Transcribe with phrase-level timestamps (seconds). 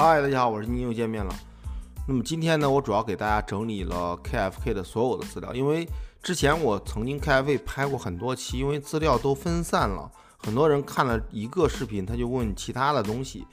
[0.00, 1.34] 嗨，大家好，我是您又见面了。
[2.06, 5.88] 那么今天呢，我主要给大家整理了 KFK 的所有的资料，因为
[6.22, 13.44] 之前我曾经 KFK 拍过很多期，因为资料都分散了，很多人看了一个视频，他就问其他的东西。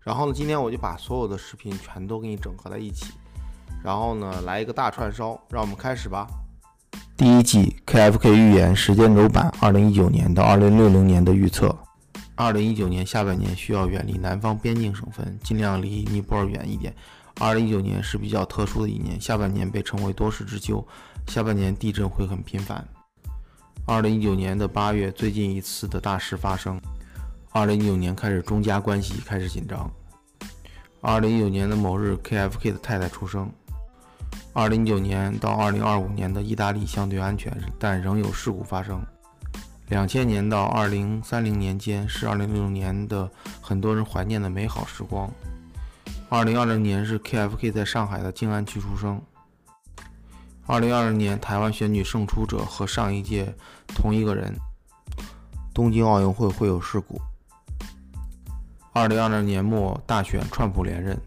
[0.00, 3.14] 然后呢，今天我就把所有的视频全都给你整合在一起，
[3.82, 6.26] 然后呢，来一个大串烧，让我们开始吧。
[7.16, 11.74] 第一季 KFK 预言时间轴版，二零一九年到二零六零年的预测。
[12.36, 16.92] 二零一九年下半年需要远离南方边境省份，尽量离尼泊尔远一点。
[17.40, 20.84] 二零一九年是比较特殊的一年，下半年被称为多事之秋，
[21.28, 22.84] 下半年地震会很频繁。
[23.86, 26.80] 二零一九年的八月，最近一次的大事发生。
[27.50, 29.88] 二零一九年开始，中加关系开始紧张。
[31.00, 33.48] 二零一九年的某日，KFK 的太太出生。
[34.52, 39.00] 二零一九年到二零二五年的意大利相对安全，但仍有事故发生。
[39.88, 45.30] 两千年到二零三零年间是二零六零年的很多人怀念的美好时光。
[46.30, 49.20] 二零二零年是 KFK 在上海的静安区出生。
[50.66, 53.54] 二零二零年台湾选举胜出者和上一届
[53.88, 54.54] 同一个人。
[55.74, 57.20] 东京奥运会会有事故。
[58.92, 61.20] 二零二零年末大选，川普连任。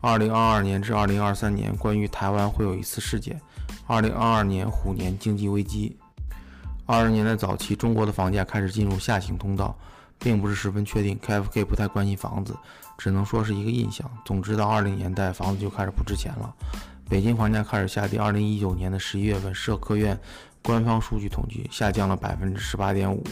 [0.00, 3.40] 二零二二年至二零二三年关于台湾会有一次事件。
[3.86, 5.98] 二零二二年虎年经济危机。
[6.92, 9.72] 二十年代早期，中国的房价开始进入下行通道，
[10.18, 11.16] 并不是十分确定。
[11.20, 12.52] KFK 不太关心房子，
[12.98, 14.10] 只能说是一个印象。
[14.24, 16.52] 总之，到二零年代，房子就开始不值钱了。
[17.08, 18.18] 北京房价开始下跌。
[18.18, 20.18] 二零一九年的十一月份，社科院
[20.64, 23.22] 官方数据统计，下降了百分之十八点五。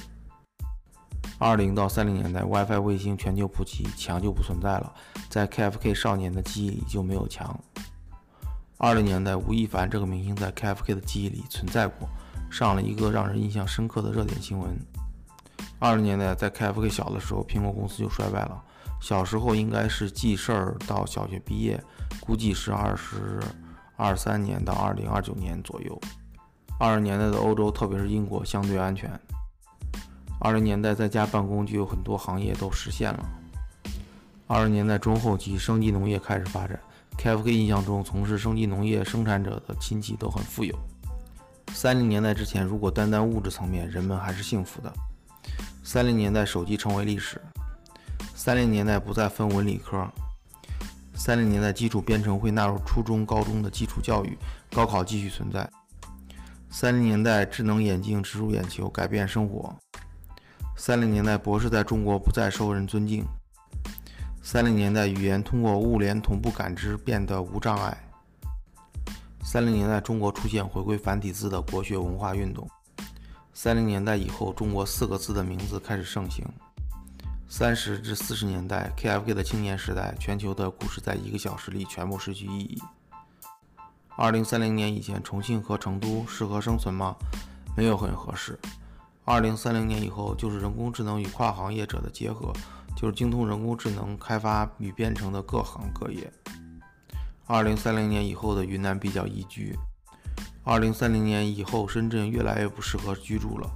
[1.39, 4.95] 二零到三零年代，WiFi 卫星全球普及，墙就不存在了。
[5.29, 7.59] 在 KFK 少年的记忆里就没有墙。
[8.77, 12.09] 二零年代，吴亦凡这个明星在 KFK 的记忆里存在过。
[12.51, 14.77] 上了一个让人印象深刻的热点新闻。
[15.79, 18.63] 二十年代，在 KFK 小的时候，苹果公司就衰败了。
[19.01, 21.81] 小时候应该是记事儿到小学毕业，
[22.21, 23.41] 估计是二十
[23.97, 26.01] 二三年到二零二九年左右。
[26.81, 29.09] 二十年代的欧洲，特别是英国，相对安全。
[30.41, 33.29] 二十年代在家办公，就有很多行业都实现了。
[34.47, 36.79] 二十年代中后期，生机农业开始发展。
[37.19, 40.75] KFK 印象中，从事生机农业生产者的亲戚都很富有。
[41.73, 44.93] 三零年代之前，如果单单物质层面，人们还是幸福的。
[45.85, 47.41] 三零年代，手机成为历史。
[48.35, 50.07] 三零年代不再分文理科。
[51.15, 54.37] 三零年代，基础编程会纳入初中、高中的基础教育，
[54.73, 55.69] 高考继续存在。
[56.69, 59.75] 三零年代，智能眼镜植入眼球，改变生活。
[60.77, 63.25] 三零年代，博士在中国不再受人尊敬。
[64.43, 68.08] 三零年代，语言通过物联同步感知变得无障碍。
[69.43, 72.69] 三零年代，中国出现回归繁体字的国学文化运动。
[73.55, 76.45] 三零年代以后，中国四个字的名字开始盛行。
[77.49, 82.79] 三十至四十年代，KFK 的青年时代，全球的故事在一个小时里全部失去意义。
[84.17, 87.17] 二零三零年以前，重庆和成都适合生存吗？
[87.75, 88.59] 没有很合适。
[89.25, 92.53] 二零三零年以后，就是人工智能与跨行业者的结合，
[92.95, 96.31] 就是精通人工智能开发与编程的各行各业。
[97.51, 99.75] 二零三零年以后的云南比较宜居。
[100.65, 103.71] 二零三零年以后，深圳越来越不适合居住了。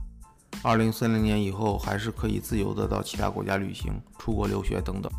[0.62, 5.10] 二零三零年以后，还是可以自由的到其他国家旅行、出国留学等等。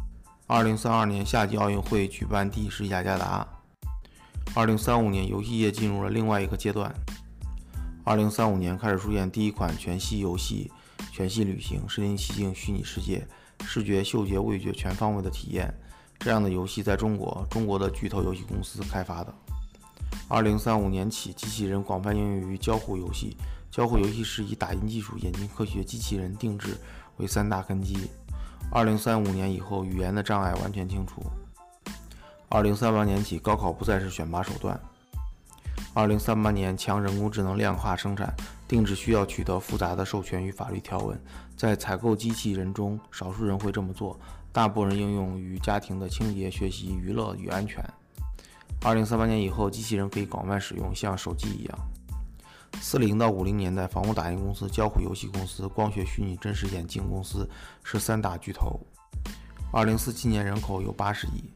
[0.46, 3.48] 二零三二年夏季奥运会举办地是雅加达。
[4.54, 6.94] 二零三五年，游戏业进入了另外一个阶段。
[8.04, 10.72] 二零三五年开始出现第一款全息游戏、
[11.12, 13.28] 全息旅行、身临其境虚拟世界、
[13.66, 15.74] 视觉、嗅觉、味觉全方位的体验。
[16.24, 19.34] 这样的游戏在中国，中国的巨头游戏公司开发的。
[20.30, 23.36] 二零三五年起，机器人广泛应用于交互游戏。
[23.70, 26.78] 交互游戏是以打印技术、眼镜科学、机器人定制
[27.18, 28.10] 为三大根基。
[28.72, 31.22] 二零三五年以后，语言的障碍完全清除。
[32.48, 34.80] 二零三八年起，高考不再是选拔手段。
[35.94, 38.34] 二零三八年，强人工智能量化生产，
[38.66, 41.22] 定制需要取得复杂的授权与法律条文。
[41.58, 44.18] 在采购机器人中，少数人会这么做。
[44.54, 47.84] 大部分人应用于家庭的清洁、学习、娱乐与安全。
[48.84, 51.80] 二零三八年以后，机器人可以广泛使用，像手机一样。
[52.80, 57.50] 四零到五零年代，房屋打印公司、交互游戏公司、光学虚拟真实眼镜公司
[57.84, 58.80] 是三大巨头。
[59.72, 61.50] 二零四七年人口有八十亿。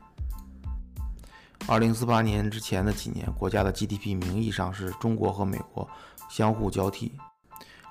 [1.68, 5.88] 二零四八年之前的几年，国家的 GDP 名义上是中国和美国
[6.30, 7.12] 相互交替。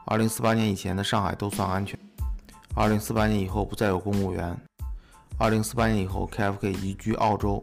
[0.06, 1.96] 二零四八年以前的上海都算安全。
[2.74, 4.58] 二零四八年以后不再有公务员。
[5.38, 7.62] 二零四八年以后，KFK 移居澳洲。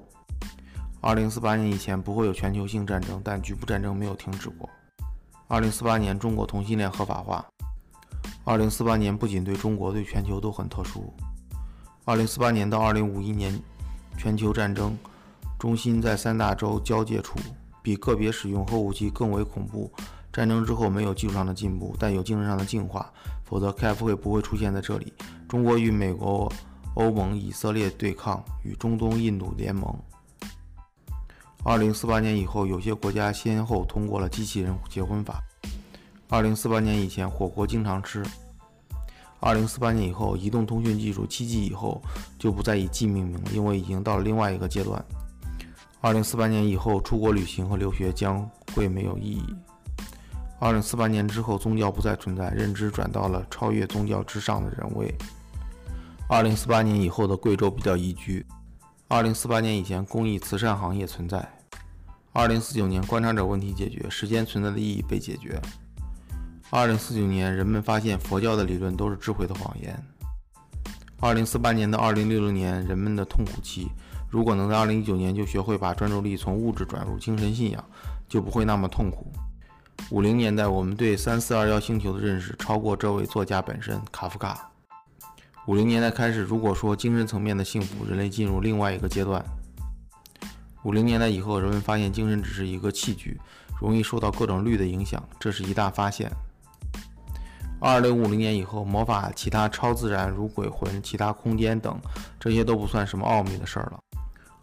[1.02, 4.70] 二零四八年以前不会有全球性战争，但局部战争没有停止过。
[5.48, 7.44] 二零四八年，中国同性恋合法化。
[8.44, 11.12] 二零四八年不仅对中国，对全球都很特殊。
[12.06, 13.60] 二零四八年到二零五一年
[14.18, 14.96] 全球战争
[15.58, 17.40] 中心在三大洲交界处，
[17.82, 19.92] 比个别使用核武器更为恐怖。
[20.32, 23.12] 战争之后没有技术上的进步，但有精神上的进化，
[23.44, 25.12] 否则，KFK 不会出现在这里。
[25.48, 26.52] 中国与美国、
[26.96, 29.96] 欧盟、以色列对抗，与中东、印度联盟。
[31.64, 35.42] 二零四八年以后，有些国家先后通过了机器人结婚法。
[36.30, 38.24] 二零四八年以前，火锅经常吃。
[39.40, 42.02] 二零四八年以后，移动通讯技术七 G 以后
[42.38, 45.04] 就不再以 G 命名了，因为已经到了另外一个阶段。
[46.00, 49.56] 二零四八年以后，出国旅行和留学将会没有意义。
[50.60, 55.14] 二零四八年之后，宗教不再存在，认知转到了超越宗教之上的人位。
[56.30, 58.46] 二零四八年以后的贵州比较宜居。
[59.08, 61.48] 二零四八年以前，公益慈善行业存在。
[62.32, 65.62] 二零四九年，观察者问题解决，时间存在的意义被解决。
[66.72, 70.02] 二零四九年，人们发现佛教的理论都是智慧的谎言。
[71.20, 73.90] 二零四八年到二零六零年，人们的痛苦期，
[74.30, 77.86] 如果能在二零一九年就学会把专注力从物质转入精神信仰，
[78.28, 79.32] 就不会那么痛苦。
[80.10, 84.72] 五零年代，我们对三四二幺星球的认识超过这位作家本身——卡夫卡。
[85.66, 89.42] 五零年代开始，如果说精神层面的幸福，人类进入另外一个阶段。
[90.84, 93.40] 五零年代以后，人们发现精神只是一个器具，
[93.80, 96.30] 容易受到各种律的影响，这是一大发现。
[97.80, 101.98] 二零五零年以后，魔法、其他超自然如鬼魂、其他空间等，
[102.38, 104.00] 这些都不算什么奥秘的事儿了。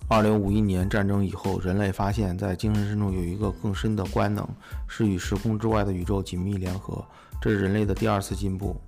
[0.06, 4.46] 二零五一年战争以后，人类发现，在精神深处有一个更深的官能，
[4.86, 7.02] 是与时空之外的宇宙紧密联合，
[7.40, 8.78] 这是人类的第二次进步。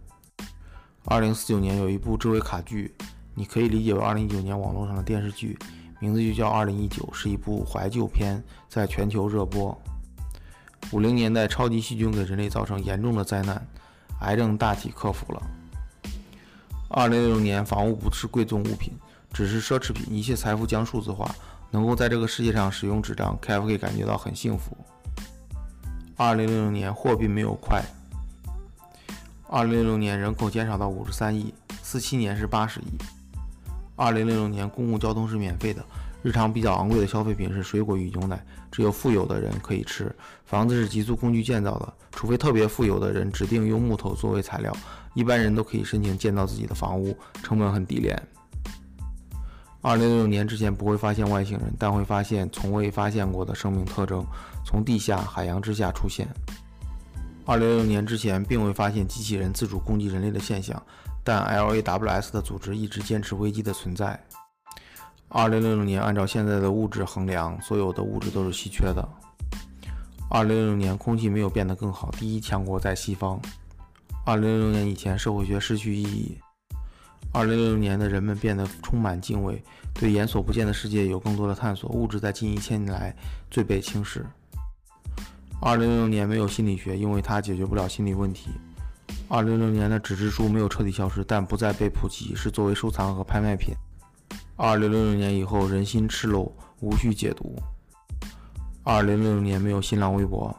[1.05, 2.95] 二零四九年有一部智慧卡剧，
[3.35, 5.59] 你可以理解为二零一九年网络上的电视剧，
[6.01, 9.77] 名字就叫《二零一九》，是一部怀旧片，在全球热播。
[10.93, 13.67] 五零年代，超级细菌给人类造成严重的灾难，
[14.21, 15.43] 癌症大体克服了。
[16.89, 18.93] 二零六零年，房屋不是贵重物品。
[19.33, 21.35] 只是奢侈品，一切财富将数字化，
[21.71, 24.77] 能够在这个世界上使用纸张，KFK 感觉到很幸福。
[26.19, 27.83] 二零六零年，货币没有快。
[29.55, 31.53] 二零六六年，人口减少到五十三亿，
[31.83, 32.85] 四七年是八十亿。
[33.95, 35.85] 二零六六年，公共交通是免费的，
[36.23, 40.11] 日常比较昂贵的消费品是水果与牛奶，只有富有的人可以吃。
[40.47, 44.75] 房子是集租工具建造的，除非特别富有的人指定用木头作为材料，
[45.13, 48.19] 一般人都可以申请建造自己的房屋，成本很低廉。
[49.83, 54.25] 二零六六年之前不会发现外星人，但会发现从未发现过的生命特征
[54.65, 56.27] 从地下、海洋之下出现。
[57.45, 60.81] 二零六六年之前并未发现机器人自主攻击人类的现象，
[61.25, 64.19] 但 LAWS 的组织一直坚持危机的存在。
[65.29, 69.07] 二零六六年按照现在的物质衡量，所有的物质都是稀缺的。
[70.31, 73.41] 二零六六年空气没有变得更好，第一强国在西方。
[74.25, 76.39] 二零六六年以前社会学失去意义。
[77.33, 79.61] 二零六六年的人们变得充满敬畏，
[79.95, 81.91] 对眼所不见的世界有更多的探索。
[81.91, 83.15] 物质在近一千年来
[83.51, 84.25] 最被轻视。
[85.65, 88.51] 二零六六年没有心理学，因为它解决不了心理问题。
[89.29, 93.73] 二零六六年的纸质书没有彻底消失，但不再被普及，是作为收藏和拍卖品。
[94.57, 97.55] 二零六六年以后，人心赤裸，无需解读。
[98.83, 100.53] 二零六六年没有新浪微博。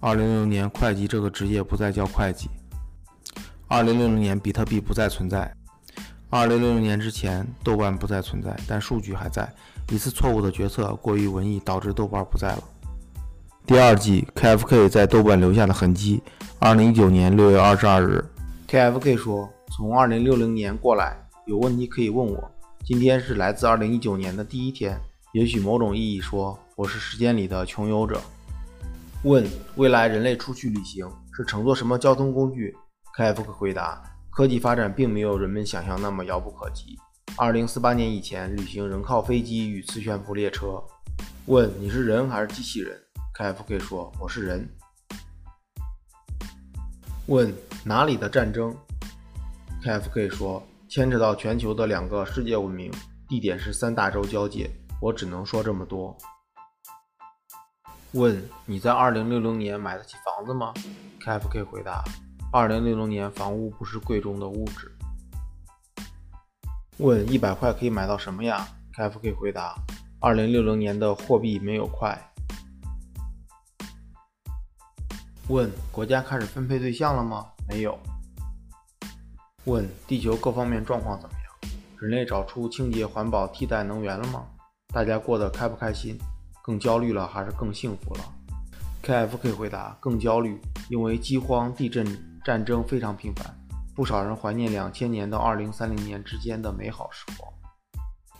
[0.00, 2.48] 二零六六年，会计这个职业不再叫会计。
[3.68, 5.54] 二零六六年，比特币不再存在。
[6.30, 9.46] 二零六六年之前，豆瓣不再存在，但数据还在。
[9.90, 12.64] 一次错误的决策过于文艺，导致豆瓣不在了。
[13.66, 16.22] 第二季 KFK 在豆瓣留下的痕迹。
[16.58, 18.22] 二零一九年六月二十二日
[18.68, 21.16] ，KFK 说：“从二零六零年过来，
[21.46, 22.50] 有问题可以问我。
[22.84, 25.00] 今天是来自二零一九年的第一天，
[25.32, 28.20] 也许某种意义说，我是时间里的穷游者。”
[29.24, 29.42] 问：
[29.76, 32.76] 未来人类出去旅行是乘坐什么交通工具
[33.16, 34.02] ？KFK 回答。
[34.28, 36.98] 科技发展并没有人们想象那么遥不可及。
[37.38, 40.82] 二零四八年以前，旅行仍靠飞机与磁悬浮列车。
[41.46, 42.98] 问你是人还是机器人
[43.34, 44.68] ？KFK 说我是人。
[47.26, 47.52] 问
[47.84, 48.72] 哪里的战争
[49.82, 52.92] ？KFK 说牵扯到全球的两个世界文明，
[53.28, 54.70] 地点是三大洲交界。
[55.00, 56.16] 我只能说这么多。
[58.12, 60.72] 问你在二零六零年买得起房子吗
[61.20, 62.04] ？KFK 回答。
[62.52, 64.96] 二零六零年，房屋不是贵重的物质。
[66.98, 69.74] 问一百块可以买到什么呀？KFK 回答：
[70.20, 72.16] 二零六零年的货币没有块。
[75.48, 77.46] 问国家开始分配对象了吗？
[77.68, 77.98] 没有。
[79.64, 81.72] 问地球各方面状况怎么样？
[82.00, 84.46] 人类找出清洁环保替代能源了吗？
[84.94, 86.18] 大家过得开不开心？
[86.62, 88.20] 更焦虑了还是更幸福了
[89.02, 90.58] ？KFK 回答：更焦虑，
[90.88, 92.06] 因为饥荒、地震。
[92.44, 93.58] 战争非常频繁，
[93.94, 97.50] 不少人怀念两千年到二零三零年之间的美好时光。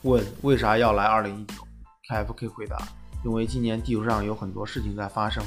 [0.03, 2.77] 问为啥要来 2019？KFK 回答：
[3.25, 5.43] 因为今年地球上有很多事情在发生。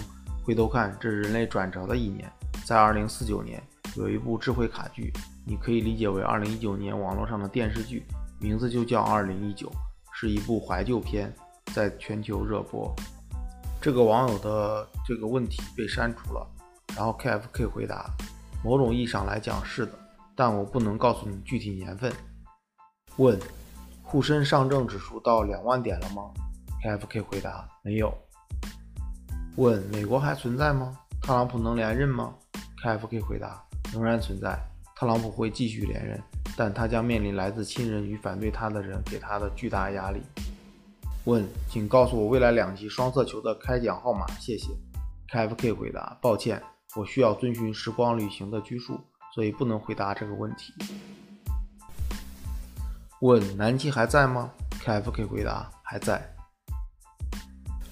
[0.48, 2.26] 回头看，这是人类转折的一年。
[2.66, 3.62] 在2049年，
[3.98, 5.12] 有一部智慧卡剧，
[5.46, 8.06] 你可以理解为2019年网络上的电视剧，
[8.40, 9.70] 名字就叫2019，
[10.14, 11.36] 是一部怀旧片，
[11.74, 12.96] 在全球热播。
[13.82, 16.48] 这个网友的这个问题被删除了。
[16.96, 18.10] 然后 KFK 回答：
[18.64, 19.92] 某种意义上来讲是的，
[20.34, 22.10] 但我不能告诉你具体年份。
[23.18, 23.38] 问：
[24.02, 26.32] 沪深上证指数到两万点了吗
[26.86, 28.18] ？KFK 回答：没有。
[29.58, 30.96] 问：美国还存在吗？
[31.20, 32.32] 特朗普能连任吗
[32.84, 33.60] ？KFK 回答：
[33.92, 34.56] 仍然存在，
[34.96, 36.22] 特朗普会继续连任，
[36.56, 40.22] 但他将面临来自亲人与反对他的人给他的巨大压力。
[41.26, 44.70] 问：请告诉我未来两期双色球的开奖号码，谢谢。
[45.34, 46.62] KFK 回答：抱歉，
[46.96, 49.00] 我需要遵循时光旅行的拘束，
[49.34, 50.72] 所以不能回答这个问题。
[53.22, 54.52] 问：南极还在吗
[54.84, 56.37] ？KFK 回答：还在。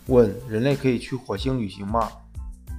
[0.08, 2.12] 问：人类可以去火星旅行吗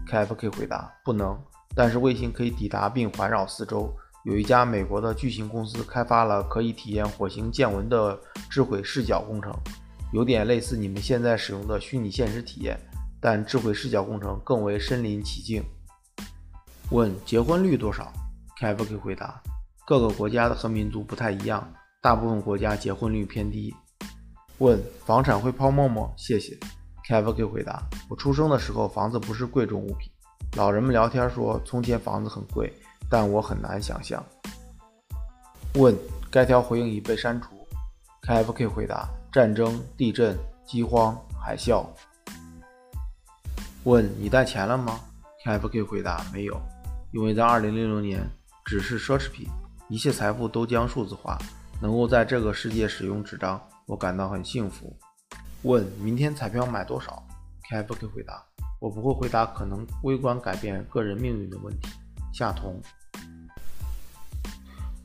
[0.09, 1.37] ？KFK 回答：不能。
[1.75, 3.95] 但是卫星可以抵达并环绕四周。
[4.25, 8.19] 有一家美国的巨型公司开发了可以体验火星见闻的
[8.51, 9.53] 智慧视角工程，
[10.13, 12.79] 有点类似你们现在使用的虚拟现实体验，
[13.21, 15.63] 但智慧视角工程更为身临其境。
[16.91, 18.13] 问：结婚率多少
[18.61, 19.43] ？KFK 回答：
[19.85, 23.75] 各个国家的和民族不太一样，大部分国家结婚率偏低。
[24.59, 26.11] 问：房产会泡沫吗？
[26.17, 26.59] 谢谢。
[27.09, 30.11] KFK 回答：我出生的时候房子不是贵重物品。
[30.57, 32.73] 老人们聊天说，从前房子很贵，
[33.09, 34.21] 但我很难想象。
[35.75, 35.97] 问：
[36.33, 37.51] 该条回应已被删除。
[38.23, 40.37] KFK 回答：战争、地震、
[40.67, 41.87] 饥荒、海啸。
[43.85, 44.99] 问：你带钱了吗
[45.45, 46.61] ？KFK 回答：没有，
[47.13, 48.29] 因为在2066年，
[48.65, 49.49] 纸是奢侈品，
[49.89, 51.39] 一切财富都将数字化。
[51.81, 54.97] 能够在这个世界使用纸张，我感到很幸福。
[55.67, 57.21] 问：明天彩票买多少
[57.69, 58.41] ？KFK 回答。
[58.79, 61.89] 我不会回答可能微观改变个人命运的问题。
[62.33, 62.81] 夏彤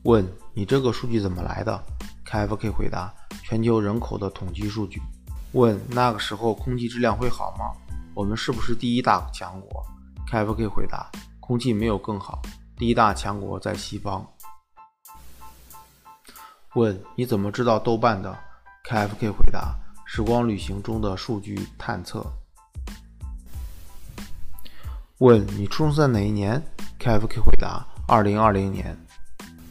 [0.03, 1.83] 问你这个数据怎么来的
[2.27, 3.11] ？KFK 回答：
[3.43, 5.01] 全球人口的统计数据。
[5.53, 7.73] 问那个时候空气质量会好吗？
[8.13, 9.83] 我们是不是第一大强国
[10.29, 12.39] ？KFK 回答：空气没有更好，
[12.77, 14.23] 第一大强国在西方。
[16.75, 18.37] 问你怎么知道豆瓣的
[18.87, 19.75] ？KFK 回答：
[20.13, 22.21] 时光旅行中的数据探测。
[25.19, 26.61] 问你出生在哪一年
[26.99, 28.93] ？KFK 回答：二零二零年。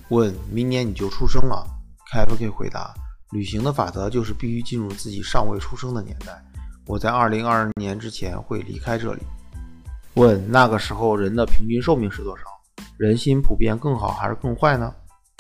[0.09, 1.67] 问明年你就出生了
[2.11, 2.95] ？KFK 回答：
[3.33, 6.43] 旅行的法则就是必须进入自己尚未出生的年代。
[6.87, 9.21] 我在二零二二年之前会离开这里。
[10.15, 12.45] 问那个时候人的平均寿命是多少？
[12.97, 14.91] 人心普遍更好还是更坏呢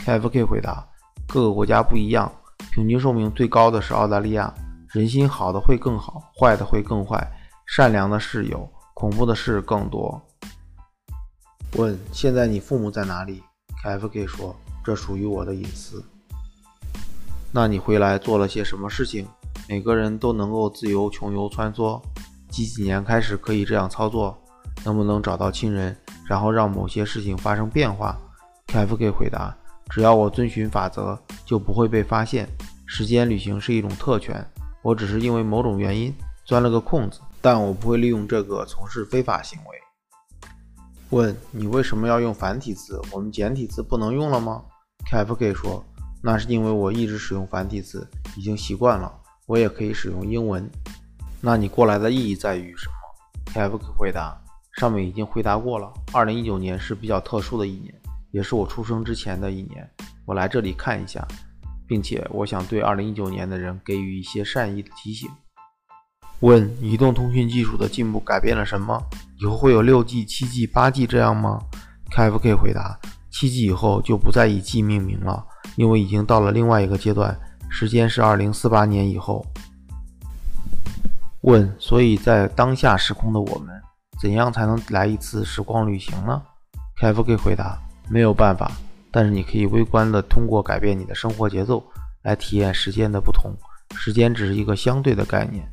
[0.04, 0.87] ？KFK 回答：
[1.26, 2.30] 各个国家不一样，
[2.75, 4.52] 平均寿命最高的是澳大利亚，
[4.92, 7.25] 人心好的会更好，坏的会更坏，
[7.64, 8.68] 善良的是有。
[8.92, 10.20] 恐怖的事更多。
[11.76, 13.42] 问：现在你父母在哪里
[13.82, 14.54] ？KFK 说：
[14.85, 16.04] 这属于我的隐私。
[17.52, 19.26] 那你回来做了些什么事情？
[19.68, 22.02] 每个人都能够自由穷游穿梭，
[22.50, 24.37] 几几年开始可以这样操作？
[24.85, 28.18] 能不能找到亲人，然后让某些事情发生变化
[28.66, 29.56] ？KFK 回答：
[29.88, 32.49] 只要我遵循法则，就不会被发现。
[32.87, 34.44] 时间旅行是一种特权，
[34.82, 37.20] 我只是因为某种原因钻了个空子。
[37.42, 40.44] 但我不会利用这个从事非法行为。
[41.08, 43.00] 问你为什么要用繁体字？
[43.10, 44.62] 我们简体字不能用了吗
[45.10, 45.82] ？KFK 说，
[46.22, 48.06] 那是因为我一直使用繁体字，
[48.37, 49.10] 已经习惯了。
[49.46, 50.70] 我也可以使用英文。
[51.40, 54.38] 那你过来的意义在于什么？KFK 回答，
[54.78, 55.90] 上面已经回答过了。
[56.12, 57.92] 2019年是比较特殊的一年，
[58.32, 59.90] 也是我出生之前的一年。
[60.26, 61.26] 我来这里看一下，
[61.90, 65.28] 并且我想对2019年的人给予一些善意的提醒。
[66.38, 69.02] 问移动通讯技术的进步改变了什么？
[69.40, 71.59] 以后会有六 G、七 G、八 G 这样吗
[72.14, 72.97] ？KFK 回答：
[73.32, 75.44] 七 G 以后就不再以 G 命名了，
[75.75, 77.37] 因为已经到了另外一个阶段，
[77.68, 79.44] 时间是二零四八年以后。
[81.40, 83.75] 问所以在当下时空的我们，
[84.20, 86.40] 怎样才能来一次时光旅行呢
[87.00, 87.76] ？KFK 回答：
[88.09, 88.70] 没有办法，
[89.12, 91.83] 但是你可以微观的通过改变你的生活节奏
[92.23, 93.52] 来体验时间的不同。
[93.97, 95.69] 时间只是一个相对的概念。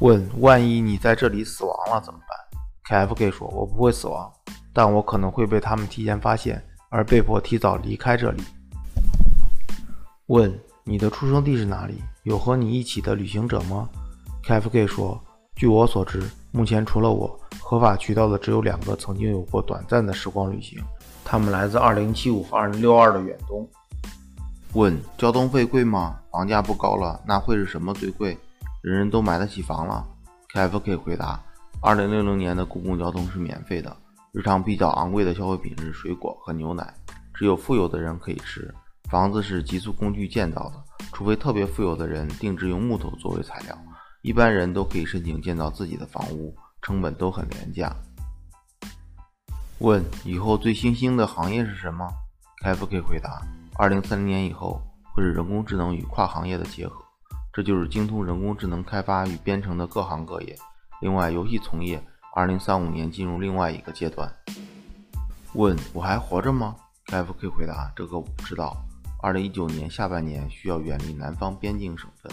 [0.00, 4.32] 问：万一你在这里死亡了怎么办？KFK 说：“我不会死亡，
[4.72, 8.42] 但我可能会被他们提前发现，而被迫提早离开这里。”
[10.26, 12.02] 问：你的出生地是哪里？
[12.22, 13.88] 有和你一起的旅行者吗
[14.46, 15.22] ？KFK 说
[15.54, 20.82] ：“据我所知，目前除了我，合法渠道的只有两个曾经有过短暂的时光旅行，
[21.24, 23.68] 他们来自2075和2062的远东。”
[24.74, 28.36] 问：交通费贵吗房价不高了，那会是什么最贵？
[28.82, 30.06] 人人都买得起房了
[30.52, 31.40] ？KFK 回答：
[31.80, 33.96] 二零六零年的公共交通是免费的，
[34.32, 36.92] 日常比较昂贵的消费品是水果和牛奶，
[37.32, 38.72] 只有富有的人可以吃。
[39.08, 43.78] 房子是急速工具建造的，除非特别富有的人定制用木头作为材料，
[44.22, 46.52] 一般人都可以申请建造自己的房屋，
[46.82, 47.94] 成本都很廉价。
[49.84, 52.10] 问：以后最新兴的行业是什么
[52.64, 53.42] ？KFK 回答：
[53.76, 54.80] 二零三零年以后
[55.12, 57.04] 会是人工智能与跨行业的结合，
[57.52, 60.56] 这就是精通人工智能开发与编程的各行各业。
[61.02, 62.02] 另外，游戏从业
[62.34, 64.34] 二零三五年进入另外一个阶段。
[65.52, 66.74] 问：我还活着吗
[67.08, 68.74] ？KFK 回答：这个我不知道。
[69.20, 72.32] 二零一九年下半年需要远离南方边境省份。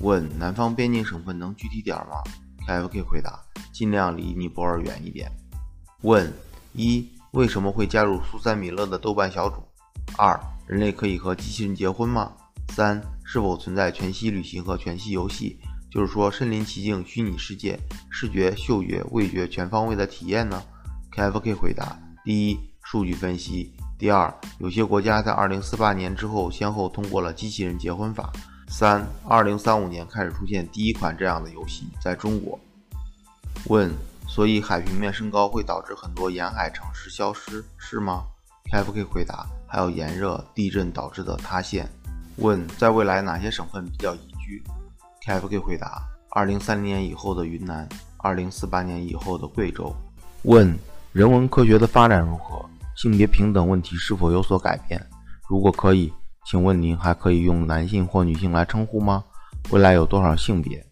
[0.00, 2.22] 问：南方边境省份能具体点吗
[2.66, 3.42] ？KFK 回答：
[3.72, 5.32] 尽量离尼泊尔远一点。
[6.02, 6.32] 问
[6.74, 9.56] 一：为什么会加入苏珊·米勒的豆瓣小组？
[10.16, 10.38] 二：
[10.68, 12.30] 人类可以和机器人结婚吗？
[12.68, 15.58] 三：是否存在全息旅行和全息游戏，
[15.90, 17.76] 就是说身临其境虚拟世界，
[18.10, 20.62] 视觉、嗅觉、味觉全方位的体验呢
[21.16, 28.30] ？KFK 回答：第一，数据分析；第二，有些国家在2048年之后先后通过了机器人结婚法；
[28.68, 32.56] 三，2035年开始出现第一款这样的游戏，在中国。
[33.66, 33.92] 问。
[34.28, 38.24] 所以海平面升高会导致很多沿海城市消失，是吗
[38.70, 41.88] ？KFK 回答：还有炎热、地震导致的塌陷。
[42.36, 44.62] 问：在未来哪些省份比较宜居
[45.26, 49.92] ？KFK 回答：二零三零年以后的云南，二零四八年以后的贵州。
[50.42, 50.78] 问：
[51.12, 52.64] 人文科学的发展如何？
[52.94, 55.04] 性别平等问题是否有所改变？
[55.48, 56.12] 如果可以，
[56.44, 59.24] 请问您还可以用男性或女性来称呼吗？
[59.70, 60.86] 未来有多少性别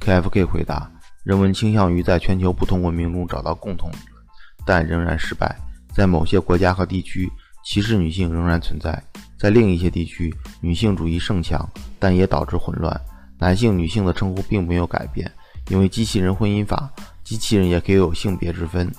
[0.00, 0.90] ？KFK 回答。
[1.24, 4.22] 人们倾向于在全球不同文明中找到共同理论，
[4.66, 5.56] 但仍然失败。
[5.94, 7.30] 在某些国家和地区，
[7.64, 8.92] 歧视女性仍然存在；
[9.38, 11.66] 在另一些地区，女性主义盛强，
[11.98, 13.00] 但也导致混乱。
[13.38, 15.32] 男性、女性的称呼并没有改变，
[15.70, 16.92] 因为机器人婚姻法，
[17.24, 18.92] 机器人也可以有性别之分。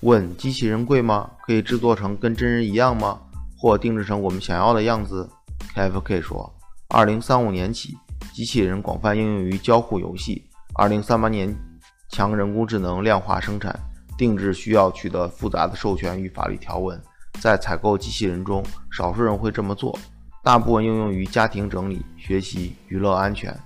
[0.00, 1.30] 问：机器人贵吗？
[1.46, 3.20] 可以制作成跟真人一样吗？
[3.56, 5.30] 或定制成我们想要的样子
[5.76, 6.52] ？KFK 说：
[6.88, 7.96] 二零三五年起，
[8.34, 10.44] 机器人广泛应用于交互游戏。
[10.76, 11.56] 二零三八年，
[12.08, 13.78] 强人工智能量化生产
[14.18, 17.00] 定制需要取得复杂的授权与法律条文。
[17.40, 18.60] 在采购机器人中，
[18.90, 19.96] 少数人会这么做，
[20.42, 23.56] 大部分应用于家庭整理、学习、娱乐、安全。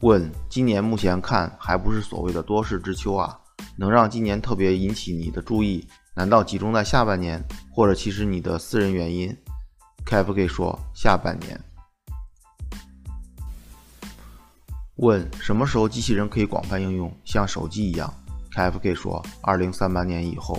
[0.00, 3.38] 问：今年目前看还不是所谓的多事之秋啊？
[3.76, 5.86] 能让今年特别引起你的注意？
[6.16, 9.36] 难道集中在下半年，或者其实你的私人原因
[10.04, 11.60] ？KFK 说：下半年。
[14.96, 18.12] 问什么时候机器人可以广泛应用，像手机一样
[18.52, 20.56] ？KFK 说，二零三八年以后。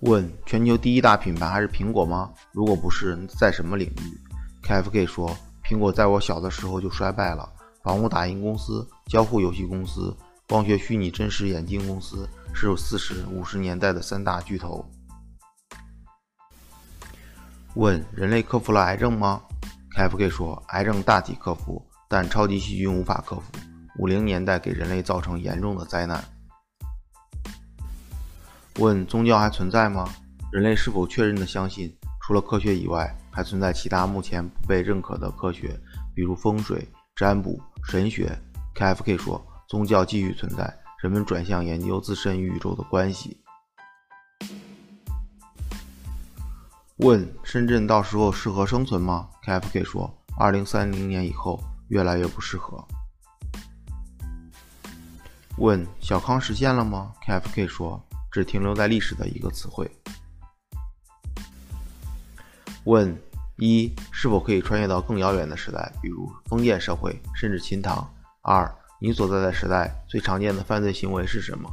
[0.00, 2.30] 问全球第一大品牌还是苹果吗？
[2.52, 4.20] 如果不是，在什么领域
[4.62, 7.50] ？KFK 说，苹果在我小的时候就衰败了。
[7.82, 10.16] 房屋打印公司、交互游戏公司、
[10.48, 14.88] 光学虚拟真实眼镜公司是四十五十年代的三大巨头。
[17.74, 19.42] 问人类克服了癌症吗
[19.96, 23.52] ？KFK 说：“癌症大体克服，但超级细菌无法克服。
[23.98, 26.22] 五零年代给人类造成严重的灾难。”
[28.80, 30.08] 问：宗教还存在吗？
[30.50, 35.78] 人类是否确认的相信，除了科学以外，还存在其他目前不被认可的科学，
[36.12, 38.36] 比如风水、占卜、神学
[38.74, 43.40] ？KFK 说：“宗教继续存在，人们转向研究自身与宇宙的关系。”
[46.98, 52.86] 问深圳到时候适合生存吗？KFK 说，二零三零年以后越来越不适合。
[55.58, 59.90] 问小康实现了吗？KFK 说，只停留在历史的一个词汇。
[62.84, 63.20] 问
[63.56, 68.08] 一是否可以穿越到更遥远的时代，比如封建社会，甚至秦唐？
[68.42, 71.68] 二你所在的时代最常见的犯罪行为是什么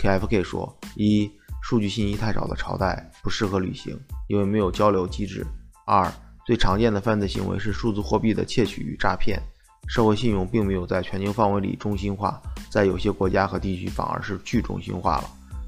[0.00, 1.30] ？KFK 说一。
[1.68, 3.98] 数据信息太少的朝代不适合旅行，
[4.28, 5.44] 因为没有交流机制。
[5.84, 6.08] 二、
[6.46, 9.42] 最常见的犯罪行为是数字货币的窃取与诈骗。
[9.88, 15.24] 社会信用并没有在全球范围里中心化，在有些国家和地区反而是去中心化了。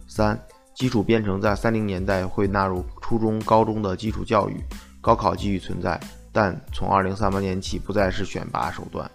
[0.06, 0.40] 三、
[0.72, 4.62] 基础编程在三零年代会纳入初中、高中的基础教育，
[5.00, 5.98] 高考继续存在，
[6.30, 9.10] 但从二零三八年起不再是选拔手段。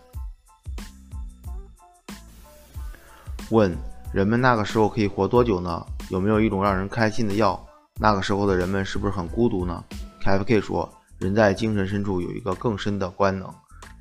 [3.51, 3.73] 问。
[4.13, 5.83] 人们那个时候可以活多久呢？
[6.09, 7.59] 有没有一种让人开心的药？
[7.99, 9.83] 那个时候的人们是不是很孤独呢
[10.21, 13.47] ？KFK 说，人在精神深处有一个更深的官能，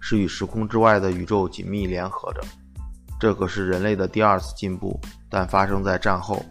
[0.01, 2.43] 是与时空之外的宇宙紧密联合着。
[3.21, 6.45] 这可是人类的第二次进步，但发生在战后。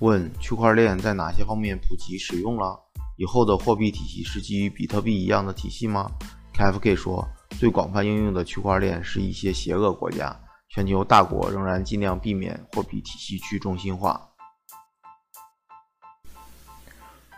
[0.00, 2.78] 问：区块链在哪些方面普及使用了？
[3.16, 6.10] 以后的货币体系是基于比特币一样的体系吗
[6.54, 7.26] ？KFK 说，
[7.58, 14.20] 最广泛应用的区块链是一些邪恶国家，全球大国仍然尽量避免货币体系去中心化。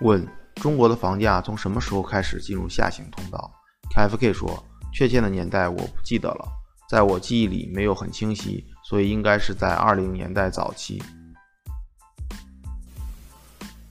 [0.01, 3.51] 问：中国的房价从什么时候开始进入下行通道
[3.95, 4.63] ？KFK 说，
[4.93, 6.49] 确切的年代我不记得了，
[6.89, 11.03] 在我记忆里没有很清晰，所以应该是在二零年代早期。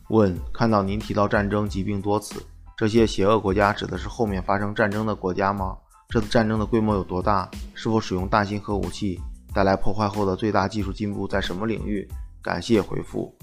[0.10, 2.46] 问：看到您提到战争、疾病多次，
[2.78, 5.78] 这些邪恶国家指的是后面发生战争的国家吗？
[6.10, 7.50] 这次战争的规模有多大？
[7.74, 9.20] 是否使用大型核武器？
[9.54, 12.08] 带来破坏后的最大技术进步在什么领域？
[12.42, 13.36] 感谢回复。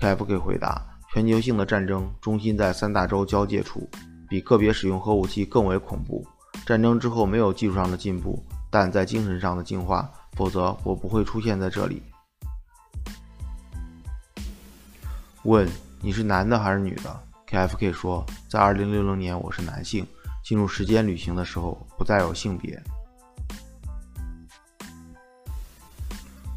[0.00, 3.88] KFK 回答：全球性的战争中心在三大洲交界处，
[4.28, 6.26] 比个别使用核武器更为恐怖。
[6.66, 12.02] 战争之后没有技术上的进步，但在精神上的进化，否则我不会出现在这里。
[15.44, 15.66] 问。
[16.02, 20.06] 你是男的还是女的？KFK 说，在2060年我是男性，
[20.44, 22.78] 进入时间旅行的时候不再有性别。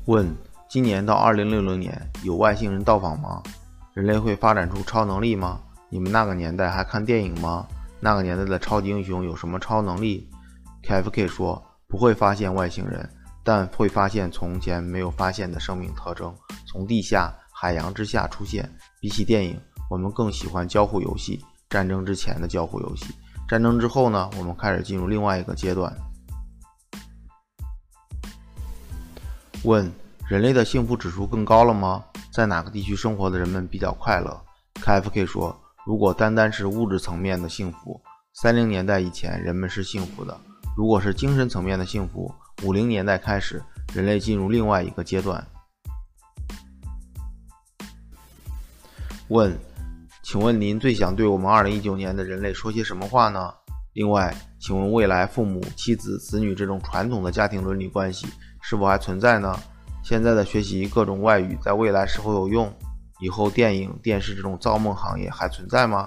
[0.05, 0.29] 问：
[0.69, 3.41] 今年到2060年有外星人到访吗？
[3.93, 5.61] 人类会发展出超能力吗？
[5.89, 7.65] 你们那个年代还看电影吗？
[8.01, 10.29] 那个年代的超级英雄有什么超能力
[10.83, 13.09] ？KFK 说，不会发现外星人，
[13.41, 16.35] 但会发现从前没有发现的生命特征，
[16.67, 17.33] 从地下。
[17.59, 18.71] 海洋之下出现。
[18.99, 21.43] 比起电影，我们更喜欢交互游戏。
[21.67, 23.07] 战争之前的交互游戏，
[23.47, 24.29] 战争之后呢？
[24.37, 25.95] 我们开始进入另外一个阶段。
[29.63, 29.89] 问：
[30.27, 32.03] 人类的幸福指数更高了吗？
[32.33, 34.37] 在哪个地区生活的人们比较快乐
[34.81, 38.01] ？KFK 说：如果单单是物质层面的幸福，
[38.33, 40.37] 三零年代以前人们是幸福的；
[40.75, 42.29] 如果是精神层面的幸福，
[42.63, 45.41] 五零年代开始，人类进入另外一个阶段。
[49.29, 49.57] 问，
[50.29, 53.49] 请问您最想对我们二零一九年的人类说些什么话呢？
[53.93, 58.27] 另外，请问未来父母、妻子、子女这种传统的家庭伦理关系
[58.61, 59.57] 是否还存在呢？
[60.03, 62.69] 现在的学习各种外语在未来是否有用？
[63.21, 66.03] 以后电影、电视这种造梦行业还存在吗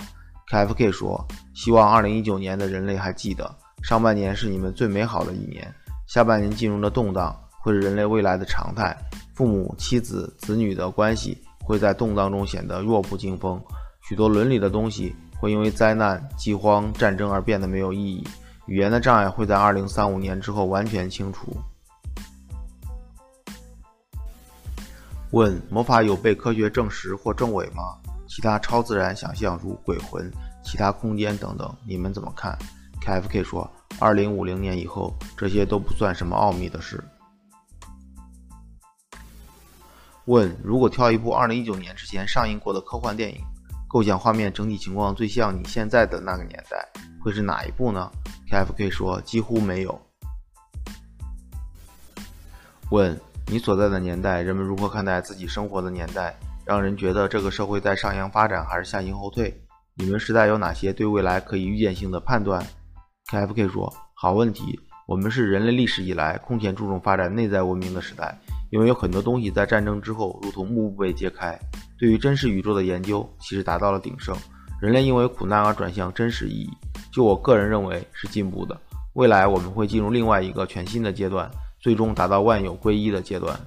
[0.51, 3.51] ？KFK 说，希望二零一九年的人类还记得，
[3.83, 5.75] 上半年是你们最美好的一年，
[6.07, 8.95] 下半年进入的动荡会是人类未来的常态，
[9.35, 11.43] 父母、妻子、子女的关系。
[11.63, 13.63] 会在动荡中显得弱不禁风，
[14.11, 18.27] 许多伦理的东西会因为灾难、饥荒、战争而变得没有意义，
[18.67, 21.57] 语言的障碍会在二零三五年之后完全清除。
[25.31, 27.97] 问：魔法有被科学证实或证伪吗？
[28.27, 30.29] 其他超自然想象如鬼魂、
[30.65, 32.59] 其他空间等等，你们怎么看
[33.07, 33.71] ？KFK 说：
[34.01, 37.01] 二零五零年以后，这些都不算什么奥秘的事。
[40.25, 43.41] 问：如果挑一部二零一九年之前上映过的科幻电影，
[43.93, 46.89] 构想画面整体情况最像你现在的那个年代，
[47.21, 48.09] 会是哪一部呢
[48.49, 50.01] ？KFK 说：几乎没有。
[52.91, 56.39] 问：你所在的年代，人们如何看待自己生活的年代？
[56.65, 59.61] 让人觉得这个社会在上扬发展还是下行后退？
[59.95, 62.65] 你们时代有哪些对未来可以预见性的判断
[63.33, 64.79] ？KFK 说：好问题。
[65.09, 68.39] 我们是人类历史以来空前注重发展内在文明的时代。
[68.71, 71.59] 因为有很多东西在战争之后如同幕布被揭开，
[71.99, 74.37] 对于真实宇宙的研究其实达到了鼎盛。
[74.81, 76.71] 人类因为苦难而转向真实意义，
[77.13, 78.81] 就我个人认为是进步的。
[79.15, 83.59] 未来我们会进入另外一个全新的阶段，最终达到万有归一的阶段。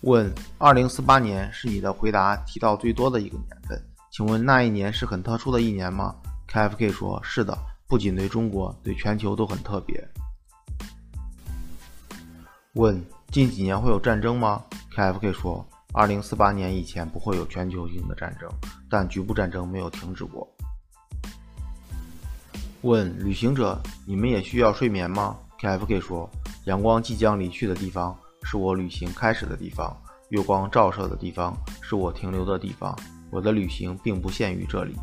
[0.00, 6.16] 问：二零四八年是你的回答提到最多的一个年份，请问那一年是很特殊的一年吗
[6.50, 10.02] ？KFK 说：是的，不仅对中国，对全球都很特别。
[12.74, 14.62] 问：近几年会有战争吗
[14.94, 18.48] ？KFK 说，二零四八年以前不会有全球性的战争，
[18.90, 20.46] 但局部战争没有停止过。
[22.82, 26.28] 问：旅行者，你们也需要睡眠吗？KFK 说，
[26.66, 29.96] 阳光即将离去的地方是我旅行开始的地方，
[30.28, 32.94] 月光照射的地方是我停留的地方，
[33.30, 34.94] 我的旅行并不限于这里。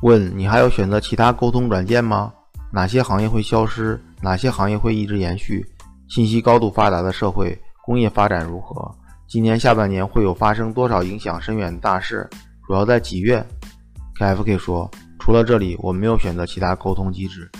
[0.00, 2.32] 问：你还有选择其他沟通软件吗？
[2.72, 4.00] 哪些行业会消失？
[4.20, 5.64] 哪些行业会一直延续？
[6.08, 8.90] 信息高度发达的社会，工业发展如何？
[9.26, 12.28] 今年下半年会有发生多少影响深远的大事？
[12.66, 13.44] 主要在几月
[14.18, 17.50] ？KFK 说，除了这里，我没有选择其他沟通机制，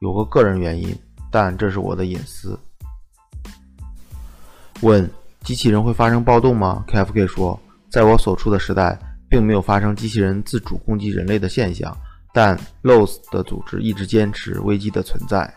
[0.00, 0.94] 有个个人原因，
[1.30, 2.58] 但这是我的隐私。
[4.82, 5.08] 问：
[5.42, 7.58] 机器人会发生暴动吗？KFK 说，
[7.90, 8.98] 在我所处的时代，
[9.28, 11.96] 并没有发生机器人自主攻击人类的现象。
[12.36, 15.50] 但 LOS 的组织一直坚持危机的存在。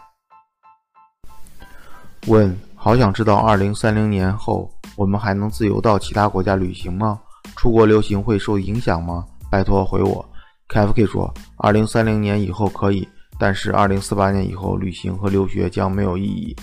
[2.28, 7.20] 问：好想知道二零三零年后我们还能自由到其他国家旅行吗？
[7.58, 9.26] 出国留行会受影响吗？
[9.52, 10.26] 拜托回我。
[10.70, 13.06] KFK 说：二零三零年以后可以，
[13.38, 16.56] 但是二零四八年以后旅行和留学将没有意义。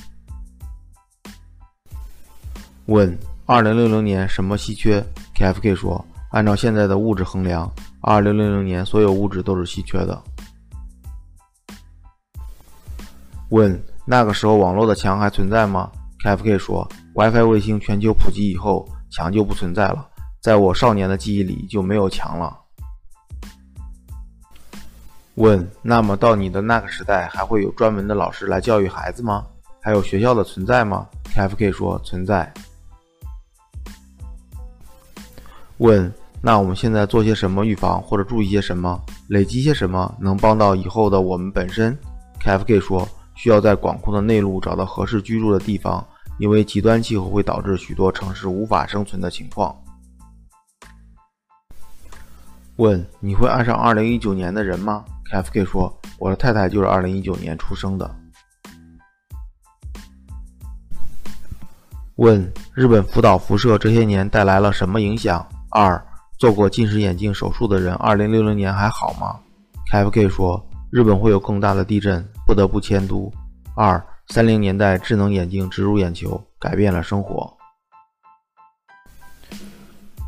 [2.86, 7.70] 问：二零六零年什么稀缺？KFK 说：按照现在的物质衡量，
[8.08, 10.22] 二零零零年所有物质都是稀缺的。
[13.48, 15.90] 问：那个时候网络的墙还存在吗
[16.22, 20.08] ？KFK 说：WiFi 卫星全球普及以后，墙就不存在了。
[20.40, 22.56] 在我少年的记忆里就没有墙了。
[25.34, 29.44] 问：那么到你的那个时代，还会有专门的老师来教育孩子吗？
[29.82, 32.54] 还有学校的存在吗？KFK 说：存在。
[35.78, 41.96] 问：那我们现在做些什么预防，或者注意些什么，累积些什么，能帮到以后的我们本身
[42.40, 46.06] ？KFK 说：需要在广阔的内陆找到合适居住的地方，
[46.38, 49.74] 因为极端气候会导致许多城市无法生存的情况。
[52.76, 58.14] 问：你会爱上二零一九年的人吗？KFK 说：我的太太就是二零一九年出生的。
[62.16, 65.44] 问：日本福岛辐射这些年带来了什么影响？
[65.70, 66.06] 二、
[66.38, 69.40] 做过近视眼镜手术的人，二零六零年还好吗
[69.90, 73.32] ？KFK 说：日本会有更大的地震，不得不迁都。
[73.74, 77.50] 二、三零年代智能眼镜植入眼球，改变了生活。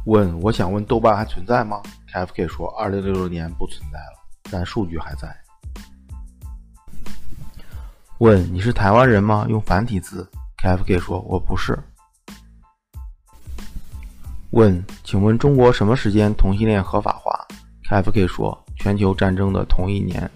[0.06, 4.16] 问：我想问豆瓣还存在吗？KFK 说：“二零六六年不存在了，
[4.50, 5.28] 但数据还在。”
[8.16, 9.44] 问：“你是台湾人吗？
[9.50, 10.26] 用繁体字
[10.62, 11.78] ？”KFK 说：“我不是。”
[14.50, 17.46] 问：“请问中国什么时间同性恋合法化
[17.88, 20.30] ？”KFK 说：“全球战争的同一年。”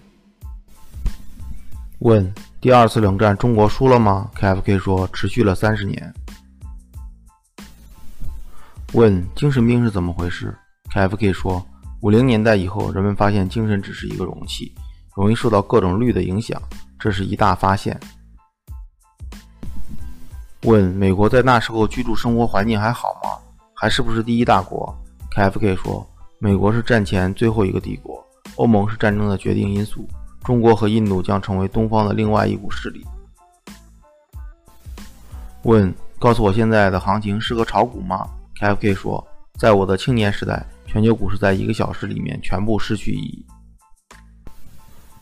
[1.99, 6.13] 问：“第二次冷战中国输了吗？”KFK 说：“持续了三十年。”
[8.93, 10.55] 问：精神病是怎么回事
[10.93, 11.65] ？KFK 说，
[12.01, 14.71] 五零年代以后，人们发现精神只是一个容器，
[15.15, 16.61] 容易受到各种氯的影响，
[16.99, 17.99] 这是一大发现。
[20.61, 23.42] 问：美国在那时候居住生活环境还好吗？
[23.83, 24.97] 还是不是第一大国
[25.35, 30.07] ？KFK 说，美国是战前最后一个帝国，欧盟是战争的决定因素，
[30.41, 33.05] 中国和印度将成为东方的另外一股势力。
[35.63, 38.25] 问：告诉我现在的行情适合炒股吗
[38.57, 39.27] ？KFK 说，
[39.59, 40.65] 在我的青年时代。
[40.87, 43.45] 全球股市在一个小时里面全部失去意义。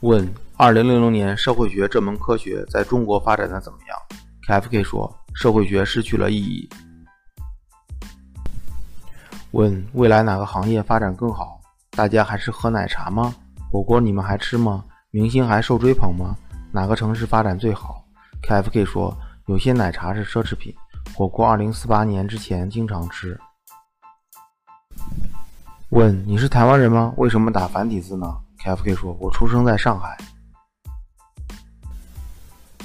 [0.01, 6.69] 问：二零零零年社会学这门科学在中国发展的怎么样？KFK 说：社会学失去了意义。
[9.51, 11.59] 问：未来哪个行业发展更好？
[11.91, 13.35] 大家还是喝奶茶吗？
[13.69, 14.85] 火锅你们还吃吗？
[15.11, 16.37] 明星还受追捧吗？
[16.71, 18.01] 哪个城市发展最好
[18.47, 19.13] ？KFK 说：
[19.47, 20.73] 有些奶茶是奢侈品，
[21.13, 23.37] 火锅二零四八年之前经常吃。
[25.89, 27.13] 问你是台湾人吗？
[27.17, 28.33] 为什么打繁体字呢
[28.63, 30.17] ？KFK 说：“我出生在上海。”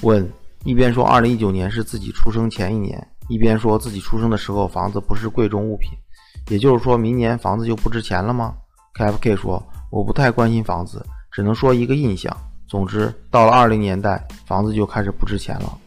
[0.02, 0.28] 问
[0.64, 5.90] 一边说二零一九年是自己出生前一年，一边说自己出生的时候房子不是贵重物品，
[6.48, 8.54] 也就是说明年房子就不值钱了吗
[8.94, 12.34] ？KFK 说：“我不太关心房子，只能说一个印象。
[12.68, 15.78] 总之，到了二零年代，房子就开始不值钱了。”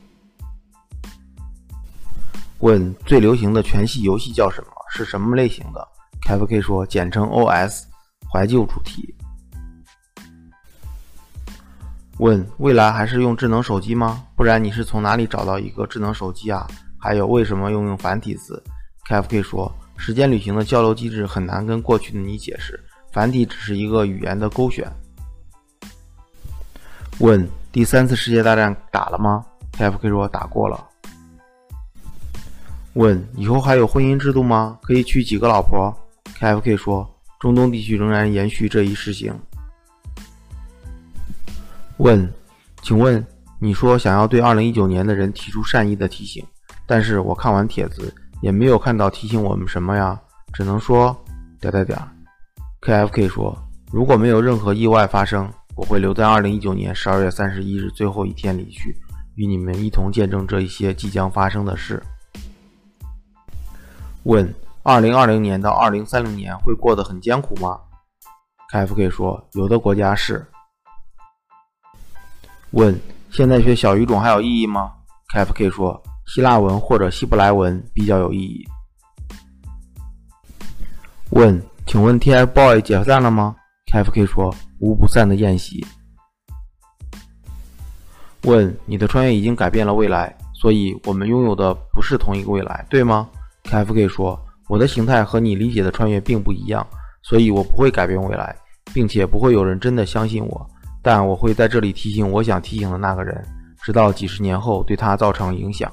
[2.59, 4.67] 问最流行的全系游戏叫什么？
[4.89, 5.87] 是什么类型的
[6.27, 7.83] ？KFK 说，简称 OS，
[8.29, 9.15] 怀旧主题。
[12.17, 14.25] 问未来还是用智能手机吗？
[14.35, 16.67] 不然你是从哪里找到一个智能手机啊？
[16.97, 18.61] 还有为什么用用繁体字
[19.07, 22.79] ？KFK 说，时间旅行的交流机制很难跟过去的你解释，
[23.11, 24.89] 繁体只是一个语言的勾选。
[27.19, 30.87] 问第三次世界大战打了吗？KFK 说打过了。
[32.93, 34.79] 问以后还有婚姻制度吗？
[34.81, 35.93] 可以娶几个老婆
[36.39, 37.07] ？KFK 说
[37.39, 39.37] ：“中东地区仍然延续这一实行。”
[41.97, 42.33] 问
[42.81, 43.23] ：“请问
[43.59, 46.43] 你说想要对2019年的人提出善意的提醒，
[46.87, 50.19] 但是我看完帖子也没有看到提醒我们什么呀？
[50.53, 51.15] 只能说
[51.59, 51.99] 点点点。
[52.81, 53.57] ”KFK 说
[53.91, 58.95] ：“如果没有任何意外发生，我会留在2019年12月31日最后一天离去，
[59.35, 62.01] 与你们一同见证这一些即将发生的事。”
[64.23, 64.53] 问。
[64.81, 67.77] 二零二零年到二零三零年会过得很艰苦吗
[68.71, 70.43] ？KFK 说，有的国家是。
[72.71, 72.97] 问：
[73.29, 74.93] 现在学小语种还有意义吗
[75.35, 78.63] ？KFK 说，希腊文或者希伯来文比较有意义。
[81.31, 83.55] 问：请问 TFBOY 解散了吗
[83.91, 85.83] ？KFK 说，无不散的宴席。
[88.43, 93.27] 问：你的穿越已经改变了未来，所以我们拥有的不是同一个未来，对吗
[93.63, 94.39] ？KFK 说
[94.69, 96.85] ：“我的形态和你理解的穿越并不一样，
[97.23, 98.55] 所以我不会改变未来，
[98.93, 100.69] 并且不会有人真的相信我。
[101.01, 103.43] 但我会在这里提醒我想提醒的那个人，
[103.81, 105.91] 直到几十年后对他造成影响。”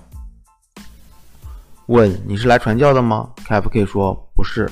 [1.86, 4.68] 问：“你是来传教的吗？”KFK 说：“不是。”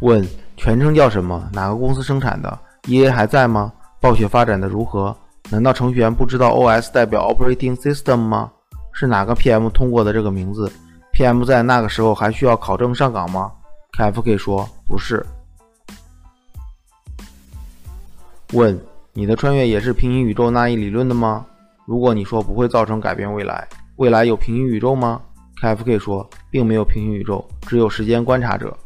[0.00, 1.48] 问：全称叫什么？
[1.52, 3.72] 哪个公司生产的？EA 还在吗？
[4.00, 5.16] 暴雪发展的如何？
[5.50, 8.52] 难道程序员不知道 OS 代表 Operating System 吗？
[8.92, 10.70] 是哪个 PM 通过的这个名字
[11.12, 13.50] ？PM 在那个时候还需要考证上岗吗
[13.98, 15.24] ？KFK 说：不是。
[18.52, 18.78] 问：
[19.12, 21.44] 你的穿越也是平行宇宙那一理论的吗？
[21.90, 25.20] 如果你说不会造成改变未来，未来有平行宇宙吗
[25.60, 28.78] ？KFK 说：并没有平行宇宙，只有时间观察者。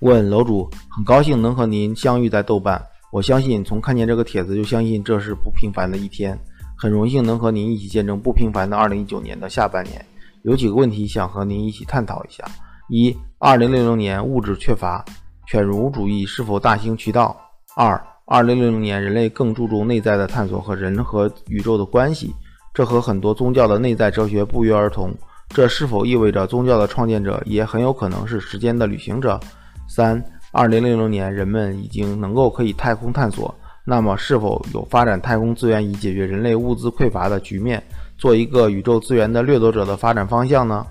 [0.00, 2.84] 问楼主，很高兴能和您相遇在豆瓣。
[3.12, 6.36] 我相信从看见这个帖子就相信这是不平凡的一天。
[6.76, 10.04] 很荣幸能和您一起见证不平凡的2019年的下半年。
[10.42, 12.44] 有几个问题想和您一起探讨一下：
[12.88, 15.04] 一、2060年物质缺乏，
[15.46, 17.36] 犬儒主义是否大行其道？
[17.76, 22.34] 二、2060年人类更注重内在的探索和人和宇宙的关系，
[22.74, 25.14] 这和很多宗教的内在哲学不约而同。
[25.48, 29.40] 这是否意味着宗教的创建者也很有可能是时间的旅行者？
[29.88, 33.54] 三，二零零零年，人们已经能够可以太空探索，
[33.86, 37.82] 那么是否有发展太空资源以解决人类物资匮乏的局面，
[38.18, 40.86] 做一个宇宙资源的掠夺者的发展方向呢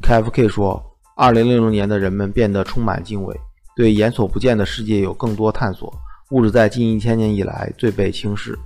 [0.00, 0.82] ？KFK 说，
[1.14, 3.38] 二零零零年的人们变得充满敬畏，
[3.76, 5.94] 对眼所不见的世界有更多探索，
[6.30, 8.58] 物质在近一千年以来最被轻视。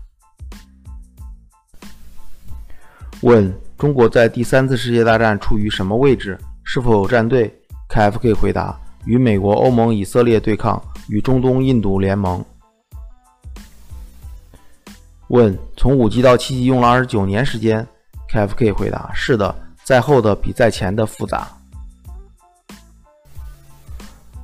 [3.23, 6.39] 问：中国在第三次世界大战处于什么位置？
[6.63, 7.53] 是否有战队
[7.89, 12.45] ？KFK 回答：与美国、欧盟、以色列对抗，与中东、印度联盟。
[15.27, 17.85] 问：从五 G 到七 G 用了二十九年时间
[18.33, 21.49] ？KFK 回答：是的，在后的比在前的复杂。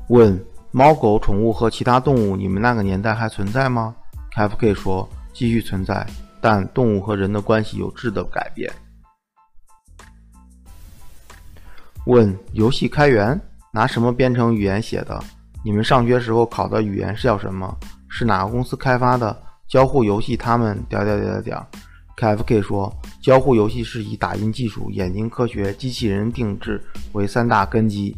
[0.09, 0.44] 问：
[0.76, 3.96] 猫狗宠物和其他动物，你们那个年代还存在吗
[4.34, 6.06] ？KFK 说：继续存在，
[6.38, 8.70] 但动物和人的关系有质的改变。
[12.04, 13.40] 问游戏开源
[13.72, 15.18] 拿什么编程语言写的？
[15.64, 17.74] 你们上学时候考的语言是叫什么？
[18.10, 19.34] 是哪个公司开发的？
[19.66, 21.66] 交互游戏他们点点点点点。
[22.18, 28.14] KFK 说，交互游戏是以打印技术、眼睛科学、机器人定制为三大根基。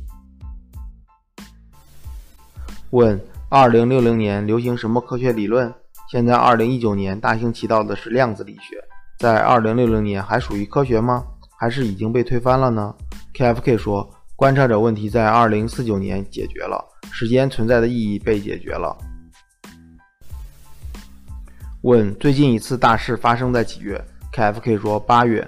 [2.91, 3.21] 问
[3.51, 5.73] 二零六零年流行什么科学理论？
[6.11, 8.83] 现在二零一九年大行其道的是量子力学，
[9.19, 11.23] 在二零六零年还属于科学吗？
[11.59, 12.95] 还是已经被推翻了呢
[13.35, 18.97] ？KFK 说：“观察者问题在2049年解决了，时间存在的意义被解决了。”
[21.83, 25.47] 问：“最近一次大事发生在几月？”KFK 说：“八月。”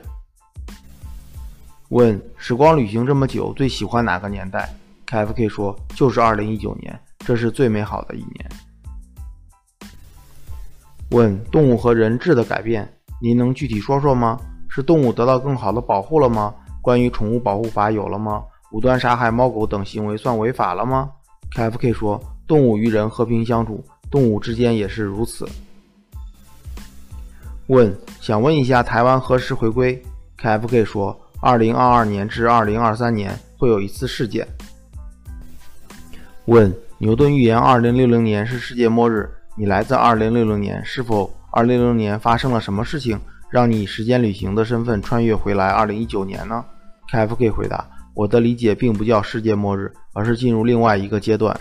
[1.89, 4.69] 问：“时光旅行这么久，最喜欢哪个年代
[5.07, 8.51] ？”KFK 说：“就是2019年，这是最美好的一年。”
[11.11, 14.41] 问：“动物和人质的改变，您能具体说说吗？
[14.69, 18.43] 是动物得到更好的保护了吗？”关于宠物保护法有了吗？
[18.73, 21.11] 无端杀害猫狗等行为算违法了吗
[21.55, 25.47] ？KFK 说，动物与人和平相处，动物之间也是如此。
[27.67, 30.01] 问，想问一下台湾何时回归
[30.39, 34.47] ？KFK 说，二零二二年至二零二三年会有一次事件。
[36.47, 43.19] 问，牛顿预言二零六零年是世界末日，你来自二零六零年，是否二零六零年发生了什么事情？
[43.49, 46.63] 让你以时间旅行的身份穿越回来，二零一九年呢
[47.11, 51.59] ？KFK 回答：我的理解并不叫世界末日，而是进入另外一个阶段。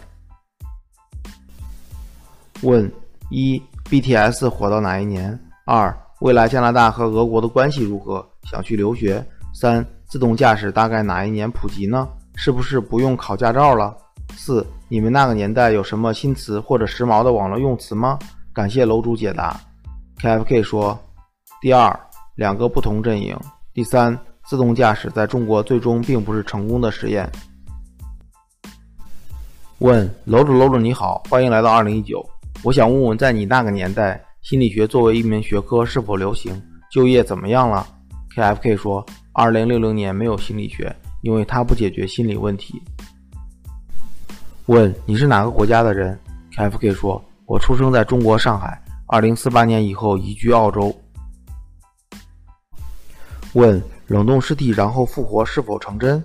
[2.63, 2.91] 问：
[3.29, 5.39] 一、BTS 火到哪一年？
[5.65, 8.27] 二、未来加拿大和俄国的关系如何？
[8.43, 9.25] 想去留学。
[9.53, 12.05] 三、自动驾驶大概哪一年普及呢？
[12.35, 13.95] 是不是不用考驾照了？
[14.35, 18.17] 四、你们那个年代有什么新词或者时髦的网络用词吗？
[18.53, 19.59] 感谢楼主解答。
[20.21, 20.99] KFK 说。
[21.61, 21.99] 第二，
[22.35, 23.37] 两个不同阵营。
[23.73, 27.29] 第三，自动驾驶在中国最终并不是成功的实验。
[29.79, 32.25] 问楼主，楼主你好，欢迎来到二零一九。
[32.63, 36.61] 我想问问，在你那个年代，心理学作为一门学科是否流行？
[36.89, 37.85] 就业怎么样了
[38.33, 42.81] ？KFK 说，二零六零年没有心理学，因为它不解决心理问题。
[44.69, 46.15] 问你是哪个国家的人
[46.55, 50.95] ？KFK 说，我出生在中国上海，二零四八年以后移居澳洲。
[53.53, 56.23] 问冷冻尸体然后复活是否成真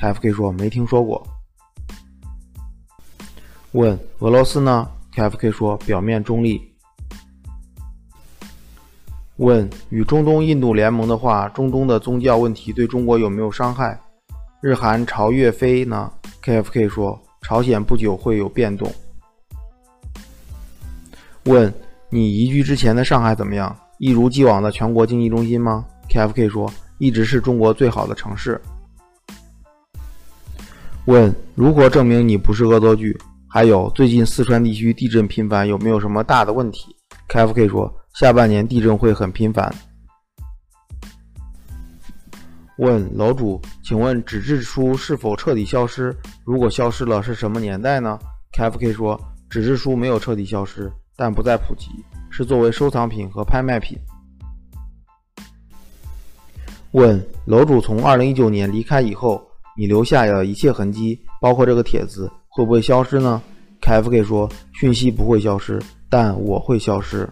[0.00, 1.24] ？KFK 说没听说过。
[3.70, 6.74] 问俄罗斯呢？？KFK 说表面中立。
[9.36, 13.96] 问与中东印度联盟的话，中东的宗教问题对中国有没有伤害？
[14.60, 16.10] 日韩朝越非呢
[16.42, 18.90] ？KFK 说朝鲜不久会有变动。
[21.44, 21.72] 问
[22.08, 23.76] 你移居之前的上海怎么样？
[23.98, 28.58] 一如既往的全国经济中心吗？KFK 说一直是中国最好的城市。
[31.04, 33.14] 问如何证明你不是恶作剧？
[33.46, 36.96] 还有最近四川地区地震频繁，有没有什么大的问题
[37.28, 37.94] ？KFK 说。
[38.14, 39.74] 下半年地震会很频繁。
[42.78, 46.14] 问楼主，请问纸质书是否彻底消失？
[46.44, 48.18] 如果消失了，是什么年代呢
[48.52, 51.88] ？KFK 说，纸质书没有彻底消失，但不再普及，
[52.30, 53.96] 是作为收藏品和拍卖品。
[56.90, 59.40] 问楼主，从二零一九年离开以后，
[59.76, 63.40] 你留下的一切痕迹，包括这个帖子，会不会消失呢
[63.82, 67.28] ？KFK 说，讯息不会消失，但我会消失。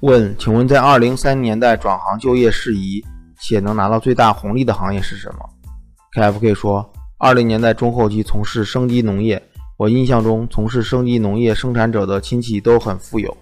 [0.00, 3.04] 问，请问在二零三年代转行就业适宜
[3.40, 5.50] 且能拿到最大红利的行业是什么
[6.14, 6.88] ？KFK 说，
[7.18, 9.42] 二零年代中后期从事生机农业。
[9.76, 13.36] 我印象中，从事生机农业生产者的亲戚都很富有。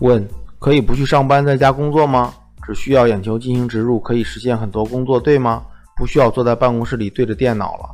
[0.00, 0.26] 问，
[0.58, 2.34] 可以不去上班在家工作吗？
[2.66, 5.64] 只需要眼球进行植入，可以实现很多工作，对吗？
[5.96, 7.88] 不需要坐在办公室里对着电脑了。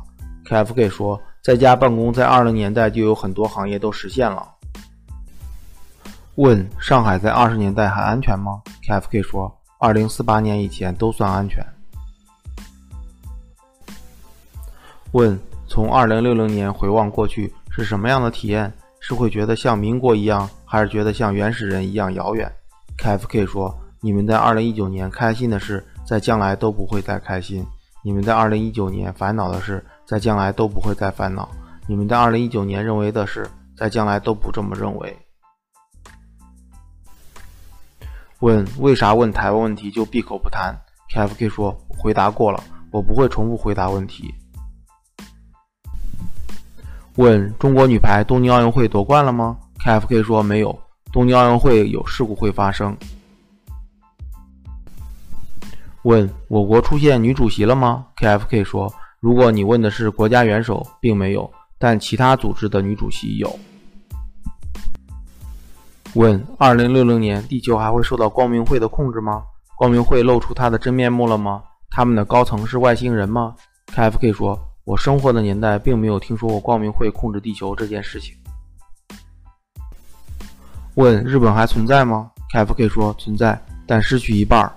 [0.45, 4.45] KFK 说，在家办公在二零年代就有很多行业都实现了。
[6.37, 11.65] 问上海在二十年代还安全吗？KFK 说，二零四八年以前都算安全。
[15.13, 18.71] 问从二零六零年回望过去是什么样的体验？
[18.99, 22.51] 是会觉得像民国一样，还是觉得像原始人一样遥远
[22.99, 27.63] ？KFK 说，你们在二零一九年开心的事，在将来都不会再开心；
[28.03, 31.49] 你们在二零一九年烦恼的事，在将来都不会再烦恼；
[31.87, 35.17] 你们在二零一九年认为的事，在将来都不这么认为。
[38.39, 40.79] 问为啥问台湾问题就闭口不谈
[41.11, 44.31] ？KFK 说回答过了，我不会重复回答问题。
[47.15, 50.79] 问中国女排东京奥运会夺冠了吗？KFK 说没有，
[51.11, 52.95] 东京奥运会有事故会发生。
[56.03, 63.59] 问我国出现女主席了吗？KFK 说如果你问的是国家元首，并没有，但其他组织的女主席有。
[66.15, 69.43] 问：二零六零年，地球还会受到光明会的控制吗？
[69.75, 71.61] 光明会露出它的真面目了吗？
[71.91, 73.53] 他们的高层是外星人吗
[73.93, 78.35] ？KFK 说：“我生活的年代并没有听说过光明会控制地球这件事情。”
[80.95, 84.71] 问：日本还存在吗？KFK 说：“存在，但失去一半。”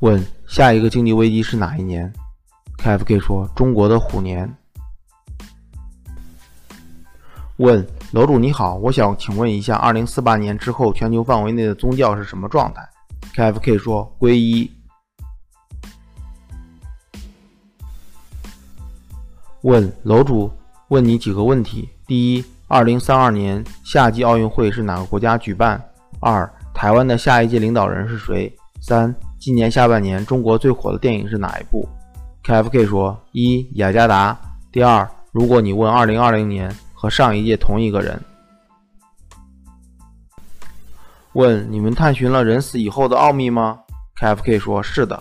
[0.00, 2.12] 问：下一个经济危机是哪一年
[2.78, 4.54] ？KFK 说：“中国的虎年。”
[7.58, 12.88] 问楼主你好，我想请问一下，二零四八年之后，全球范围内的宗教是什么状态
[13.34, 14.70] ？KFK 说皈依。
[19.60, 20.50] 问楼主，
[20.88, 25.80] 问你几个问题：第一，二零三二年夏季奥运会是哪个国家举办？
[26.20, 28.50] 二，台湾的下一届领导人是谁？
[28.80, 31.86] 三，今年下半年中国最火的电影是哪一部
[32.44, 34.36] ？KFK 说一雅加达。
[34.72, 36.74] 第二，如果你问二零二零年。
[37.02, 38.22] 和上一届同一个人。
[41.32, 43.80] 问你们探寻了人死以后的奥秘吗
[44.20, 45.20] ？KFK 说是的。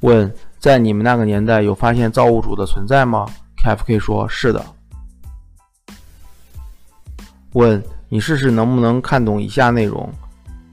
[0.00, 4.62] 问在你们那个年代有发现造物主的存在吗？KFK 说是的。
[7.52, 10.12] 问你试试能不能看懂以下内容？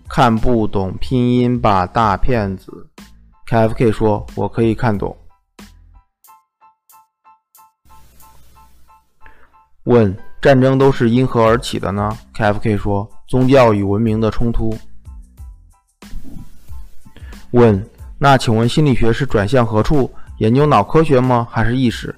[0.10, 2.86] 看不懂拼音吧，大骗子。
[3.47, 5.16] KFK 说我可以看懂。
[9.91, 14.73] 问战争都是因何而起的呢？KFK 说宗教与文明的冲突。
[17.51, 17.85] 问
[18.17, 20.09] 那请问心理学是转向何处？
[20.37, 21.45] 研究脑科学吗？
[21.51, 22.15] 还是意识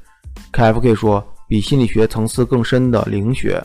[0.52, 3.60] ？KFK 说比心理学层次更深的灵学。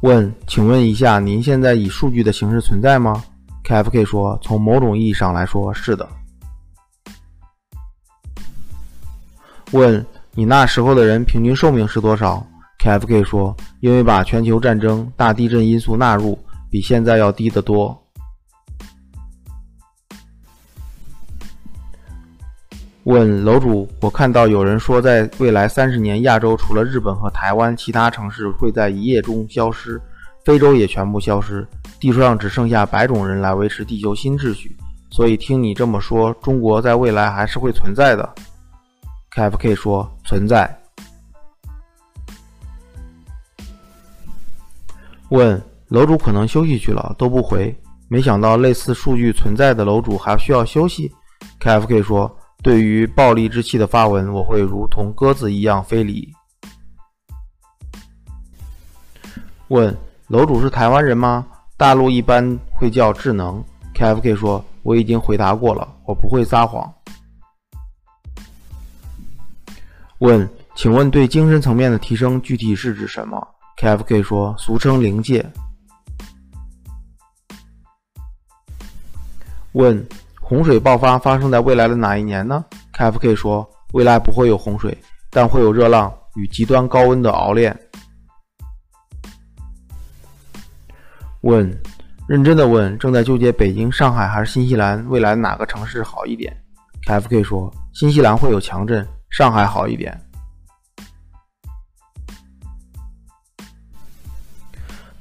[0.00, 3.22] 问请问一下您现在以数据的形式存在吗
[3.62, 6.08] ？KFK 说从某种意义上来说是的。
[9.72, 12.44] 问你那时候的人平均寿命是多少
[12.82, 16.38] ？KFK 说，因为把全球战争、大地震因素纳入，
[16.70, 17.96] 比现在要低得多。
[23.04, 30.00] 问楼主，我看到有人说，在未来三十年，亚洲除了日本和台湾，其他城市会在一夜中消失，
[30.44, 31.66] 非洲也全部消失，
[31.98, 34.76] 地球上只剩下百种人来维持地球新秩序。
[35.10, 38.34] 所以听你这么说，中国在未来还是会存在的。
[39.34, 40.74] KFK 说存在。
[45.28, 47.74] 问楼主可能休息去了，都不回。
[48.08, 51.12] 没想到类似数据存在的楼主还需要休息。
[51.60, 56.26] KFK 说，对于暴力之气的发文，我会如同鸽子一样飞离。
[59.68, 59.94] 问
[60.28, 61.46] 楼主是台湾人吗？
[61.76, 63.62] 大陆一般会叫智能。
[63.94, 66.90] KFK 说：“我已经回答过了，我不会撒谎。”
[70.18, 73.46] 问：“请问对精神层面的提升具体是指什么
[73.80, 75.44] ？”KFK 说：“俗称灵界。”
[79.72, 80.06] 问：
[80.40, 82.64] 洪水爆发发生在未来的哪一年呢
[82.96, 84.96] ？KFK 说：“未来不会有洪水，
[85.30, 87.78] 但会有热浪与极端高温的熬炼。”
[91.42, 91.80] 问，
[92.26, 96.52] 认真的问，正在纠结北京、上海还是新西兰，未来哪个城市好一点
[97.06, 100.20] ？KFK 说，新西兰会有强震，上海好一点。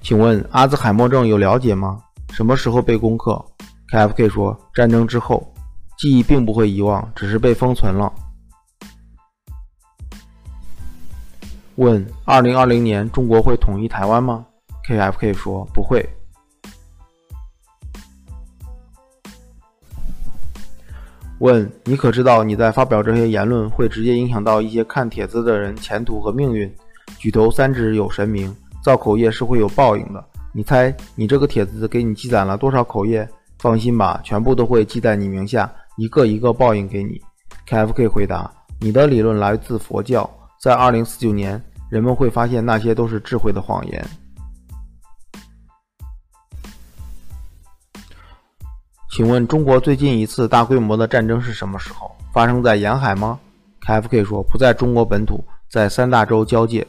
[0.02, 2.02] 请问阿兹海默症有了解吗？
[2.32, 3.46] 什么时候被攻克
[3.92, 5.54] ？KFK 说，战争之后，
[5.98, 8.14] 记忆并不会遗忘，只是被封存了。
[11.76, 14.46] 问，二零二零年中国会统一台湾吗
[14.88, 16.17] ？KFK 说不会。
[21.40, 26.72] 问你可知道你在发表这些言论会直接影响到一些看帖子的人前途和命运？
[27.20, 30.24] 举头三尺有神明，造口业是会有报应的。
[30.52, 33.28] 你猜你这个帖子给你积攒了多少口业？
[33.60, 37.22] 放心吧，全部都会记在你名下，一个一个报应给你。
[37.68, 40.30] KFK 回答：你的理论来自佛教，
[40.60, 44.04] 在二零四九年，人们会发现那些都是智慧的谎言。
[49.18, 52.12] 请问中国最近一次大规模的战争是什么时候？
[52.32, 53.40] 发生在沿海吗
[53.82, 56.86] ？KFK 说不在中国本土，在三大洲交界。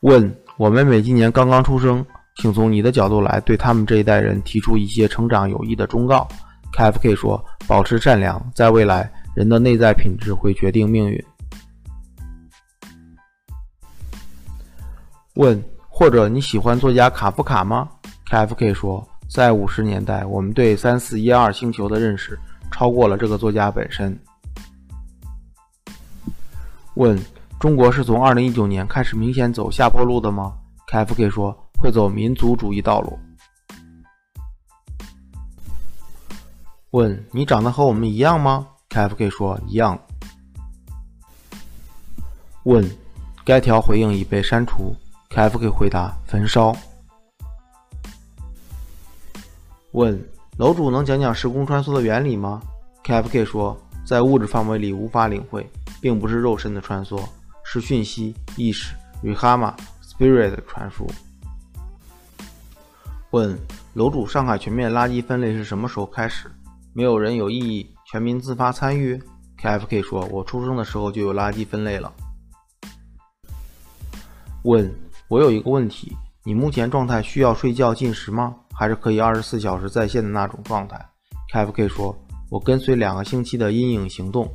[0.00, 2.04] 问我妹妹今年刚刚出生，
[2.36, 6.28] 请从你的角度来对他们这一代人提出一些成长有益的忠告。
[6.74, 11.24] KFK 说保持善良，在未来人的内在品质会决定命运。
[15.36, 15.64] 问。
[15.98, 17.88] 或者你喜欢作家卡夫卡吗
[18.30, 22.38] ？KFK 说，在五十年代，我们对三四一二星球的认识
[22.70, 24.14] 超过了这个作家本身。
[26.96, 27.18] 问：
[27.58, 30.52] 中国是从二零一九年开始明显走下坡路的吗
[30.86, 33.18] ？KFK 说，会走民族主义道路。
[36.90, 39.98] 问：你长得和我们一样吗？KFK 说，一样。
[42.64, 42.86] 问：
[43.46, 44.94] 该条回应已被删除。
[45.30, 46.74] KFK 回答：焚烧。
[49.92, 50.18] 问
[50.56, 52.62] 楼主能讲讲时空穿梭的原理吗
[53.04, 55.68] ？KFK 说，在物质范围里无法领会，
[56.00, 57.22] 并不是肉身的穿梭，
[57.64, 61.06] 是讯息、意识、Rihama、Spirit 的传输。
[63.32, 63.58] 问
[63.94, 66.50] 楼主，上海全面垃圾分类是什么时候开始？
[66.94, 69.22] 没有人有异议，全民自发参与
[69.60, 72.10] ？KFK 说，我出生的时候就有垃圾分类了。
[74.62, 74.90] 问。
[75.28, 78.54] 我有一个问题，你目前状态需要睡觉进食吗？
[78.72, 81.04] 还是可以二十四小时在线的那种状态
[81.52, 82.16] ？KFK 说，
[82.48, 84.48] 我跟随两个星期的阴影行动。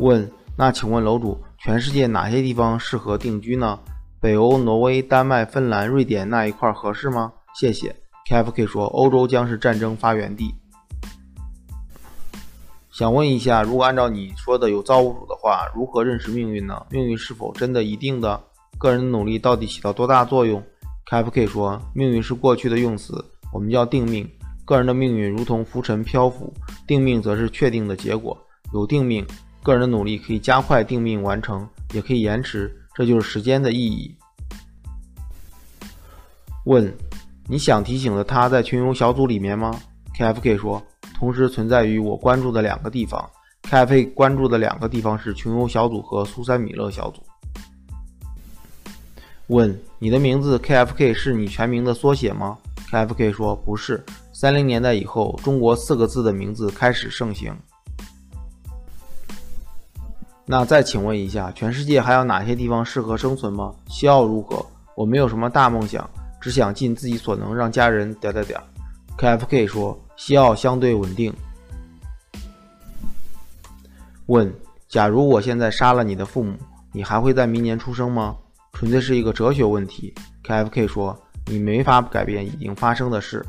[0.00, 3.78] 问，那请问楼主，全世界哪些地方适合定居呢？
[4.20, 7.32] 北欧、挪威、丹麦、芬兰、瑞典那一块合适吗？
[7.58, 7.96] 谢谢。
[8.28, 10.54] KFK 说，欧洲将是战争发源地。
[12.90, 16.84] 想问一下，如果按照你说的有造物主的话，如何认识命运呢？
[16.90, 18.38] 命运是否真的一定的？
[18.78, 20.62] 个人的努力到底起到多大作用
[21.10, 24.28] ？KFK 说：“命运是过去的用词，我们叫定命。
[24.64, 26.52] 个人的命运如同浮尘漂浮，
[26.86, 28.38] 定命则是确定的结果。
[28.72, 29.26] 有定命，
[29.64, 34.14] 个人的努力可以加快定命完成，也可以延迟，这就是时间的意义。”
[36.66, 36.94] 问：
[37.48, 39.74] 你想提醒的他在群游小组里面吗
[40.16, 40.80] ？KFK 说
[41.18, 43.28] ：“同时存在于我关注的两个地方。
[43.62, 47.22] KFK 关注的两个地方是群游小组和苏珊米勒小组。”
[49.48, 52.58] 问你的名字 KFK 是你全名的缩写吗
[52.90, 54.04] ？KFK 说不是。
[54.32, 57.56] 三零年代以后，中国四个字的名字开始盛行。
[60.44, 63.74] 那再请问一下，全世界还有哪些地方适合生存吗？
[63.88, 64.64] 西澳如何？
[64.94, 66.08] 我没有什么大梦想，
[66.40, 68.60] 只想尽自己所能让家人点点点。
[69.16, 71.32] KFK 说西澳相对稳定。
[74.26, 74.52] 问：
[74.88, 76.54] 假如我现在杀了你的父母，
[76.92, 78.36] 你还会在明年出生吗？
[78.78, 80.14] 纯粹是一个哲学问题。
[80.44, 81.20] KFK 说
[81.50, 83.44] ：“你没法改变已经发生的事。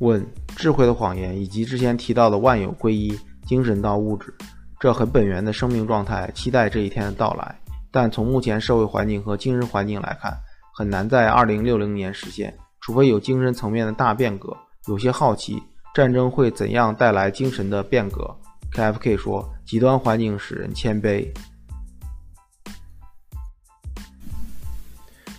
[0.00, 4.34] 问：智慧的谎言以及之前提到的万有归一、精神到物质，
[4.80, 7.56] 这很本源的生命状态，期待这一天的到来。
[7.92, 10.36] 但从目前社会环境和精神环境来看，
[10.74, 14.56] 很难在二零六零年实现，除非有精神层面的大变革。
[14.88, 15.62] 有些好奇，
[15.94, 18.36] 战争会怎样带来精神的变革
[18.74, 21.24] ？KFK 说：极端环境使人谦卑。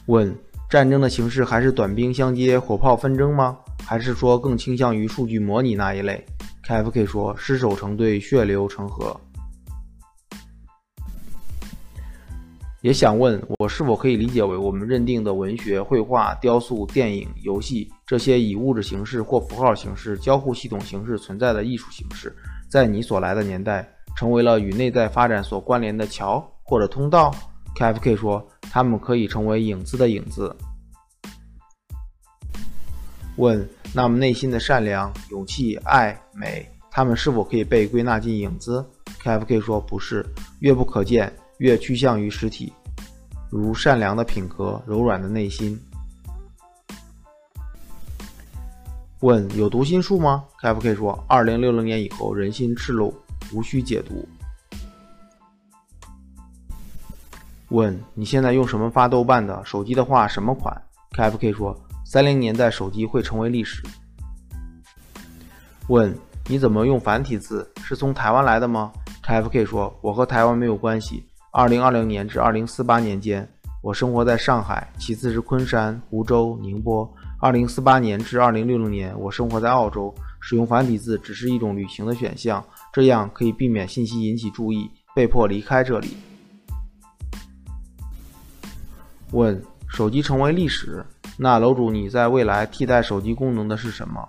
[0.09, 0.35] 问：
[0.67, 3.55] 战争的形式还是短兵相接、火炮纷争吗？
[3.85, 6.25] 还是说更倾向于数据模拟那一类
[6.67, 9.15] ？KFK 说：尸首成堆，血流成河。
[12.81, 22.35] 也想问我是否可以理解为我们认定的文学、绘画、雕塑、电影、游戏这些以物质形式或符号形式、交互系统形式存在的艺术形式，
[22.67, 23.87] 在你所来的年代，
[24.17, 27.31] 成为了与内在发展所关联的桥或者通道
[27.75, 28.47] ？KFK 说。
[28.71, 30.55] 他们可以成为影子的影子。
[33.37, 38.87] 问：那么内心的善良、勇气、爱、美，他们是否可以被归纳进影子
[39.23, 40.23] ？KFK 说不是，
[40.59, 42.71] 越不可见，越趋向于实体，
[43.49, 45.75] 如善良的品格、柔软的内心。
[49.21, 53.11] 问：有读心术吗？KFK 说：二零六零年以后，人心赤露，
[53.51, 54.29] 无需解读。
[57.69, 60.75] 问你现在用什么发豆瓣的手机的话什么款
[61.15, 63.83] ？KFK 说三零年代手机会成为历史。
[65.87, 66.15] 问
[66.47, 67.71] 你怎么用繁体字？
[67.83, 68.91] 是从台湾来的吗
[69.23, 71.23] ？KFK 说我和台湾没有关系。
[71.51, 73.47] 二零二零年至二零四八年间，
[73.83, 77.07] 我生活在上海，其次是昆山、湖州、宁波。
[77.39, 80.13] 二零四八年至二零六零年，我生活在澳洲。
[80.41, 82.63] 使用繁体字只是一种旅行的选项，
[82.93, 86.15] 这样可以避免信息引起注意，被迫离开这里。
[89.31, 91.05] 问手机成为历史，
[91.37, 94.27] 那楼主你在未来替代手机功能的是什么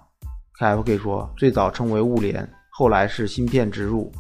[0.59, 4.13] ？KFK 说最早称为物联，后来是芯片植入。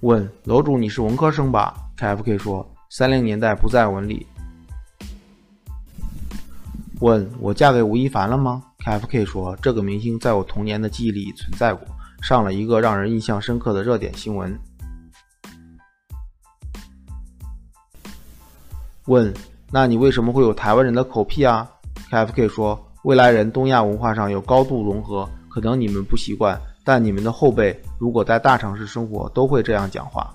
[0.00, 4.26] 问楼主你是文科生吧？KFK 说三零年代不在文理。
[7.00, 11.86] 问我嫁给吴亦凡了吗？KFK 说这个明星在我童年的记忆里存在过，
[12.20, 14.58] 上了一个让人印象深刻的热点新闻。
[19.10, 19.34] 问，
[19.72, 21.68] 那你为什么会有台湾人的口癖啊
[22.12, 30.32] ？KFK 说，未来人东亚文化上有高度融合，可能你们不习惯，但你们的后辈如果在大城市生活，都会这样讲话。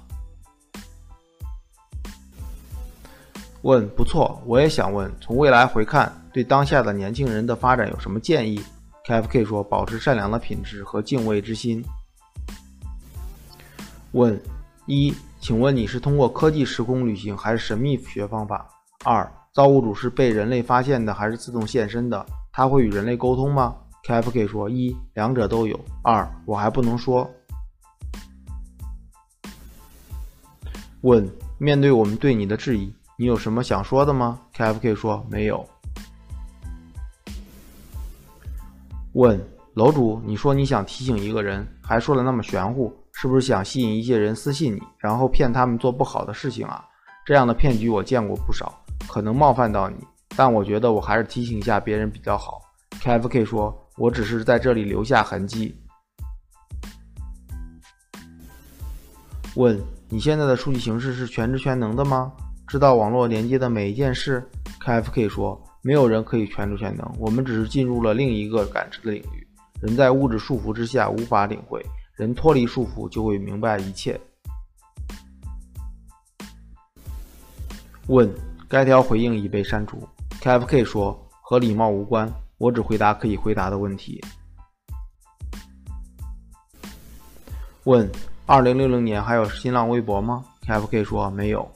[3.61, 8.61] 问，不错，我也想问，从未来回看，对当下的年轻人的发展有什么建议
[9.07, 11.81] ？KFK 说，保持善良的品质和敬畏之心。
[14.11, 14.37] 问，
[14.85, 15.15] 一。
[15.45, 18.67] 请问你是通过科技时空旅行还是神秘学方法？
[19.03, 22.25] 二，造物主是被人类发现的还是自动现身的？
[22.51, 23.75] 他会与人类沟通吗
[24.07, 25.79] ？KFK 说：一，两者都有。
[26.01, 27.29] 二，我还不能说。
[31.01, 31.29] 问：
[31.59, 35.63] 面对我们对你的质疑，你有什么想说的吗？KFK 说：没有。
[39.13, 39.39] 问：
[39.75, 42.91] 楼主，你说你想提醒一个人，还说的那么玄乎。
[43.25, 46.85] 是不是想吸引一些人私信你，然后骗他们做不好的事情啊？
[47.25, 49.95] 这样的骗局我见过不少，可能冒犯到你，
[50.37, 52.61] 但我觉得我还是提醒一下别人比较好。
[53.01, 55.75] KFK 说：“我只是在这里留下痕迹。”
[59.57, 62.31] 问：你现在的数据形式是全知全能的吗？
[62.67, 64.47] 知道网络连接的每一件事
[64.85, 69.47] ？KFK 说：“没有人可以全知全能，我们只是进入了另一个感知的领域。
[69.81, 71.83] 人在物质束缚之下无法领会。”
[72.15, 74.19] 人脱离束缚，就会明白一切。
[78.07, 78.33] 问：
[78.69, 80.07] 该条回应已被删除。
[80.39, 84.23] KFK 说：和礼貌无关，我只回答可以回答的问题。
[87.83, 88.09] 问：
[88.45, 91.69] 二零六零年还有新浪微博吗？KFK 说：没有。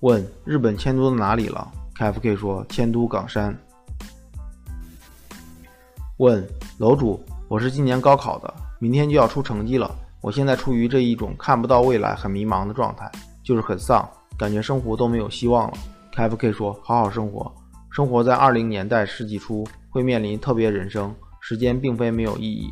[0.00, 3.58] 问：日本迁都到哪里了？KFK 说：迁都冈山。
[6.18, 6.46] 问：
[6.78, 7.20] 楼主。
[7.48, 9.90] 我是今年高考的，明天就要出成绩了。
[10.20, 13.10] 我现在处于这一种看不到未来、很迷茫的状态，
[13.42, 14.06] 就是很丧，
[14.38, 15.78] 感觉生活都没有希望了。
[16.14, 17.50] KFK 说：“好好生活，
[17.90, 22.70] 生活在二零年代世纪初会面临特别人生，时间并非没有意义。”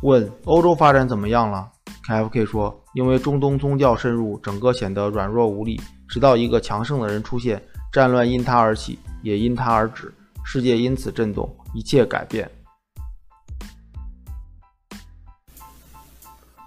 [0.00, 1.70] 问欧洲发展怎么样了
[2.08, 5.78] ？KFK 说：“因为中东宗教深入，整个显得软弱无力，
[6.08, 10.10] 直到一个强盛的人出现，战乱因他而起，也因他而止。”
[10.48, 12.48] 世界因此震动，一切改变。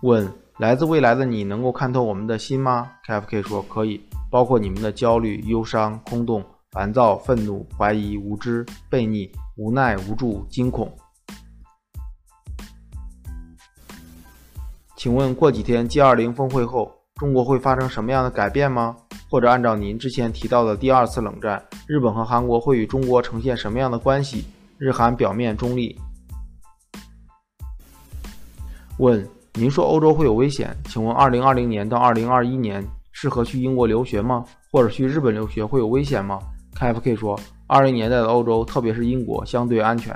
[0.01, 10.93] 问：来自未来的你能够看透我们的心吗？KFK 说可以，包括你们的焦虑、忧伤、空洞、烦躁、愤怒、怀疑、无知、悖逆、无奈、无助、惊恐。
[14.97, 18.97] 请问过几天 G20 峰会后，中国会发生什么样的改变吗？
[19.29, 24.45] 或者按照您之前提到的第二次冷战，日本和韩国会与中国呈现什么样的关系？
[24.79, 25.95] 日韩表面中立。
[28.97, 29.23] 问：
[29.53, 34.43] 您说欧洲会有危险，请问2020年到2021年适合去英国留学吗？
[34.71, 36.39] 或者去日本留学会有危险吗
[36.75, 40.15] ？KFK 说：20年代的欧洲，特别是英国，相对安全。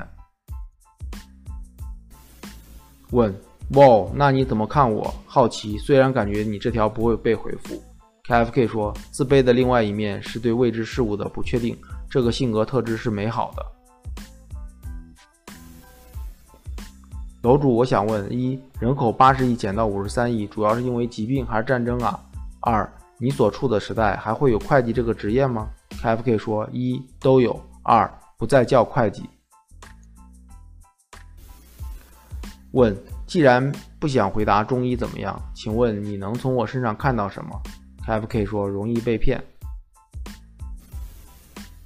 [3.11, 3.33] 问。
[3.75, 5.13] 哇，那你怎么看我？
[5.25, 7.81] 好奇，虽然感觉你这条不会被回复。
[8.25, 11.77] KFK 说，自卑的另外一面是对未知事物的不确定，
[12.09, 13.65] 这个性格特质是美好的。
[17.41, 22.17] 楼主，我想问：一，人口八十亿减到五十三亿，主要是因为疾病还是战争啊？
[22.61, 25.67] 二，你所处的时代还会有会计这个职业吗
[26.01, 27.51] ？KFK 说：一，都有；
[27.83, 29.29] 二，不再叫会计。
[32.71, 32.95] 问。
[33.25, 37.59] 既然不想回答中医怎么样，请问你能从我身上看到什么
[38.05, 39.43] ？KFK 说容易被骗。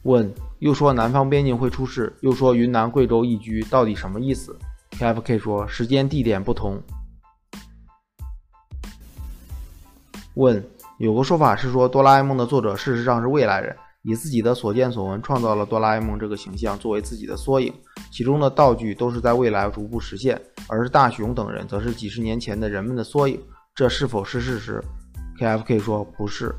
[0.03, 4.57] 问又说南方边境会出事，又说云南贵州易居，到底什么意思
[4.91, 6.81] ？KFK 说时间地点不同。
[10.35, 10.63] 问
[10.99, 17.73] 有个说法是说哆啦 A 梦的作者事实上是未来人，以自己的所见所闻创造了哆啦 A 梦这个形象作为自己的缩影，
[18.11, 20.41] 其中的道具都是在未来逐步实现。
[20.67, 23.41] 而大雄等人则是几十年前的人们的缩影，
[23.75, 24.83] 这是否是事实
[25.39, 26.55] ？KFK 说不是。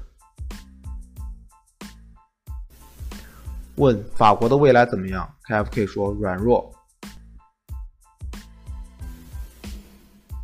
[3.77, 6.73] 问法国的未来怎么样？KFK 说软弱。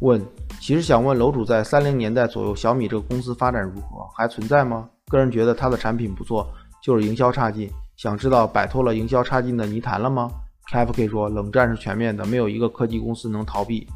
[0.01, 0.25] 问
[0.61, 4.07] 其实想问楼主，在三零年代左右，小米这个公司发展如何？
[4.15, 4.89] 还存在吗？
[5.09, 6.49] 个人觉得它的产品不错，
[6.83, 7.71] 就是营销差劲。
[7.97, 10.31] 想知道摆脱了营销差劲的泥潭了吗
[10.71, 13.87] ？KFK 说：“冷战是全面的，没有一个科技公司能逃避。”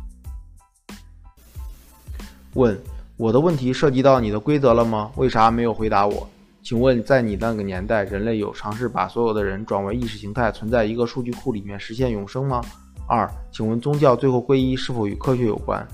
[2.55, 2.79] 问
[3.19, 5.11] ：“我的问题涉及到你的规则了吗？
[5.17, 6.31] 为啥没有回答我？
[6.63, 12.63] 请问，在你那个年代，人类有尝试把所有的人转为意识形态，存在一个数据库里面实现永生吗？”
[13.09, 15.85] 二：请问宗教最后归一是否与科学有关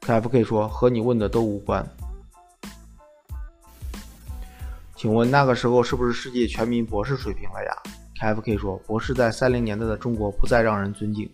[0.00, 1.86] ？KFK 说：“和你问的都无关。”
[4.96, 7.70] 请问那个时候是不是世界全民博士水平了呀
[8.20, 11.30] ？KFK 说：“博士在三零年代的中国不再让人尊敬。”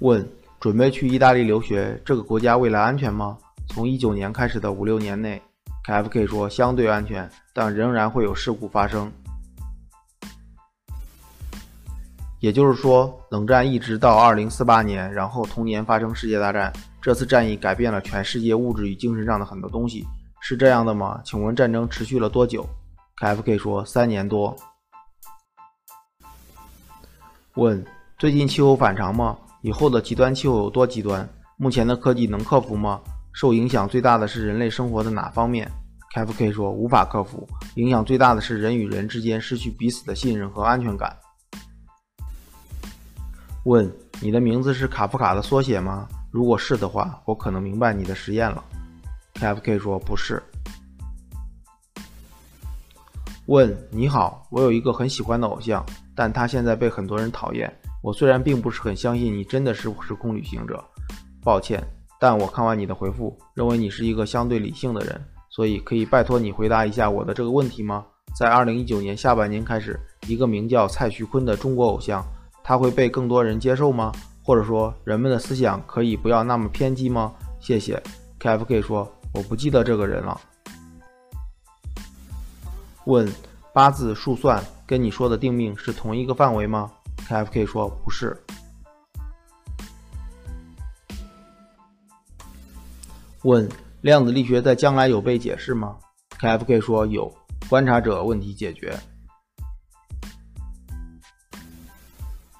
[0.00, 0.28] 问：
[0.68, 3.38] 准备去意大利留学，这个国家未来安全吗？
[3.68, 5.40] 从一九年开始的五六年内
[5.86, 9.10] ，KFK 说相对安全，但仍然会有事故发生。
[12.40, 16.70] 也就是说，冷战一直到二零四八年，然后同年发生世界大战。
[17.00, 20.04] 这次战役改变了全世界物质与精神上的很多东西，
[20.42, 21.18] 是这样的吗？
[21.24, 22.68] 请问战争持续了多久
[23.22, 24.54] ？KFK 说三年多。
[27.54, 27.82] 问：
[28.18, 29.34] 最近气候反常吗？
[29.62, 31.28] 以后的极端气候有多极端？
[31.56, 33.00] 目前的科技能克服吗？
[33.32, 35.70] 受影响最大的是人类生活的哪方面
[36.14, 41.16] ？KFK 说无法克服，影响最大的是人与人之间失去彼此的信任和安全感。
[43.64, 43.90] 问：
[44.20, 46.08] 你的名字是卡夫卡的缩写吗？
[46.30, 48.62] 如果是的话，我可能明白你的实验了。
[49.34, 50.42] KFK 说不是。
[53.46, 55.84] 问：你好，我有一个很喜欢的偶像。
[56.14, 57.72] 但他现在被很多人讨厌。
[58.00, 60.82] 我虽然并不是很相信你真的是时空旅行者，
[61.42, 61.82] 抱歉，
[62.20, 65.20] 但我看完你的回复，认为你是一个相对理性的人，
[65.50, 68.06] 所以可以拜托你回答一下我的这个问题吗？
[68.36, 72.24] 在二零一九年下半年开始，一个名叫蔡徐坤的中国偶像，
[72.62, 74.12] 他会被更多人接受吗？
[74.44, 77.32] 或者说，人们的思想可以不要那么偏激吗？
[77.58, 78.00] 谢谢。
[78.38, 80.40] KFK 说，我不记得这个人了。
[83.06, 83.28] 问。
[83.70, 86.90] 八字数算跟你说的定命是同一个范围吗
[87.26, 88.36] ？KFK 说不是。
[93.42, 93.68] 问
[94.00, 95.96] 量子力学在将来有被解释吗
[96.38, 97.32] ？KFK 说有，
[97.68, 98.98] 观察者问题解决。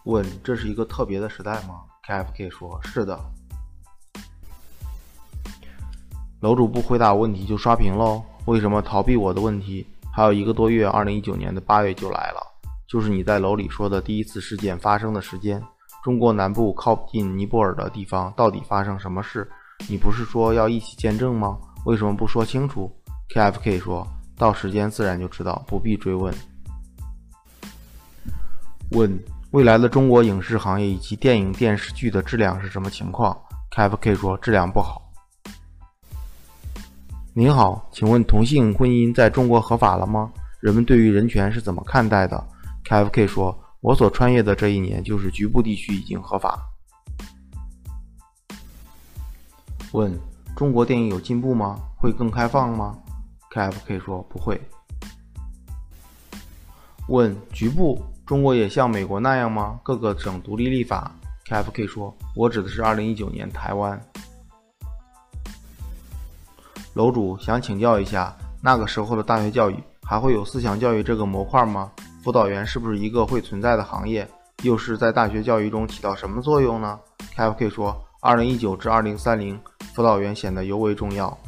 [0.04, 3.18] 问这是一个特别的时代吗？KFK 说是的。
[6.40, 8.22] 楼主不回答问题就刷屏喽？
[8.46, 9.86] 为什么逃避我的问题？
[10.12, 12.47] 还有一个多月，二零一九年的八月就来了，
[12.88, 15.62] 就是你在楼里说的第一次事件发生的时间。
[16.02, 19.46] 中国南部靠近尼泊尔的地方，到底发生什么事？
[19.88, 21.58] 你不是说要一起见证吗？
[21.84, 22.90] 为什么不说清楚
[23.34, 24.06] ？KFK 说
[24.38, 26.32] 到时间自然就知道，不必追问。
[28.92, 33.36] 问未来的中国影视行业以及电影电视剧的质量是什么情况
[33.76, 35.12] KFK 说质量不好。
[37.34, 40.32] 您好，请问同性婚姻在中国合法了吗？
[40.60, 42.42] 人们对于人权是怎么看待的
[42.88, 46.58] ？KFK 说，我所穿越的这一年，就是局部地区已经合法。
[49.92, 50.18] 问：
[50.56, 51.78] 中国电影有进步吗？
[51.98, 52.98] 会更开放吗
[53.52, 54.60] ？KFK 说不会。
[57.08, 59.78] 问：局部中国也像美国那样吗？
[59.82, 61.14] 各个省独立立法
[61.46, 64.00] ？KFK 说，我指的是2019年台湾。
[66.94, 71.92] 楼主想请教一下，那个时候的大学教育还会有思想教育这个模块吗？
[72.28, 74.28] 辅导员是不是一个会存在的行业？
[74.62, 77.00] 又是在大学教育中起到什么作用呢
[77.34, 79.58] ？KFK 说，2019至2030。
[79.94, 81.38] 辅导员显得尤为重要。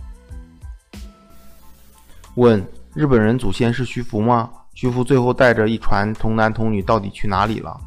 [2.36, 4.50] 问：日本人祖先是徐福吗？
[4.72, 7.78] 徐福最后带着一船童男童女到底去哪里了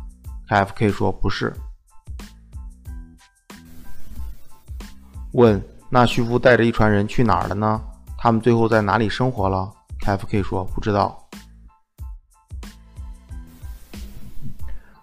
[0.47, 1.51] ？KFK 说不是。
[5.31, 7.81] 问：那徐福带着一船人去哪儿了呢？
[8.19, 9.71] 他们最后在哪里生活了
[10.05, 11.19] ？KFK 说不知道。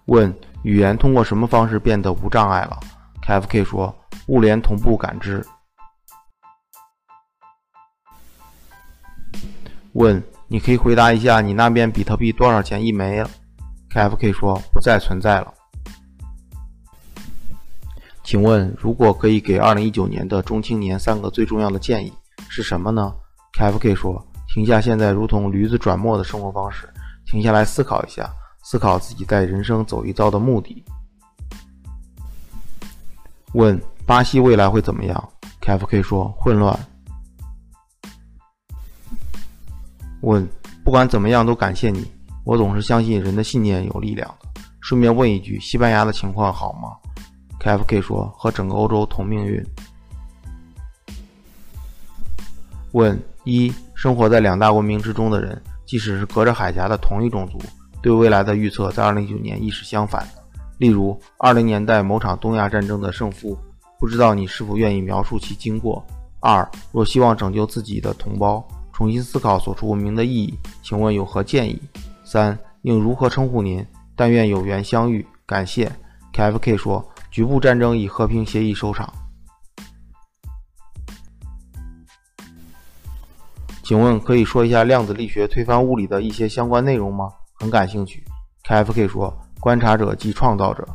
[0.07, 2.79] 问：语言通过什么方式变得无障碍了
[3.27, 3.97] ？KFK 说。
[4.27, 5.45] 物联同步感知。
[9.95, 13.25] 问：你可以回答一下，你那边比特币多少钱一枚
[13.93, 15.53] ？KFK 说不再存在了。
[18.23, 22.13] 请问，如果可以给2019年的中青年三个最重要的建议
[22.49, 23.13] 是什么呢
[23.59, 26.89] ？KFK 说：停下现在如同驴子转磨的生活方式，
[27.27, 28.33] 停下来思考一下，
[28.71, 30.85] 思考自己在人生走一遭的目的。
[33.55, 33.77] 问。
[34.07, 35.29] 巴西未来会怎么样
[35.61, 36.79] ？KFK 说混乱。
[40.23, 40.49] 问：
[40.85, 42.11] 不管怎么样都感谢你，
[42.45, 44.49] 我总是相信人的信念有力量的。
[44.81, 46.91] 顺便问一句，西班牙的情况好吗
[47.61, 49.65] ？KFK 说和整个欧洲同命运。
[52.93, 57.59] 问：一，生活在两大文明之中的人，即使是隔着海峡的同一种族，
[58.03, 60.43] 对未来的预测在2019年亦是相反的。
[60.79, 63.59] 例如，20年代某场东亚战争的胜负。
[63.99, 66.03] 不知道你是否愿意描述其经过？
[66.41, 71.79] 二，若希望拯救自己的同胞，重新思考所处文明的意义，请问有何建议？
[72.25, 73.87] 三，应如何称呼您？
[74.17, 75.93] 但愿有缘相遇，感谢。
[76.33, 79.13] KFK 说，局部战争以和平协议收场。
[83.83, 87.31] 请问可以说一下量子力学推翻物理的一些相关内容吗？
[87.61, 88.25] 很感兴趣。
[88.67, 90.89] KFK 说，观察者即创造者。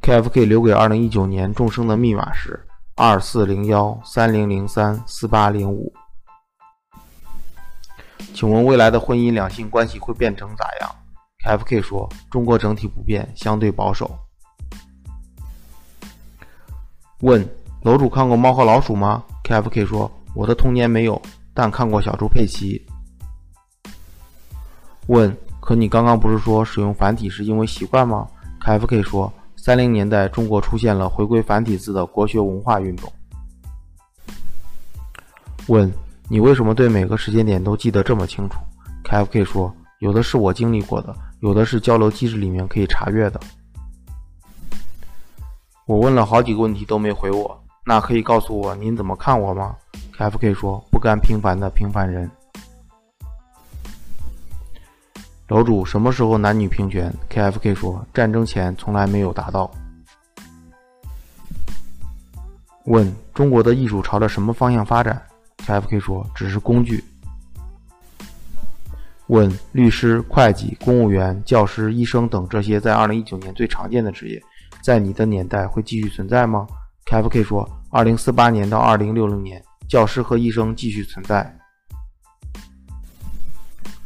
[0.00, 5.92] KFK 留给二零一九年众生的密码是二四零幺三零零三四八零五。
[8.32, 10.94] 请问未来的婚姻两性关系会变成咋样
[11.44, 14.16] ？KFK 说：中国整体不变，相对保守。
[17.20, 17.48] 问
[17.82, 21.20] 楼主看过《猫和老鼠》吗？KFK 说：我的童年没有，
[21.54, 22.84] 但看过小猪佩奇。
[25.06, 28.28] 问可你刚刚不是说使用繁体是因为习惯吗
[28.60, 29.32] ？KFK 说。
[29.56, 33.10] 三零年代，中国出现了回归繁体字的国学文化运动。
[35.68, 35.90] 问
[36.28, 38.58] 你为什么对每个时间点都记得这么清楚
[39.04, 43.40] ？KFK 说，有的是我经历过的，有的是交流机制里面可以查阅的。
[45.86, 49.76] 我问了好几个问题都没回我，那可以告诉我您怎么看我吗
[50.16, 52.30] ？KFK 说，不甘平凡的平凡人。
[55.48, 59.70] 楼主什么时候男女平权？KFK 说，战争前从来没有达到。
[62.84, 65.22] 问中国的艺术朝着什么方向发展
[65.66, 67.04] ？KFK 说，只是工具。
[69.26, 74.42] 问律师、会计、公务员、教师、医生等这些在2019年最常见的职业，
[74.82, 76.66] 在你的年代会继续存在吗
[77.06, 81.58] ？KFK 说，2048年到2060年，教师和医生继续存在。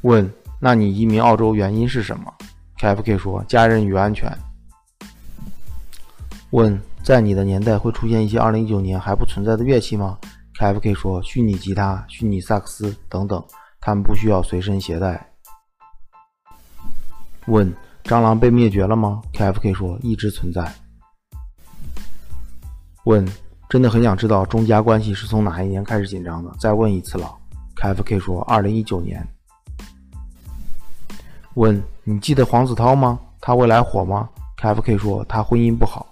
[0.02, 0.30] 问。
[0.60, 2.34] 那你移民澳洲原因是什么
[2.80, 4.36] ？KFK 说：家人与安全。
[6.50, 10.18] 问：在你的年代会出现一些2019年还不存在的乐器吗
[10.58, 13.40] ？KFK 说：虚拟吉他、虚拟萨克斯等等，
[13.80, 15.30] 他们不需要随身携带。
[17.46, 17.72] 问：
[18.02, 20.74] 蟑螂被灭绝了吗？KFK 说：一直存在。
[23.08, 23.26] 问：
[23.70, 26.54] 真的很想知道中加关系是从哪一年开始紧张的？
[26.60, 27.34] 再问一次了。
[27.76, 29.26] KFK 说：二零一九年。
[31.54, 33.18] 问你记得黄子韬吗？
[33.40, 34.28] 他未来火吗
[34.60, 36.06] ？KFK 说他婚姻不好。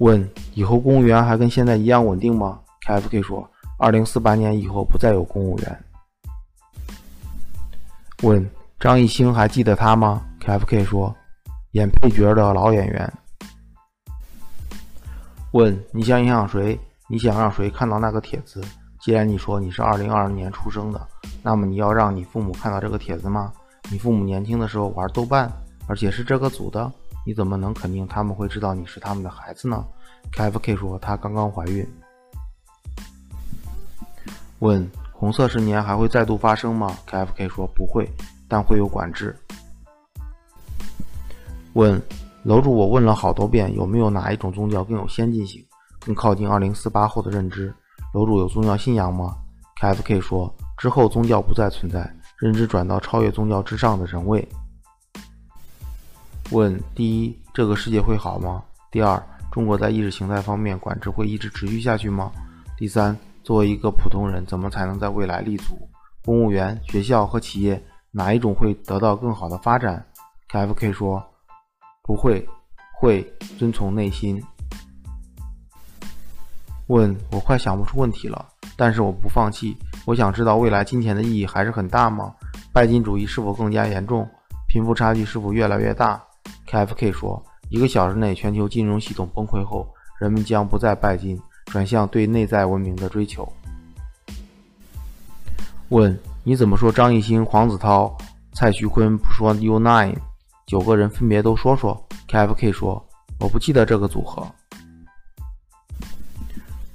[0.00, 3.48] 问以后公务员还跟现在一样稳定吗？KFK 说
[3.78, 5.84] 二零四八年以后不再有公务员。
[8.22, 8.46] 问
[8.78, 11.16] 张艺兴还记得他吗？KFK 说
[11.70, 13.10] 演配角的老演员。
[15.52, 16.78] 问：你想影响谁？
[17.08, 18.62] 你想让谁看到那个帖子？
[19.02, 21.08] 既然你说你是二零二零年出生的，
[21.42, 23.52] 那么你要让你父母看到这个帖子吗？
[23.90, 25.52] 你父母年轻的时候玩豆瓣，
[25.86, 26.90] 而且是这个组的，
[27.26, 29.84] 你怎么能肯定他们会知道你是他们的孩子呢
[30.32, 31.86] ？KFK 说她刚刚怀孕。
[34.60, 38.10] 问：红色十年还会再度发生吗？KFK 说不会，
[38.48, 39.36] 但会有管制。
[41.74, 42.00] 问：
[42.44, 45.64] 楼主，我问了好多遍，有没有哪一种宗教更有先进性，
[46.00, 47.72] 更靠近二零四八后的认知？
[48.12, 49.36] 楼主有宗教信仰吗
[49.80, 54.46] ？KFK 说之后宗教不再存在，认知转到超越宗教之上的人位。
[56.50, 58.62] 问：第一，这个世界会好吗？
[58.90, 62.32] 第二，中国在意识形态方面管制会一直持续下去吗？
[62.76, 63.16] 第三。
[63.44, 65.76] 作为一个普通人，怎么才能在未来立足？
[66.24, 67.82] 公务员、学校和企业
[68.12, 70.06] 哪一种会得到更好的发展
[70.48, 71.20] ？KFK 说
[72.02, 72.46] ：“不会，
[72.94, 73.22] 会
[73.58, 74.42] 遵从内心。”
[76.88, 78.46] 问我快想不出问题了，
[78.76, 79.76] 但是我不放弃。
[80.04, 82.34] 我想知道未来金钱的意义还是很大吗？
[82.72, 84.28] 拜金主义是否更加严重？
[84.68, 86.22] 贫富差距是否越来越大
[86.68, 89.86] ？KFK 说：“一个小时内，全球金融系统崩溃后，
[90.18, 93.50] 人们将不再拜金。”转向对内在文明的追求。
[95.88, 98.14] 问：你怎么说张艺兴、黄子韬、
[98.52, 100.16] 蔡徐坤不说 U Nine？
[100.72, 102.02] 九个人分别都说说。
[102.26, 103.06] KFK 说：
[103.38, 104.42] 我不记得这个组合。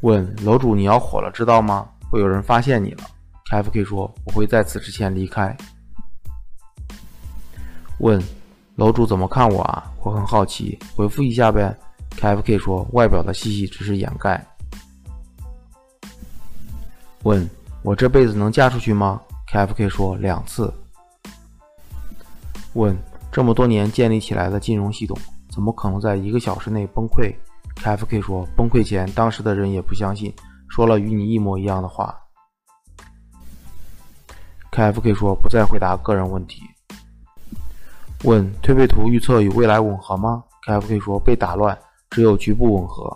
[0.02, 1.88] 问：楼主你要火了知道吗？
[2.10, 3.04] 会有人发现你了。
[3.52, 5.56] KFK 说：我会在此之前离开。
[8.00, 8.20] 问：
[8.78, 9.94] 楼主怎么看我啊？
[10.02, 11.72] 我很好奇，回复一下呗。
[12.16, 14.44] KFK 说：外表的细细只是掩盖。
[17.22, 17.48] 问
[17.84, 19.22] 我这辈子能嫁出去吗
[19.54, 20.74] ？KFK 说两次。
[22.74, 22.98] 问
[23.38, 25.16] 这么多年建立起来的金融系统，
[25.52, 27.32] 怎么可能在一个小时内崩溃
[27.76, 30.34] ？KFK 说崩溃前，当时的人也不相信，
[30.68, 32.20] 说了与你一模一样的话。
[34.72, 36.64] KFK 说不再回答个人问题。
[38.24, 41.78] 问推背图预测与未来吻合吗？KFK 说被打乱，
[42.10, 43.16] 只有局部吻合。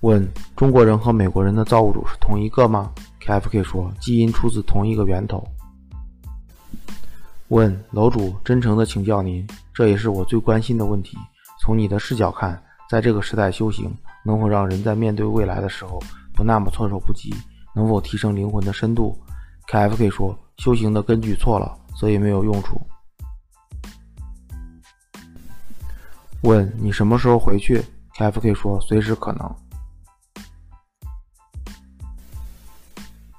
[0.00, 2.90] 问中国人和美国人的造物主是同一个吗
[3.24, 5.46] ？KFK 说基因出自同一个源头。
[7.50, 9.44] 问楼主，真诚的请教您，
[9.74, 11.18] 这也是我最关心的问题。
[11.60, 13.92] 从你的视角看，在这个时代修行
[14.24, 16.00] 能否让人在面对未来的时候
[16.32, 17.34] 不那么措手不及？
[17.74, 19.18] 能否提升灵魂的深度
[19.66, 22.80] ？KFK 说修行的根据错了，所以没有用处。
[26.42, 27.82] 问你什么时候回去
[28.16, 29.56] ？KFK 说随时可能。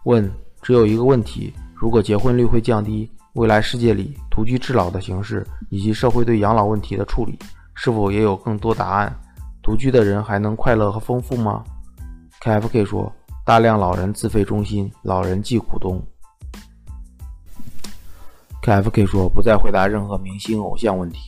[0.03, 0.29] 问：
[0.61, 7.39] 只有一个问题，如果结婚率会降低，未来世界里独居至老的形式以及社会对养老问题的处理，
[7.75, 9.15] 是否也有更多答案？
[9.63, 11.63] 独居的人还能快乐和丰富吗
[12.41, 13.13] ？KFK 说：
[13.45, 16.01] 大量老人自费中心，老人即股东。
[18.63, 21.19] KFK 说：不再回答任何明星偶像问题。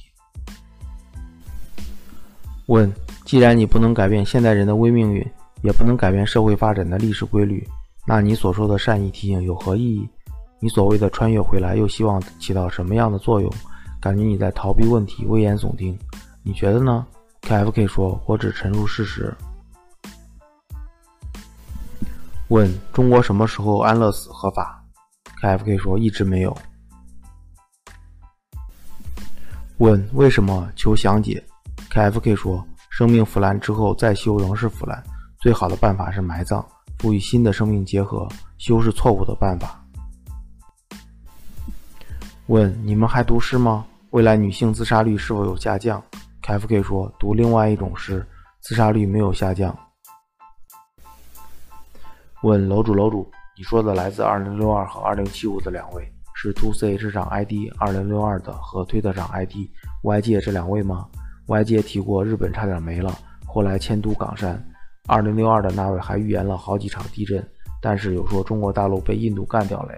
[2.66, 2.91] 问：
[3.24, 5.26] 既然你不能改变现代人的微命运，
[5.62, 7.66] 也不能改变社会发展的历史规律。
[8.06, 10.10] 那你所说的善意提醒有何意义？
[10.64, 13.53] 你所谓的穿越回来又希望起到什么样的作用？
[13.99, 15.99] 感觉你在逃避问题，危言耸听。
[16.41, 17.05] 你觉得呢
[17.41, 19.36] ？KFK 说：“我只陈述事实。”
[22.47, 24.82] 问中国什么时候安乐死合法
[25.41, 26.57] ？KFK 说：“一直没有。”
[29.80, 30.72] 问为什么？
[30.78, 31.43] 求详解。
[31.91, 35.03] KFK 说：“生命腐烂之后再修仍是腐烂，
[35.41, 36.66] 最好的办法是埋葬。”
[36.99, 38.26] 赋予新的生命结合，
[38.57, 39.82] 修是错误的办法。
[42.48, 43.86] 问：你们还读诗吗？
[44.10, 46.04] 未来女性自杀率是否有下降
[46.41, 48.26] ？KFK 说：读另外一种诗，
[48.60, 49.74] 自杀率没有下降。
[52.41, 59.70] 问楼主，楼主，你说的来自二零六二和二零七五的两位是 To C 市长 ID 二零六二的和推特长 ID
[60.02, 61.08] Y 界这两位吗
[61.48, 64.62] ？Y 界提过日本差点没了，后来迁都冈山。
[65.08, 67.41] 二零六二的那位还预言了好几场地震，
[67.82, 69.94] 但是有说中国大陆被印度干掉了。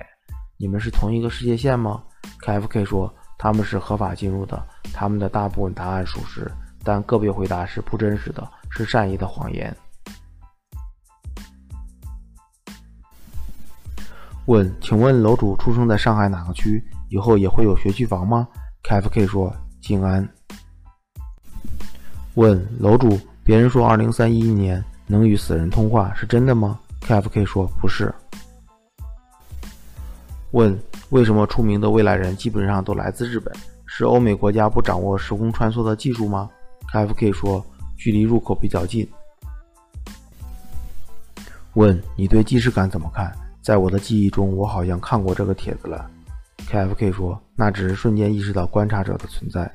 [0.57, 2.03] 你们是同一个世界线吗
[2.41, 4.61] ？KFK 说他们是合法进入的，
[4.93, 6.51] 他们的大部分答案属实，
[6.83, 9.75] 但个别回答是不真实的，是善意的谎言。
[14.45, 16.83] 问，请问楼主出生在上海哪个区？
[17.09, 18.47] 以后也会有学区房吗
[18.83, 20.27] ？KFK 说静安。
[22.35, 24.83] 问楼主，别人说二零三一年。
[25.07, 28.11] 能与死人通话是真的吗？KFK 说不是。
[30.55, 30.73] 问
[31.09, 33.53] 为什么出名的未来人基本上都来自日本？
[33.85, 36.49] 是欧美国家不掌握时空穿梭的技术吗
[36.93, 37.63] ？KFK 说，
[37.97, 39.05] 距离入口比较近。
[41.73, 43.29] 问你对即视感怎么看？
[43.61, 46.09] 在我的记忆中，我好像看过这个帖子了。
[46.69, 49.69] KFK 说，那只是瞬间意识到观察者的存在。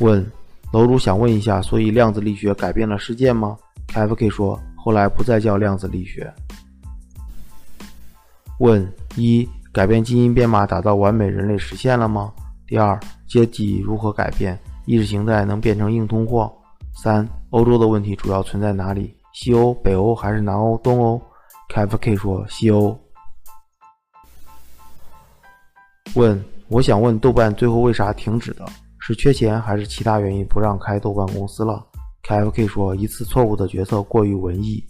[0.00, 0.26] 问
[0.72, 3.54] 楼主想问一下，所以量子力学改变了世界吗
[3.88, 6.32] ？KFK 说，后来不再叫量子力学。
[8.58, 8.86] 问
[9.16, 12.32] 一改变基因编码，打造完美人类实现了吗？
[12.66, 12.98] 第二
[13.28, 14.58] 阶级如何改变？
[14.86, 16.52] 意识形态能变成硬通货？
[16.94, 19.16] 三欧洲的问题主要存在哪里？
[19.32, 21.20] 西欧、北欧还是南欧、东欧
[21.74, 22.98] ？KFK 说西欧。
[26.14, 28.66] 问我想问豆瓣最后为啥停止的？
[28.98, 31.84] 是缺钱还是其他原因不让开豆瓣公司了
[32.28, 34.84] ？KFK 说一次错误的决策过于文艺。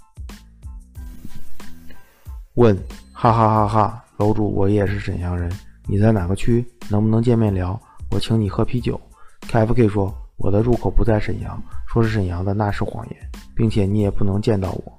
[2.54, 2.76] 问
[3.23, 5.49] 哈哈哈哈，楼主我也是沈阳人，
[5.87, 6.66] 你在哪个区？
[6.91, 7.81] 能不能见面聊？
[8.11, 9.01] 我请你喝啤酒。
[9.43, 14.99] KFK 说我的入口不在沈阳，说是沈阳的那是谎言，并且你也不能见到我。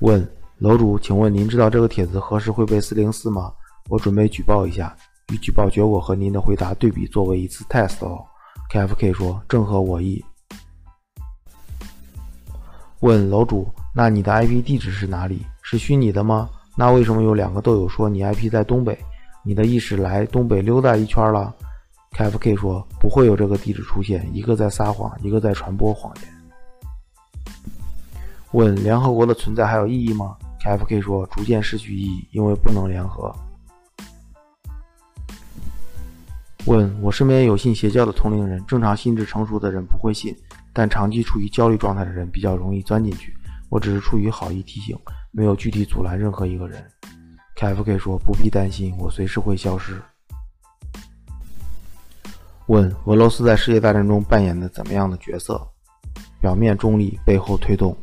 [0.00, 0.22] 问
[0.58, 3.50] 楼主，请问您知道这个帖子何时会被四零四吗？
[3.88, 4.94] 我准备举报一下。
[5.32, 8.22] 与举报结果和您的回答对比，作为一次 test 哦。
[8.70, 10.22] KFK 说正合我意。
[13.00, 15.46] 问楼主，那你的 IP 地址是哪里？
[15.66, 16.48] 是虚拟的吗？
[16.76, 18.98] 那为什么有两个豆友说你 IP 在东北？
[19.42, 21.54] 你的意识来东北溜达一圈了
[22.12, 26.30] ？KFK 说不会有这个地址出现，一个在撒谎，一个在传播谎言。
[28.52, 33.34] 问联合国的存在还有意义吗？KFK 说逐渐失去意义，因为不能联合。
[36.66, 40.36] 问我身边有信邪教的同龄人，正常心智成熟的人不会信，
[40.74, 43.34] 但长期处于焦虑状态的人比较容易钻进去。
[43.70, 44.96] 我只是出于好意提醒，
[45.36, 46.82] 没有具体阻拦任何一个人。
[47.56, 50.00] KFK 说不必担心，我随时会消失。
[52.66, 55.60] 问俄罗斯在世界大战中扮演的怎么样的角色？
[56.40, 57.96] 表面中立，背后推动。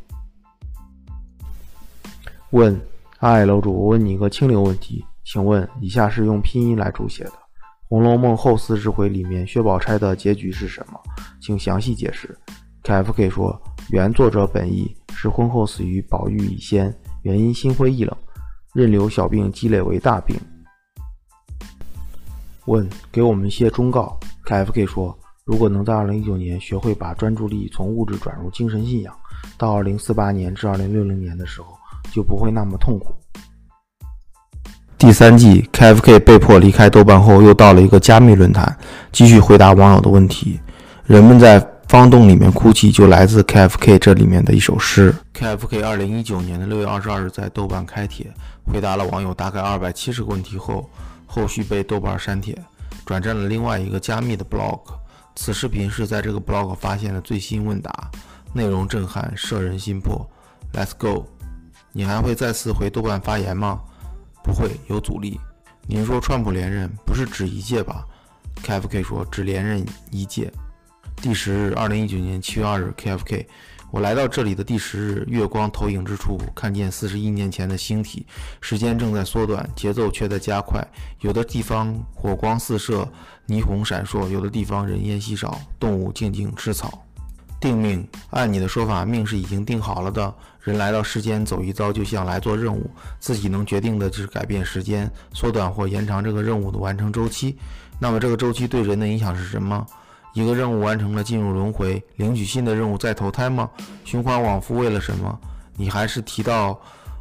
[2.51, 2.79] 问
[3.19, 7.31] 哎，楼主，我问你一个清流问题，请问以下是用拼音来注写的。
[7.87, 10.99] 《红楼梦》后四十回里面，薛宝钗的结局是什么？
[11.41, 12.37] 请详细解释。
[12.83, 16.93] KFK 说，原作者本意是婚后死于宝玉以先，
[17.23, 18.15] 原因心灰意冷，
[18.73, 20.35] 任由小病积累为大病。
[22.65, 24.19] 问，给我们一些忠告。
[24.45, 29.13] KFK 说，如果能在2019年学会把专注力从物质转入精神信仰，
[29.57, 31.77] 到2048年至2060年的时候，
[32.11, 33.13] 就不会那么痛苦。
[34.97, 38.77] 第三季，KFK 被迫离开豆瓣后，又到了一个加密论坛，
[39.11, 40.59] 继续回答网友的问题。
[41.05, 41.59] 人们在
[41.91, 45.13] 方洞里面哭泣，就来自 KFK 这里面的一首诗。
[45.33, 48.31] KFK 二零一九年的六月二十二日在豆瓣开帖，
[48.63, 50.89] 回答了网友大概二百七十个问题后，
[51.27, 52.57] 后续被豆瓣删帖，
[53.05, 54.79] 转战了另外一个加密的 blog。
[55.35, 58.09] 此视频是在这个 blog 发现的最新问答，
[58.53, 60.25] 内容震撼，摄人心魄。
[60.71, 61.25] Let's go！
[61.91, 63.81] 你还会再次回豆瓣发言吗？
[64.41, 65.37] 不会有阻力。
[65.87, 68.05] 您说川普连任不是指一届吧
[68.63, 70.49] ？KFK 说只连任一届。
[71.15, 73.45] 第十日，二零一九年七月二日，KFK，
[73.91, 78.25] 我来到这里的第十日，月光投影之处，看见四十一年前的星体，
[78.59, 80.85] 时间正在缩短，节奏却在加快。
[81.19, 83.07] 有的地方火光四射，
[83.47, 87.05] 霓虹闪烁；有的地方人烟稀少，动物静静吃草。
[87.59, 90.33] 定命，按你的说法，命是已经定好了的。
[90.61, 92.89] 人来到世间走一遭，就像来做任务，
[93.19, 97.55] 自己能决定的就是改变时间，缩短或延长这个任务的完成周期。
[97.99, 99.85] 那么这个周期对人的影响是什么？
[100.33, 103.69] 一个任务完成了，进入轮回，领取新的任务再投胎吗？
[104.05, 105.39] 循环往复为了什么？
[105.75, 106.79] 你还是提到，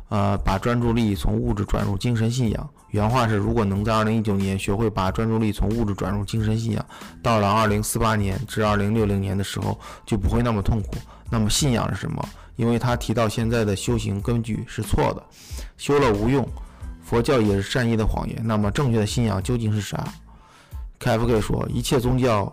[0.09, 2.71] 呃，把专注力从物质转入精神信仰。
[2.91, 6.85] 原话是：如果能在二零一九年学会把专注力从物质转入精神信仰，
[7.23, 10.97] 到了二零四八年至二零六零年的时候，就不会那么痛苦。
[11.31, 12.29] 那么信仰是什么？
[12.57, 15.23] 因为他提到现在的修行根据是错的，
[15.77, 16.47] 修了无用。
[17.03, 18.41] 佛教也是善意的谎言。
[18.45, 20.05] 那么正确的信仰究竟是啥
[21.01, 22.53] ？KFK 说，一切宗教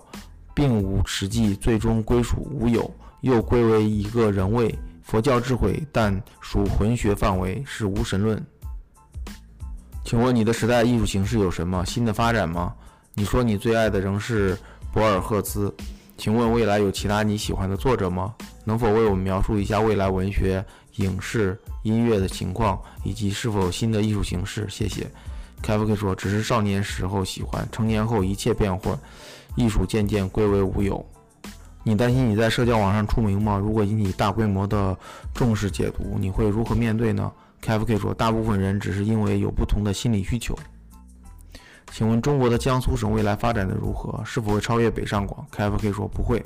[0.57, 4.73] 并无实际，最终归属无有，又归为一个人位。
[5.03, 8.43] 佛教智慧，但属混学范围，是无神论。
[10.03, 12.73] 请问你的时代艺术形式有什么新的发展吗？
[13.13, 14.57] 你说你最爱的仍是
[14.91, 15.71] 博尔赫兹，
[16.17, 18.33] 请问未来有其他你喜欢的作者吗？
[18.63, 20.65] 能否为我们描述一下未来文学、
[20.95, 24.65] 影视、音乐的情况，以及是否有新的艺术形式？
[24.71, 25.05] 谢谢。
[25.61, 28.97] 凯夫克说：“只是少年时候喜欢，成年后一切变换，
[29.57, 31.05] 艺术渐渐归为无有。”
[31.83, 33.57] 你担心你在社交网上出名吗？
[33.57, 34.97] 如果引起大规模的
[35.33, 37.31] 重视解读，你会如何面对呢
[37.61, 40.53] ？KFK 说：“大部分人只是因为有不同的心理需求。”
[41.93, 44.21] 请问中国的江苏省未来发展的如何？
[44.25, 46.43] 是否会超越北上广？KFK 说不会。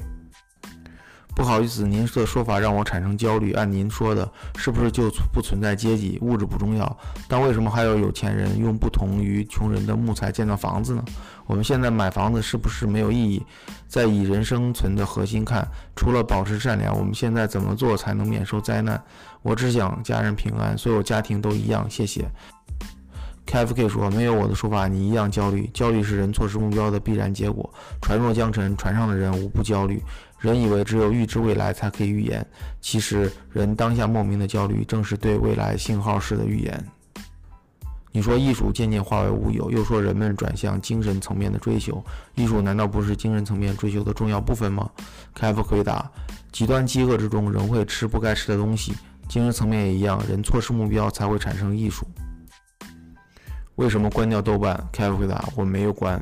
[1.33, 3.53] 不好意思，您的说法让我产生焦虑。
[3.53, 6.19] 按您说的，是不是就不存在阶级？
[6.21, 6.97] 物质不重要，
[7.27, 11.03] 但为什么还有有钱人用不同于穷人的木材建造房子呢？
[11.51, 13.45] 我们现在买房子是不是没有意义？
[13.85, 15.67] 在以人生存的核心看，
[15.97, 19.03] 除了保持善良，我们现在怎么做才能免受灾难？
[19.41, 21.85] 我只想家人平安，所有家庭都一样。
[21.89, 22.25] 谢谢。
[23.45, 25.69] KFK 说：“没有我的说法，你一样焦虑。
[25.73, 27.69] 焦虑是人错失目标的必然结果。
[28.01, 30.01] 船若将沉，船上的人无不焦虑。
[30.39, 32.47] 人以为只有预知未来才可以预言，
[32.79, 36.81] 其实人当下莫名的焦虑，正是对未来信号式的预言。”
[38.13, 42.03] 你说艺术渐渐化为乌有，又说人们转向精神层面的追求，
[42.35, 44.89] 艺术难道不是精神层面追求的重要部分吗
[45.35, 46.11] ？KFK 回答：
[46.51, 48.93] 极端饥饿之中，人会吃不该吃的东西，
[49.29, 52.05] 精神层面也一样，人错失目标才会产生艺术。
[53.75, 56.21] 为什么关掉豆瓣？KF 回答：我没有关。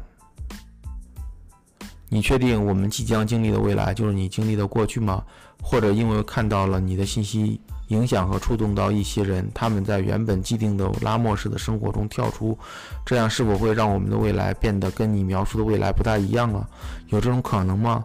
[2.11, 5.23] 你确定我们即将经历的未来就是你经历的过去吗？
[5.61, 7.59] 或者因为看到了你的信息
[7.89, 12.57] 影响和触动到一些人，他们在原本既定的拉莫式的生活中跳出，
[13.05, 16.67] 这样是否会让我们的未来变得跟你描述的未来不大一样了？
[17.09, 18.03] 有这种可能吗？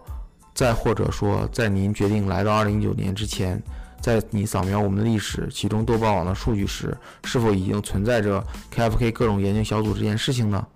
[0.52, 3.62] 再或者说，在您决定来到2019年之前？
[4.00, 6.94] 在你扫描我们的历史，其中豆瓣网的数据时，
[7.24, 8.44] 是否已经存在着
[8.74, 10.66] KFK 各种研究小组这件事情呢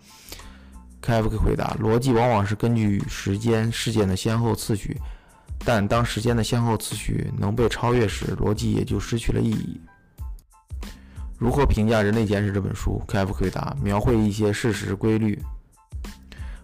[1.03, 4.99] ？KFK 回答：逻辑往往是根据时间事件的先后次序，
[5.65, 9.81] 但当时间的先后次序能被超越时，逻辑也就失去了意义。
[11.37, 15.41] 如何评价《人类简史》这本书？K F 回答：描绘一些事实规律。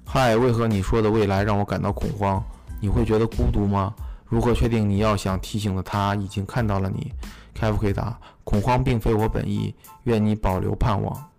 [0.04, 2.42] 嗨，为何你说的未来让我感到恐慌？
[2.80, 3.94] 你会觉得孤独吗？
[4.24, 7.12] 如何确定你要想提醒的他已经看到了你？
[7.52, 11.30] 凯夫回答：恐慌并非我本意，愿你保留盼望。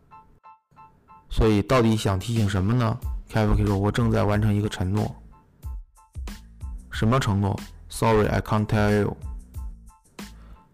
[1.30, 2.98] 所以，到底想提醒什么呢？
[3.28, 5.14] 凯夫说：我正在完成一个承诺。
[6.96, 7.60] 什么承诺
[7.90, 9.18] ？Sorry, I can't tell you。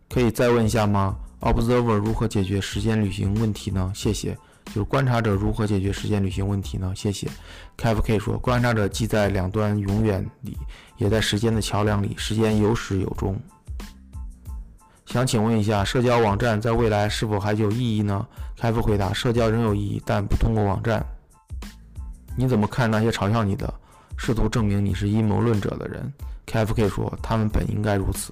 [0.07, 3.91] 可以再问一下吗？Observer 如何解决时间旅行问题呢？
[3.95, 4.38] 谢谢。
[4.65, 6.93] 就是观察者如何解决时间旅行问题呢？
[6.95, 7.27] 谢谢。
[7.76, 10.56] KFK 说，观察者既在两端永远里，
[10.98, 13.35] 也在时间的桥梁里，时间有始有终。
[15.07, 18.23] 想请问一下，社交网站在未来是否还有意义呢
[18.60, 21.03] ？KF 回答：社交仍有意义，但不通过网站。
[22.38, 23.73] 你怎么看那些嘲笑你的、
[24.23, 26.14] 试图证明你是阴谋论者的人
[26.45, 28.31] ？KFK 说，他们本应该如此。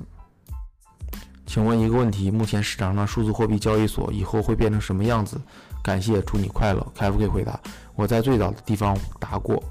[1.48, 5.42] 请问一个问题：目前市场上数字货币交易所以后会变成什么样子？
[5.82, 6.88] 感谢，祝你快乐。
[6.96, 7.60] KFK 回答：
[7.96, 9.64] 我在最早的地方答过。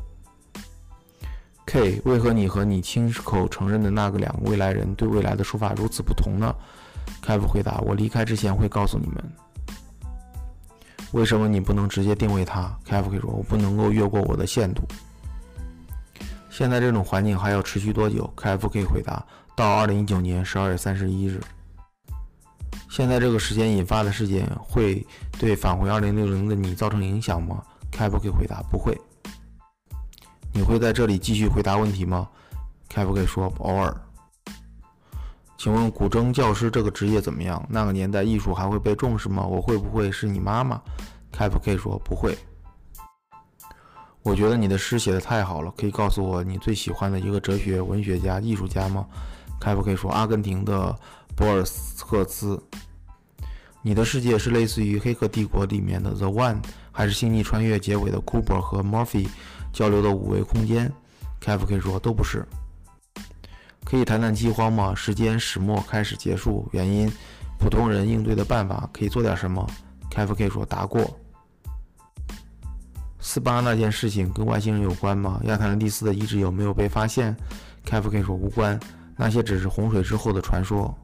[1.67, 6.53] K，为何你和你亲口承认的那个两个未来人对未来的说法如此不同呢
[7.25, 9.25] ？KF 回答：我离开之前会告诉你们。
[11.13, 14.83] 为什么你不能直接定位他？KFK 说：我不能够越过我的限度。
[16.59, 19.25] 现在这种环境还要持续多久？KFK 回答：
[19.55, 21.41] 到二零一九年十二月三十一日。
[22.91, 25.07] 现在这个时间引发的事件会
[25.39, 27.63] 对返回二零六零的你造成影响吗？
[27.93, 29.01] 开普可以回答不会。
[30.53, 32.29] 你会在这里继续回答问题吗？
[32.89, 33.97] 开普可以说偶尔。
[35.59, 37.65] 请问古筝教师这个职业怎么样？
[37.71, 39.47] 那个年代艺术还会被重视吗？
[39.47, 40.83] 我会不会是你妈妈？
[41.31, 42.37] 开普可以说不会。
[44.29, 49.07] 我觉得你的诗写的太好了，可以告诉我你最喜欢的一个哲学、文学家、艺术家吗？
[49.59, 50.95] 开普可以说阿根廷的。
[51.35, 51.65] 博尔
[52.01, 52.61] 赫兹，
[53.81, 56.57] 你的世界是类似于《黑客帝国》里面的 The One，
[56.91, 59.29] 还是《星际穿越》结尾的 Cooper 和 Murphy
[59.73, 60.93] 交流的五维空间
[61.41, 62.45] ？KFK 说都不是。
[63.85, 64.93] 可以谈谈饥荒吗？
[64.97, 67.09] 时间始末开始结束，原因，
[67.57, 69.65] 普通人应对的办法，可以做点什么
[70.11, 71.19] ？KFK 说答过。
[73.21, 75.41] 四八那件事情跟外星人有关吗？
[75.45, 77.37] 亚特兰蒂斯的遗址有没有被发现
[77.85, 78.79] ？KFK 说无关，
[79.17, 80.97] 那些只是洪水之后的传说。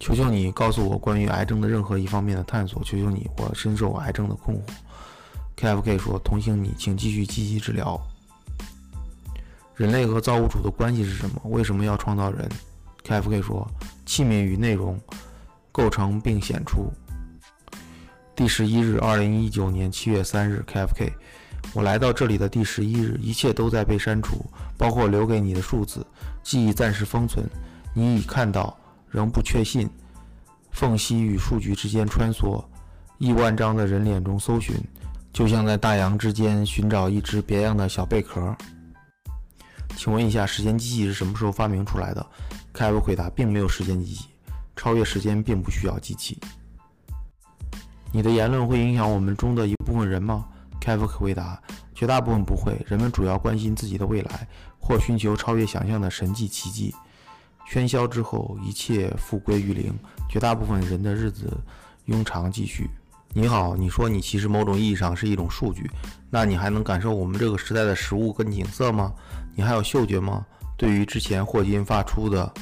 [0.00, 2.82] 求求你告诉我关于癌症的任何一方面的探索。
[2.82, 4.62] 求求你，我深受癌症的困惑。
[5.56, 8.00] KFK 说：“同情你，请继续积极治疗。”
[9.76, 11.40] 人类和造物主的关系是什么？
[11.44, 12.48] 为什么要创造人
[13.04, 13.70] ？KFK 说
[14.04, 15.00] ：“器皿与内容
[15.70, 16.92] 构成并显出。”
[18.34, 21.12] 第十一日，二零一九年七月三日，KFK，
[21.74, 24.44] 我来到这里的第十一日，一切都在被删除，
[24.78, 26.04] 包括留给你的数字。
[26.42, 27.46] 记忆暂时封存，
[27.94, 28.76] 你已看到。
[29.10, 29.86] 仍不确信，
[30.70, 32.64] 缝隙与数据之间穿梭，
[33.18, 34.74] 亿万张的人脸中搜寻，
[35.34, 38.56] 就像在大洋之间寻找一只别样的小贝壳。
[39.94, 42.26] 请问一下，时间机器是什么时候发明出来的？
[42.72, 44.28] 凯文回答，并没有时间机器，
[44.74, 46.38] 超越时间并不需要机器。
[48.14, 50.44] 你的言论会影响我们中的一部分人吗
[50.82, 51.58] ？？KFK 回答：
[51.94, 54.46] 绝大部分不会，人们主要关心自己的未来，
[54.78, 56.94] 或寻求超越想象的神迹奇迹。
[57.66, 59.94] 喧嚣之后，一切复归于零，
[60.28, 61.56] 绝大部分人的日子
[62.06, 62.90] 庸常继续。
[63.32, 65.90] 你好，你说你其实某种意义上是一种数据，
[66.28, 69.10] 那你还能感受我们这个时代的食物跟景色吗？
[69.54, 70.44] 你还有嗅觉吗？
[70.76, 72.52] 对于之前霍金发出的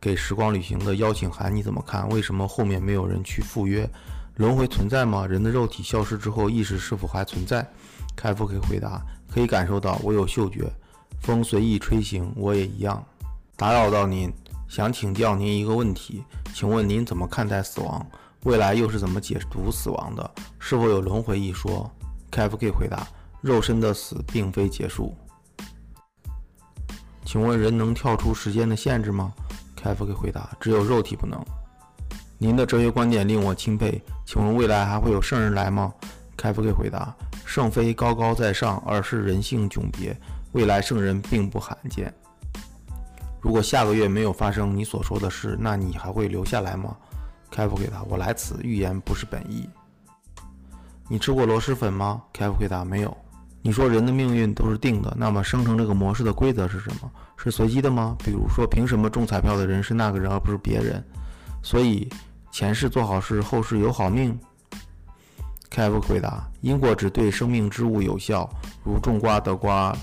[0.00, 2.08] 给时光旅行的邀请函，你怎么看？
[2.08, 3.88] 为什么后面没有人去赴约？
[4.36, 5.26] 轮回存在吗？
[5.26, 7.66] 人的肉体消失之后，意识是否还存在？
[8.14, 10.70] 开复可以回答，可以感受到，我有嗅觉，
[11.20, 13.02] 风随意吹行，我也一样。
[13.56, 14.30] 打扰到您，
[14.68, 16.22] 想请教您一个问题，
[16.52, 18.06] 请问您怎么看待死亡？
[18.44, 20.30] 未来又是怎么解读死亡的？
[20.58, 21.90] 是否有轮回一说
[22.30, 23.06] ？KFK 回答：
[23.40, 25.16] 肉身的死并非结束。
[27.24, 29.32] 请问人能跳出时间的限制吗
[29.82, 31.42] ？KFK 回答：只有肉体不能。
[32.38, 34.02] 您的哲学观点令我钦佩。
[34.24, 35.92] 请问未来还会有圣人来吗
[36.36, 37.14] ？KFK 回答：
[37.44, 40.16] 圣非高高在上，而是人性迥别。
[40.52, 42.12] 未来圣人并不罕见。
[43.40, 46.96] 如果下个月没有发生你所说的事，那你还会留下来吗？
[47.50, 49.68] 开复回答：“我来此预言不是本意。
[51.08, 53.16] 你吃过螺蛳粉吗？”开复回答：“没有。”
[53.62, 57.10] 你说人的命运都是定的，那么生成这个模式的规则是什么？
[57.36, 58.16] 是随机的吗？
[58.18, 61.02] 比如说，凭什么中彩票的人是那个人而不是别人？
[61.62, 62.08] 所以
[62.56, 64.34] 前世做好事，后世有好命。
[65.68, 68.48] 开复回答：“因果只对生命之物有效，
[68.82, 69.94] 如种瓜得瓜，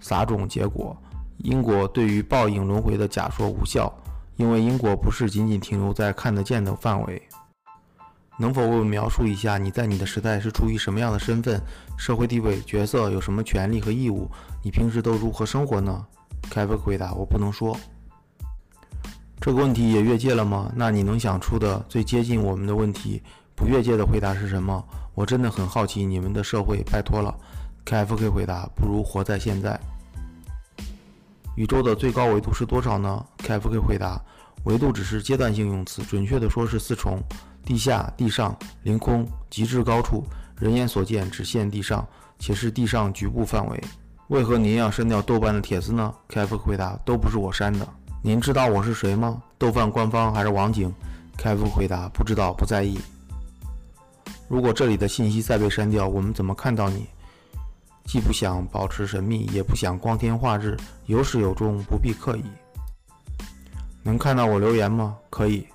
[0.00, 0.96] 撒种结果。
[1.36, 3.96] 因果对于报应轮回的假说无效。”
[4.34, 7.22] 因为因果不是仅仅停留在看得见的范围，
[8.36, 11.62] 能否为我们描述一下你在你的时代是出于什么样的身份、
[11.96, 14.28] 社会地位、角色，有什么权利和义务？
[14.64, 16.04] 你平时都如何生活呢？
[16.50, 17.78] 凯文回答：我不能说。
[19.40, 20.70] 这个问题也越界了吗？
[20.76, 23.22] 那你能想出的最接近我们的问题，
[23.56, 24.84] 不越界的回答是什么？
[25.14, 27.34] 我真的很好奇你们的社会，拜托了。
[27.86, 29.80] ，KFK 回答：不如活在现在。
[31.56, 34.22] 宇宙的最高维度是多少呢？？KFK 回答：
[34.64, 37.18] 维度只是阶段性用词，准确的说是四重：
[37.64, 40.22] 地下、地上、凌空、极致高处。
[40.58, 42.06] 人眼所见只限地上，
[42.38, 43.82] 且是地上局部范围。
[44.28, 47.88] 为何您要删掉豆瓣的帖子呢？？KFK 回答：都不是我删的。
[48.22, 49.42] 您知道我是谁吗？
[49.56, 50.94] 豆瓣官方还是网警？
[51.38, 52.98] 凯夫回答：不知道，不在意。
[54.46, 57.06] 如果这里的信息再被删掉，我们怎么看到你？
[58.04, 60.76] 既不想保持神秘，也不想光天化日，
[61.06, 62.44] 有始有终，不必刻意。
[64.02, 65.16] 能看到我留言吗？
[65.30, 65.66] 可以。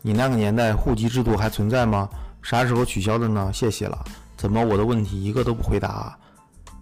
[0.00, 2.08] 你那个年代户籍制度还存在吗？
[2.40, 3.52] 啥时候取消的呢？
[3.52, 4.02] 谢谢了。
[4.38, 6.18] 怎么我的问题一个都不回答？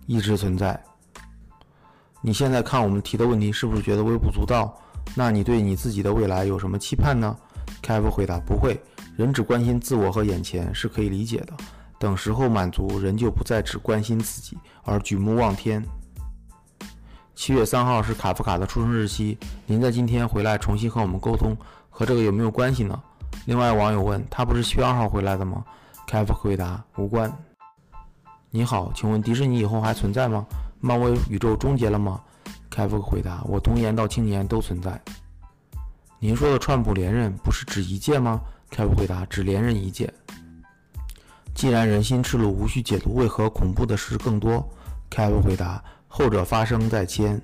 [0.07, 0.81] 一直存在。
[2.24, 4.73] 你现在看我们提的问题，是不是觉得微不足道？
[5.16, 7.36] 那你对你自己的未来有什么期盼呢？
[7.82, 8.81] 凯夫回答：不会。
[9.16, 11.53] 人只关心自我和眼前是可以理解的。
[11.99, 15.85] 等时候满足，人就不再只关心自己，而举目望天。
[17.35, 19.36] 七月三号是卡夫卡的出生日期，
[19.66, 21.57] 您在今天回来重新和我们沟通，
[21.90, 22.97] 和这个有没有关系呢？
[23.47, 25.65] 另外，网友问他不是七月二号回来的吗？
[26.07, 27.32] 卡夫回答无关。
[28.51, 30.47] 你好，请问迪士尼以后还存在吗？
[30.85, 32.21] 漫威宇宙终结了吗？
[32.69, 35.01] 凯夫回答：我童年到青年都存在。
[36.19, 38.41] 您说的川普连任不是指一届吗？
[38.69, 40.13] 凯夫回答：只连任一届。
[41.55, 44.69] 既然人心赤裸，无需解读，为何恐怖的事更多？
[45.09, 47.41] 凯文回答：后者发生在先。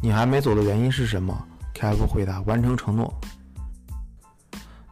[0.00, 1.46] 你还没走的原因是什么？
[1.72, 3.14] 凯文回答：完成承诺。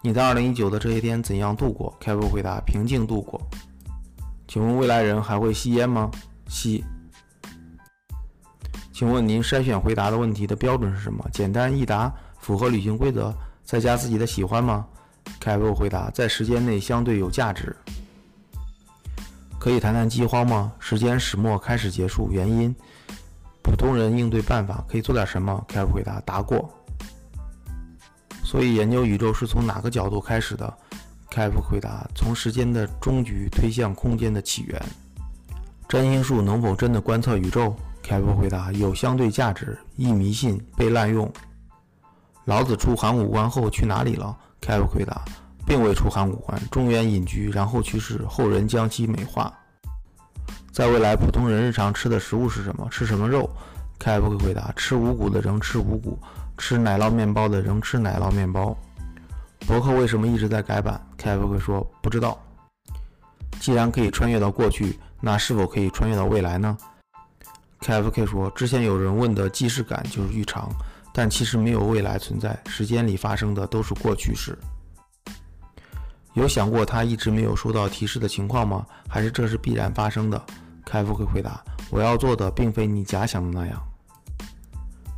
[0.00, 1.92] 你在二零一九的这些天怎样度过？
[1.98, 3.40] 凯文回答：平静度过。
[4.46, 6.08] 请问未来人还会吸烟吗？
[6.46, 6.84] 吸。
[9.00, 11.26] 请问您筛选回答的问题的标准是什么？
[11.32, 14.86] 简单易答，符合旅行规则，再加自己的喜欢吗？
[15.40, 17.74] 凯文回答：“在时间内相对有价值。
[19.58, 20.70] 可以谈谈饥荒吗？
[20.78, 22.76] 时间始末开始结束，原因？
[23.62, 26.70] 普通人应对办法可以做点什么？”凯文回答：“答过。”
[28.44, 30.76] 所以研究宇宙是从哪个角度开始的？
[31.30, 34.78] 凯文回答：“从时间的终局推向空间的起源。”
[35.88, 37.74] 占星术能否真的观测宇宙？
[38.02, 41.30] 凯文回答：“有相对价值，易迷信，被滥用。”
[42.46, 44.36] 老子出函谷关后去哪里了？
[44.60, 45.24] 凯文回答，
[45.66, 49.52] 并未出函谷关，中原隐居，然后去世，后人将其美化。
[50.72, 52.88] 在未来，普通人日常吃的食物是什么？
[52.90, 53.48] 吃什么肉？
[53.98, 56.18] 凯文回答，吃五谷的仍吃五谷，
[56.56, 58.76] 吃奶酪面包的仍吃奶酪面包。
[59.66, 61.00] 博客为什么一直在改版？
[61.16, 62.40] 凯文会说，不知道。
[63.60, 66.76] 既然可以穿越到过去，那是否可以穿越到未来呢？
[67.80, 70.70] K F K 说，之前有人问的既视感就是预尝。
[71.12, 74.56] 但其实没有未来存在，时间里发生的都是过去式。
[76.34, 78.86] 有想过他一直没有收到提示的情况吗？
[79.08, 80.40] 还是这是必然发生的
[80.84, 83.82] ？？”K F K 回答：“我要做的并非你假想的那样。”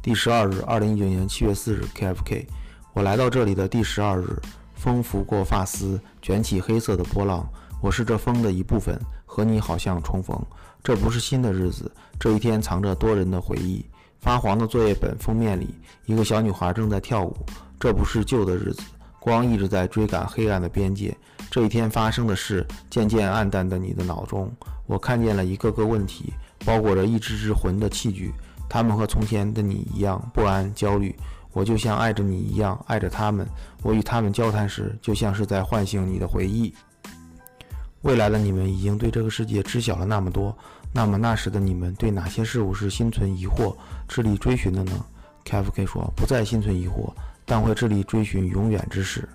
[0.01, 2.47] 第十二日，二零一九年七月四日，KFK，
[2.94, 4.40] 我来到这里的第十二日，
[4.74, 7.47] 风拂过发丝，卷起黑色的波浪。
[7.82, 10.40] 我是这风的一部分，和你好像重逢。
[10.82, 13.84] 这不是新的日子，这一天藏着多人的回忆。
[14.20, 15.74] 发黄的作业本封面里，
[16.06, 17.36] 一个小女孩正在跳舞。
[17.80, 18.80] 这不是旧的日子。
[19.18, 21.12] 光一直在追赶黑暗的边界。
[21.50, 24.48] 这一天发生的事渐渐暗淡的你的脑中，
[24.86, 26.32] 我看见了一个个问题，
[26.64, 28.32] 包裹着一只只魂的器具。
[28.68, 31.12] 他们和从前的你一样不安、焦虑。
[31.52, 33.44] 我就像爱着你一样爱着他们。
[33.82, 36.72] 我与他们交谈时，就像是在唤醒你的回忆。
[38.02, 40.56] 未来的你们已经对这个世界知晓了那么多，
[40.93, 43.74] 那么那时的你们对哪些事物是心存疑惑、
[44.06, 45.05] 致力追寻的呢
[45.44, 47.12] ？KFK 说：“不再心存疑惑。”
[47.44, 49.28] 但会致力追寻永远之事。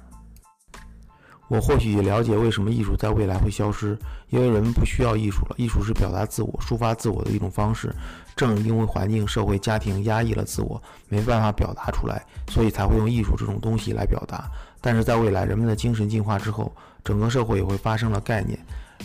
[1.49, 3.97] 我或许也了解为什么艺术在未来会消失，
[4.29, 5.55] 因为人们不需要艺术了。
[5.57, 7.93] 艺术是表达自我、抒发自我的一种方式。
[8.35, 14.49] 正因为环境、社会、家庭压抑了自我，没办法表达出来，所以才会用艺术这种东西来表达。
[14.81, 16.73] 但是在未来，人们的精神进化之后，
[17.03, 18.57] 整个社会也会发生了概念，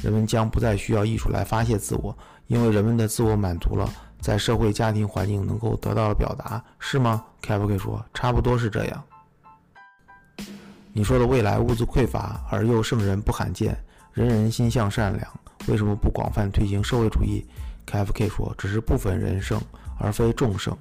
[0.03, 2.16] 人们将不再需要艺术来发泄自我，
[2.47, 3.90] 因为人们的自我满足了。
[4.20, 9.02] 在社会、家庭环境能够得到了表达，是吗？KFK 说：“差不多是这样。”
[10.94, 13.77] 你说的未来物资匮乏而又圣人不罕见，
[14.12, 17.44] 人人心向善良，为什么不广泛推行社会主义
[17.86, 19.60] ？KFK 说：“只是部分人胜，
[19.98, 20.77] 而非众胜。”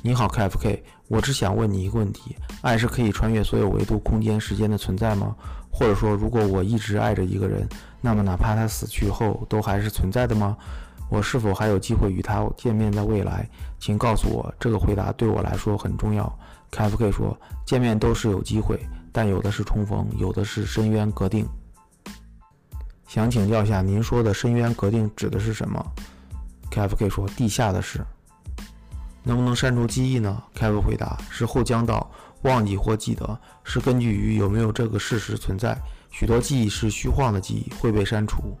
[0.00, 5.34] 你好，KFK，我只想问你一个问题：爱是可以穿越所有维度、空间、时间的存在吗？
[5.78, 7.68] 或者说，如果我一直爱着一个人，
[8.00, 10.56] 那么哪怕他死去后，都还是存在的吗？
[11.08, 13.48] 我是否还有机会与他见面在未来？
[13.78, 16.36] 请告诉我，这个回答对我来说很重要。
[16.72, 18.76] KFK 说：“见面都是有机会，
[19.12, 21.46] 但有的是重逢，有的是深渊隔定。”
[23.06, 25.80] 想请教一下，您说的深渊隔定指的是什么
[26.72, 28.04] ？KFK 说：“地下的事。”
[29.22, 32.10] 能不能删除记忆呢？KFK 回答：“是后江道，
[32.42, 35.76] 忘记或记得，是根据于有没有这个事实存在。
[36.10, 38.56] 许多记忆是虚幻的记忆，会被删除。”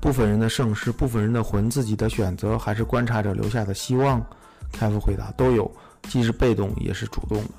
[0.00, 4.24] 部分人的胜是部分人的魂自己的选择，还是观察者留下的希望？
[4.72, 5.70] 开复回答都有，
[6.04, 7.50] 既是被动也是主动的。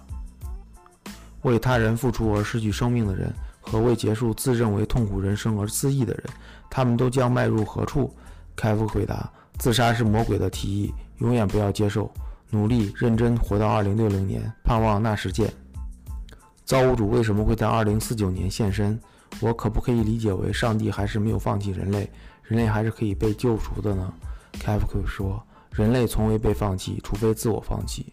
[1.41, 6.23] 为他人付出而失去生命的人，和为结束自认为痛苦人生而自缢的人，
[6.69, 8.14] 他们都将迈入何处？
[8.56, 12.11] 开复回答：自杀是魔鬼的提议，永远不要接受。
[12.51, 15.51] 努力认真活到二零六零年，盼望那时见。
[16.65, 18.99] 造物主为什么会在二零四九年现身？
[19.39, 22.09] 我可不可以理解为上帝还是没有放弃人类？
[22.43, 24.11] 人类还是可以被救赎的呢
[24.53, 28.11] ？KFK 说：“人类从未被放弃，除非自我放弃。”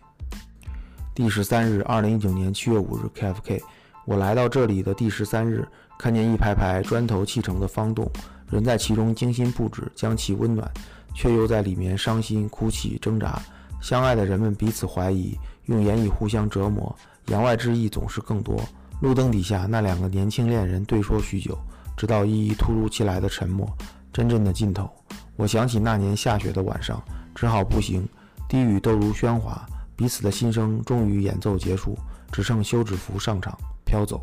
[1.15, 3.63] 第十三日，二零一九年七月五日，KFK，
[4.05, 5.67] 我来到这里的第十三日，
[5.99, 8.11] 看见一排排砖头砌成的方洞，
[8.51, 10.71] 人在其中精心布置，将其温暖，
[11.15, 13.41] 却又在里面伤心、哭泣、挣扎。
[13.81, 16.95] 相爱的人们彼此怀疑，用言语互相折磨，
[17.27, 18.61] 言外之意总是更多。
[19.01, 21.57] 路灯底下，那两个年轻恋人对说许久，
[21.97, 23.69] 直到依依突如其来的沉默。
[24.13, 24.91] 真正的尽头，
[25.37, 27.03] 我想起那年下雪的晚上，
[27.35, 28.09] 只好步行。
[28.49, 31.99] 低语都如喧哗，彼此的心声终于演奏结束，
[32.33, 34.23] 只剩休止符上场飘走。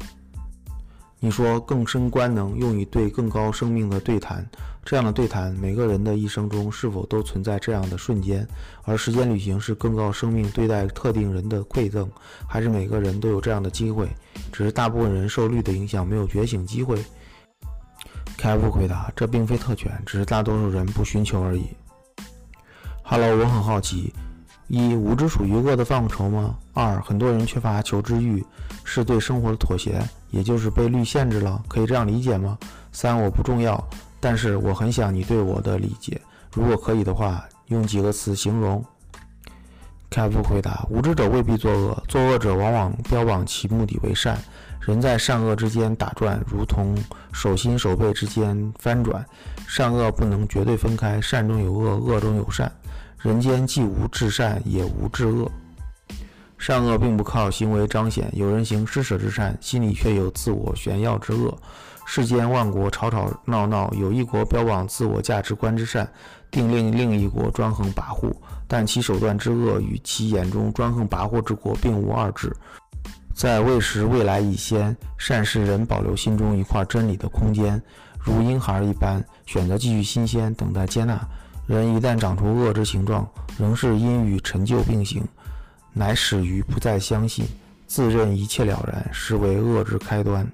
[1.23, 4.45] 你说更深官能用于对更高生命的对谈，
[4.83, 8.45] 这样的对谈，每个人的一生中是否都存在这样的瞬间？
[8.83, 12.11] 而时间旅行是更高生命对待特定人的馈赠，
[12.45, 14.09] 还是每个人都有这样的机会？
[14.51, 17.01] 只是大部分人受律的影响，没有觉醒机会。
[18.37, 21.63] 凯夫回答：“这并非特权，只是大多数人不寻求而已。”
[23.01, 24.13] Hello，我很好奇：
[24.67, 26.57] 一、无知属于恶的范畴吗？
[26.73, 28.43] 二、很多人缺乏求知欲，
[28.83, 32.57] 是对生活的妥协，也就是被律限制了，可以这样理解吗？
[32.91, 33.83] 三、我不重要，
[34.19, 36.21] 但是我很想你对我的理解，
[36.53, 38.83] 如果可以的话，用几个词形容。
[40.09, 44.37] 凯夫回答：“无知者未必作恶，作恶者往往标榜其目的为善。”
[44.79, 46.95] 人在善恶之间打转，如同
[47.31, 49.25] 手心手背之间翻转，
[49.67, 52.71] 善恶不能绝对分开，善中有恶，恶中有善。
[53.21, 55.49] 人间既无至善，也无至恶。
[56.65, 61.53] 善恶并不靠行为彰显，有人行施舍之善，心里却有自我炫耀之恶。
[62.05, 66.09] 世间万国吵吵闹闹，有一国标榜自我价值观之善，
[66.49, 68.33] 定令另一国专横跋扈，
[68.65, 72.49] 但其手段之恶与其眼中专横跋扈之国并无二致。
[73.35, 77.81] 在未时未来已先，善是人保留心中一块真理的空间，
[78.17, 81.19] 如婴孩一般选择继续新鲜，等待接纳。
[81.67, 83.27] 人一旦长出恶之形状，
[83.59, 85.21] 仍是因与陈旧并行，
[85.93, 87.45] 乃始于不再相信，
[87.87, 90.45] 自认一切了然，实为恶之开端。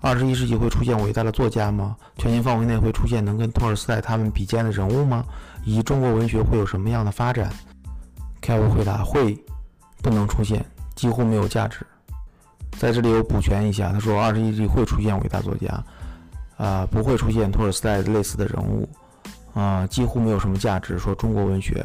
[0.00, 1.94] 二十一世纪会出现伟大的作家吗？
[2.16, 5.24] 全球范围内会出现能跟托尔斯泰他们比肩的人物吗？
[5.64, 7.52] 以及中国文学会有什么样的发展？
[8.40, 9.36] 凯文回答：会，
[10.00, 11.84] 不能出现，几乎没有价值。
[12.78, 15.84] 在这里我补全一下，他说二十一世纪会出现伟大作家，
[16.56, 18.88] 啊，不会出现托尔斯泰类似的人物，
[19.52, 20.98] 啊，几乎没有什么价值。
[20.98, 21.84] 说中国文学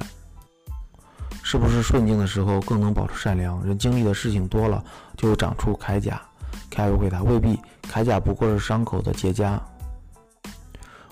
[1.48, 3.64] 是不是顺境的时候更能保持善良？
[3.64, 4.84] 人经历的事情多了，
[5.16, 6.20] 就会长出铠甲。
[6.72, 9.60] 凯文回答：未必，铠甲不过是伤口的结痂。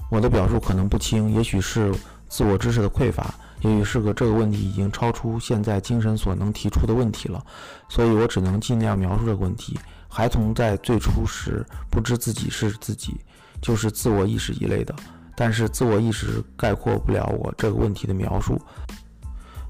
[0.10, 1.94] 我的表述可能不清，也许是
[2.28, 3.32] 自我知识的匮乏，
[3.62, 7.40] 也许是个这个问题已经超出现在精神所能提出的问题了，
[7.88, 9.80] 所以我只能尽量描述这个问题。
[10.10, 13.22] 孩童在最初时不知自己是自己，
[13.62, 14.96] 就是自我意识一类的，
[15.36, 18.60] 但是自我意识概括不了我这个问题的描述。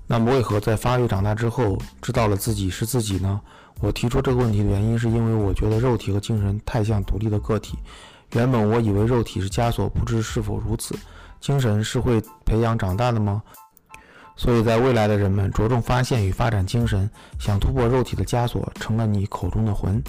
[0.06, 3.40] 那么为何在发育长大之后知道了自己是自己呢？
[3.80, 7.78] 我提出这个问题的原因，是因为我觉得肉体和精神太像独立的个体。
[8.34, 10.96] 原本我以为肉体是枷锁，不知是否如此。
[11.40, 13.42] 精神是会培养长大的吗？
[14.36, 17.10] 所以在未来的人们着重发现与发展精神，
[17.40, 20.02] 想突破肉体的枷锁，成了你口中的魂。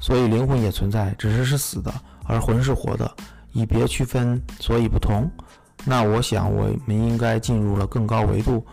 [0.00, 1.92] 所以灵魂也存在，只是是死的，
[2.24, 3.10] 而魂是活的，
[3.52, 5.30] 以别区分，所以不同。
[5.84, 8.64] 那我想我们应该进入了更高维度。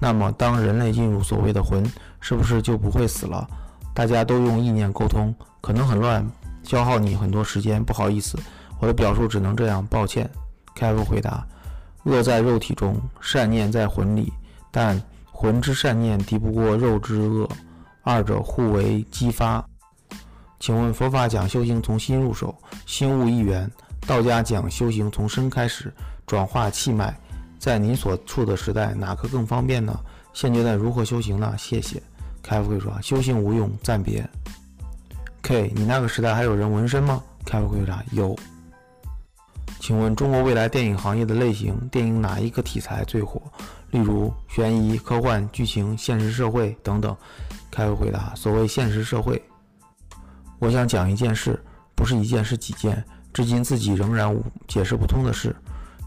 [0.00, 1.84] 那么当人类进入所谓的魂，
[2.20, 3.48] 是不是就不会死了？
[3.94, 6.24] 大家都用意念沟通，可能很乱，
[6.62, 7.82] 消耗你很多时间。
[7.82, 8.38] 不好意思，
[8.78, 10.30] 我的表述只能这样，抱歉。
[10.74, 11.44] 凯文回答：
[12.04, 14.32] 恶在肉体中，善念在魂里，
[14.70, 15.02] 但
[15.32, 17.48] 魂之善念敌不过肉之恶，
[18.02, 19.64] 二者互为激发。
[20.60, 22.56] 请问佛法讲修行从心入手，
[22.86, 23.68] 心悟一元；
[24.06, 25.92] 道家讲修行从身开始，
[26.24, 27.18] 转化气脉。
[27.58, 29.98] 在您所处的时代，哪个更方便呢？
[30.32, 31.54] 现阶段如何修行呢？
[31.58, 32.02] 谢谢。
[32.42, 34.28] 凯夫会说：“修行无用，暂别。”
[35.42, 37.22] K，你那个时代还有人纹身吗？
[37.44, 38.36] 凯夫回答：“有。”
[39.80, 43.40] 请问中国未来电影行业的类型，电影哪一个题材最火？
[43.90, 47.16] 例如悬疑、科幻、剧情、现实社会等等。
[47.70, 49.40] 凯夫回答：“所谓现实社会，
[50.58, 51.58] 我想讲一件事，
[51.94, 53.02] 不是一件，是几件，
[53.32, 55.54] 至今自己仍然无解释不通的事。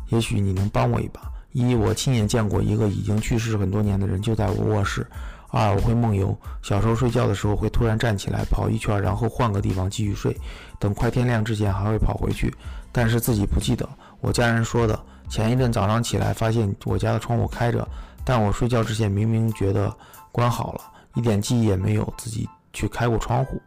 [0.09, 1.30] 也许你能帮我一把。
[1.51, 5.05] 一，我亲眼见过一个已经去世很多年的人就在我卧室。
[5.49, 6.37] 二，我会梦游。
[6.61, 10.35] 小时候睡觉的时候会突然站起来跑一圈，然后换个地方继续睡，
[10.79, 12.53] 等快天亮之前还会跑回去，
[12.91, 13.87] 但是自己不记得。
[14.19, 14.99] 我家人说的。
[15.29, 17.87] 前一阵早上起来发现我家的窗户开着，
[18.25, 19.89] 但我睡觉之前明明觉得
[20.29, 20.81] 关好了，
[21.15, 23.61] 一点记忆也没有自己去开过窗户。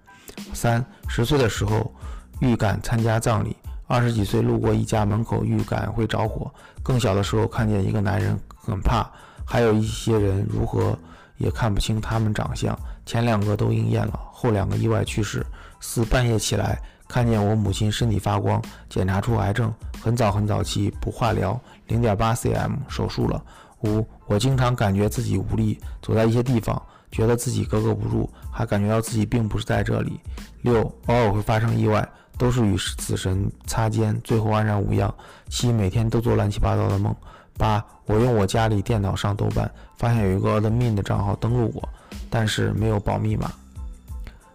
[0.52, 1.90] 三，十岁的时候
[2.40, 3.56] 预感参加葬礼，
[3.86, 6.52] 二十几岁路过一家门口预感会着火，
[6.82, 9.11] 更小的时候看见一个男人很怕，
[9.44, 10.98] 还有一些人如何。
[11.36, 15.44] 也看不清他们长相，前两个都应验了，后两个意外去世。
[15.81, 23.43] 四半夜起来，看见我母亲身体发光，检查出癌症，很早很早期，不化疗，零点八 cm，手术了。
[23.82, 26.81] 五我经常感觉自己无力，走在一些地方，
[27.11, 30.20] 觉得自己格格不入，还感觉到自己并不是在这里。
[30.62, 32.09] 六偶尔会发生意外，
[32.39, 35.12] 都是与死神擦肩，最后安然无恙。
[35.48, 37.15] 七每天都做乱七八糟的梦。
[37.56, 41.89] 八，我用我家里电脑上豆瓣，发现有一个 admin 的账号登录过，
[42.28, 43.51] 但是没有保密码。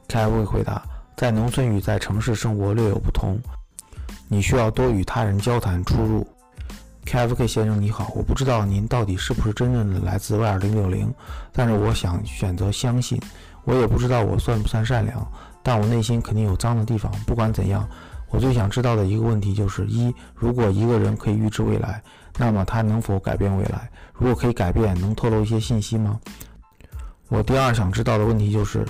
[0.08, 0.82] 凯威回答：
[1.16, 3.40] 在农村与在城市生活略有不同，
[4.28, 6.28] 你需要多与他人交谈出入。
[7.06, 11.12] KFK 先生你好，我不知道您到底是不是真正的来自 Y 二零六零，
[11.54, 13.20] 但是我想选择相信。
[13.64, 15.26] 我也不知道我算不算善良，
[15.64, 17.12] 但我内心肯定有脏的地方。
[17.26, 17.88] 不管怎样，
[18.30, 22.02] 我最想知道的一个问题就是：一，如果一个人可以预知未来。
[22.38, 23.90] 那么他能否改变未来？
[24.14, 26.20] 如果可以改变，能透露一些信息吗？
[27.28, 28.86] 我第二想知道的问题就是，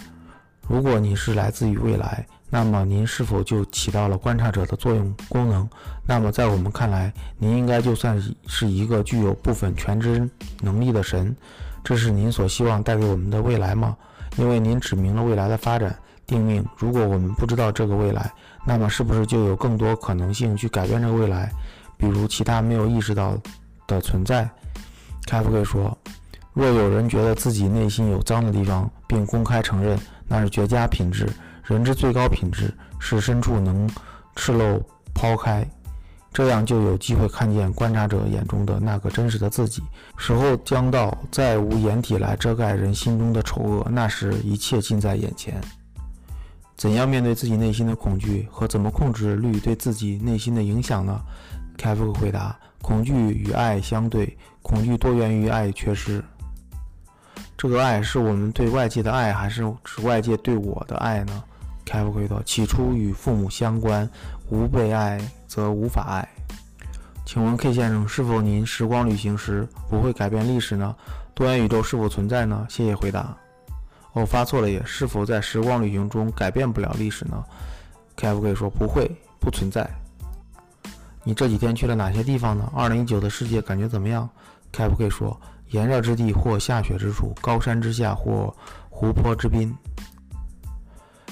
[0.68, 5.68] 如果你是来自于未来，那么您是否就起到了观察者的作用功能？
[6.06, 10.30] 那么在我们看来，您应该就算是一个具有部分全知
[10.62, 11.36] 能力的神。
[11.84, 13.98] 这是您所希望带给我们的未来吗？
[14.38, 15.98] 因为您指明了未来的发展
[16.30, 16.64] 定命。
[16.78, 18.32] 如果我们不知道这个未来，
[18.64, 21.52] 那么是不是就有更多可能性去改变这个未来？
[21.98, 23.36] 比如其他没有意识到
[23.88, 24.48] 的存在，
[25.26, 25.98] 开夫克说
[26.54, 31.28] ：“若有人觉得自己内心有脏的地方，并公开承认，那是绝佳品质。
[31.64, 33.90] 人之最高品质是深处能
[34.36, 34.82] 赤露
[35.14, 35.68] 抛开，
[36.32, 39.84] 这样就有机会看见观察者眼中的那个真实的自己。
[40.18, 45.60] 时候将到，再无掩体来遮盖人心中的丑恶，那时一切近在眼前。
[46.80, 51.20] 怎样面对自己内心的恐惧，和怎么控制律对自己内心的影响呢？”
[51.78, 56.24] 凯夫回答：“恐惧与爱相对，恐惧多源于爱缺失。
[57.58, 61.44] 这个爱是我们对外界的爱，还是指外界对我的爱呢
[61.86, 64.10] ？KF 回答：起初与父母相关，
[64.50, 66.26] 无被爱则无法爱。
[67.26, 70.96] 请问 K 先生，是否您时光旅行时不会改变历史呢？
[71.34, 72.66] 多元宇宙是否存在呢？
[72.70, 73.36] 谢谢回答。
[74.14, 74.82] 哦，发错了耶。
[74.86, 77.44] 是否在时光旅行中改变不了历史呢
[78.18, 79.10] ？KFK 说不会，
[79.40, 79.90] 不存在。
[81.24, 82.72] 你这几天去了哪些地方呢？
[82.76, 84.28] 二零一九的世界感觉怎么样
[84.74, 88.54] ？KFK 说炎热之地或下雪之处，高山之下或
[88.90, 89.76] 湖泊之滨。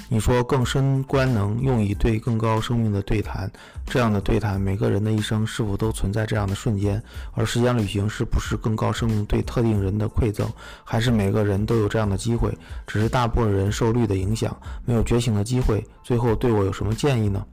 [0.10, 3.52] 你说更深观能用以对更高生命的对谈，
[3.86, 7.02] 这样的对谈，每个人的一生是否都存在这样的瞬间？
[7.34, 10.48] 而时间旅行是不是更高生命对特定人的馈赠，
[10.86, 12.58] 还是每个人都有这样的机会？
[12.88, 14.56] 只是大部分人受律的影响，
[14.86, 15.86] 没有觉醒的机会。
[16.04, 17.46] 最后对我有什么建议呢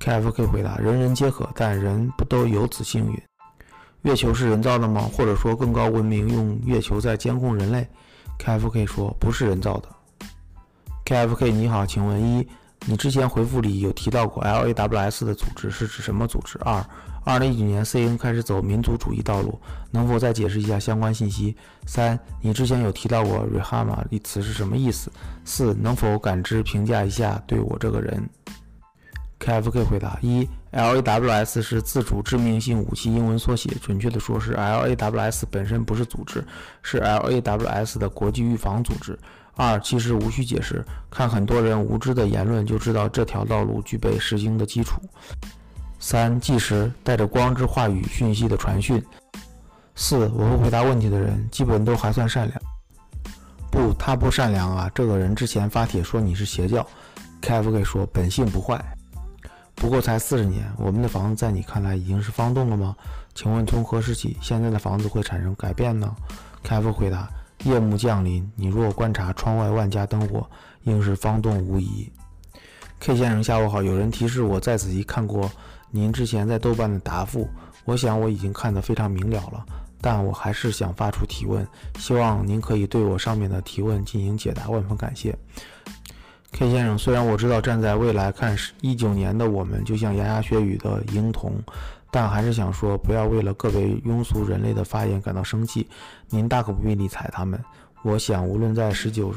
[0.00, 3.22] ？KFK 回答：人人皆可，但人不都有此幸运。
[4.02, 5.08] 月球是人造的吗？
[5.12, 7.86] 或者说更高文明用月球在监控人类
[8.40, 9.88] ？KFK 说不是人造的。
[11.12, 12.48] KFK，你好，请问一，
[12.86, 16.58] 你之前回复里有提到过 LAWS 的组织是指什么组织？
[16.62, 16.82] 二，
[17.22, 19.60] 二零一九年 CN 开始走民族主义道路，
[19.90, 21.54] 能否再解释一下相关信息？
[21.84, 25.12] 三，你之前有提到过 Rehama 一词是什么意思？
[25.44, 28.26] 四，能否感知评价一下对我这个人
[29.38, 36.42] ？KFK 回答一，LAWS 是自主致命性武器英文缩写，准确的说是 LAWS 本身不是组织，
[36.80, 39.18] 是 LAWS 的国际预防组织。
[39.54, 45.00] 二，其实无需解释，看很多人无知的言论就知道这条道路具备实行的基础。
[46.00, 49.00] 三，计时带着光之话语讯息的传讯。
[49.94, 52.60] 四，我会回答问题的人基本都还算善良。
[53.70, 54.90] 不，他不善良啊！
[54.94, 56.86] 这个人之前发帖说你是邪教。
[57.42, 58.82] KFK 说本性不坏，
[59.74, 62.96] 不过才四十年，我们的房子在你看来已经是方洞了吗？
[63.34, 66.14] 请问从何时起现在的房子会产生改变呢
[66.64, 67.28] ？KFK 回答。
[67.64, 70.48] 夜幕降临，你若观察窗外万家灯火，
[70.82, 72.10] 应是方洞无疑。
[72.98, 73.82] K 先生，下午好。
[73.82, 75.50] 有人提示我再仔细看过
[75.90, 77.48] 您之前在豆瓣的答复，
[77.84, 79.64] 我想我已经看得非常明了了，
[80.00, 81.66] 但我还是想发出提问，
[81.98, 85.36] 希望您可以对我上面的提问进行解答，万分感谢。
[86.52, 91.54] K 先生，虽然我知道站在未来看，一九年的我们就像牙牙学语的婴童。
[92.12, 95.88] 但还是想说，不要为了个别庸俗人类的发言感到生气。
[96.28, 97.58] 您大可不必理睬他们。
[98.02, 99.34] 我想，无论在十九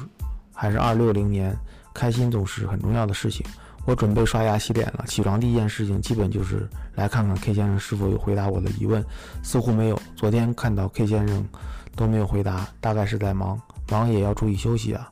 [0.54, 1.58] 还是二六零年，
[1.94, 3.46] 开心总是很重要的事情。
[3.86, 9.02] 我准备刷牙洗脸了，起床第一件事情基本就是来看看 K 先生是否有回答我的疑问。
[9.42, 10.02] 似乎没有。
[10.16, 11.48] 昨天看到 K 先生
[11.96, 13.58] 都没有回答，大概是在忙，
[13.90, 15.10] 忙也要注意休息啊。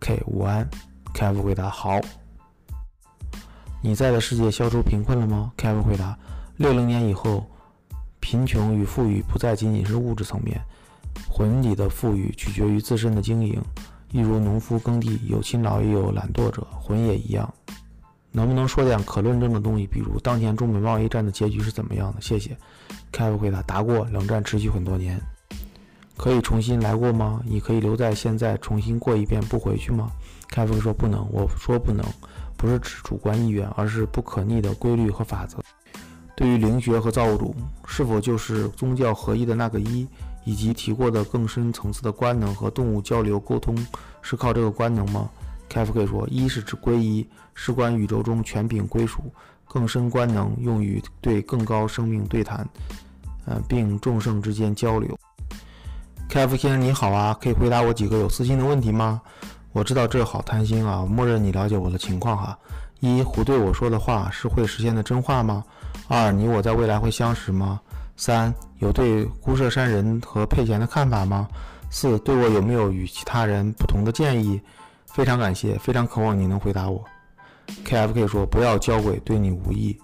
[0.00, 0.68] K 午安
[1.14, 2.00] ，KF 回答好。
[3.80, 6.18] 你在的世界消除贫困了吗？KF 回答。
[6.58, 7.46] 六零年以后，
[8.18, 10.60] 贫穷与富裕不再仅仅是物质层面，
[11.30, 13.62] 魂里的富裕取决于自身的经营。
[14.10, 17.48] 一如农夫耕地，有勤劳也有懒惰者，魂也一样。
[18.32, 19.86] 能不能说点可论证的东西？
[19.86, 22.20] 比如当前中美贸易战的结局是怎么样的？
[22.20, 22.58] 谢谢。
[23.12, 25.16] 凯夫回答：答过，冷战持续很多年。
[26.16, 27.40] 可以重新来过吗？
[27.44, 30.10] 你可以留在现在重新过一遍，不回去吗？
[30.48, 31.24] 凯夫说不能。
[31.30, 32.04] 我说不能，
[32.56, 35.60] 不是指主观意愿，而是不可逆的规律和法则。
[36.38, 37.52] 对于灵学和造物主
[37.84, 40.06] 是否就是宗教合一的那个一，
[40.44, 43.76] 以及提过的更深层次的官能和动物交流沟通
[44.22, 45.28] 是靠这个官能吗
[45.68, 49.20] ？KFK 说，一是指归一，事关宇宙中权柄归属；
[49.66, 52.64] 更深官能用于对更高生命对谈，
[53.44, 55.18] 呃，并众生之间交流。
[56.30, 59.20] KF 先生你好啊，可以回答我几个有私心的问题吗？
[59.72, 62.56] 我知道这好贪心啊，默认你了解我的情况哈。
[63.00, 65.64] 一，胡对我说的话是会实现的真话吗？
[66.08, 67.78] 二，你我在未来会相识吗？
[68.16, 71.46] 三，有对孤舍山人和佩贤的看法吗？
[71.90, 74.58] 四，对我有没有与其他人不同的建议？
[75.04, 77.04] 非常感谢，非常渴望你能回答我。
[77.84, 79.94] KFK 说不要交鬼，对你无益。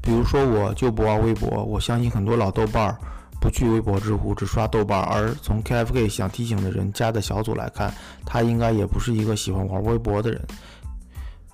[0.00, 2.96] 比如说我就不玩微博，我相信很多老豆瓣儿
[3.40, 5.04] 不去微博、知乎，只刷豆瓣儿。
[5.12, 7.92] 而从 KFK 想提醒的人加的小组来看，
[8.24, 10.40] 他应该也不是一个喜欢玩微博的人。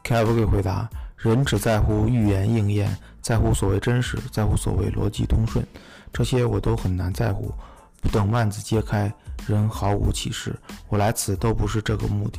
[0.04, 0.86] KFK 回答。
[1.22, 5.62] 人只在乎预言应验，在乎所谓真实，在乎所谓逻辑通顺，
[6.10, 7.52] 这些我都很难在乎。
[8.00, 9.12] 不等万字揭开，
[9.46, 10.58] 人毫无启示。
[10.88, 12.38] 我来此都不是这个目的。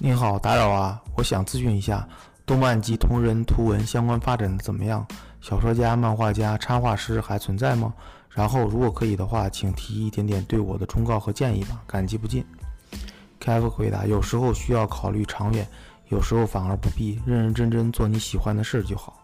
[0.00, 2.04] 您好，打扰啊，我想咨询一下，
[2.44, 5.06] 动漫及同人图文相关发展的怎么样？
[5.40, 7.94] 小说家、漫画家、插画师还存在吗？
[8.28, 12.44] 然后，如果可以的话，请提一点点对我的忠告和建议吧，感激不尽。
[13.40, 15.64] KF 回答：有时候需要考虑长远。
[16.08, 19.20] 有时候反而不必认认真真做你喜欢的事就好。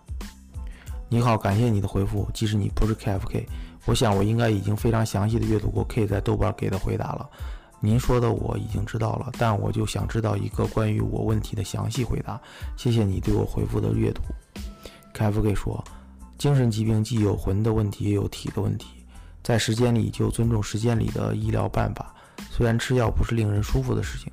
[1.09, 2.29] 你好，感谢你的回复。
[2.35, 3.47] 即使你不是 KFK，
[3.87, 7.29] 我想我应该已经非常详细的阅读过 K 在豆瓣给的回答了。
[7.81, 12.41] 您说的我已经知道了，但我就想知道一个关于我问题的详细回答。
[12.77, 14.23] 谢谢你对我回复的阅读。
[15.15, 15.85] KFK 说，
[16.39, 18.89] 精神疾病既有魂的问题，也有体的问题。
[19.43, 22.15] 在时间里就尊重时间里的医疗办法。
[22.51, 24.33] 虽然吃药不是令人舒服的事情，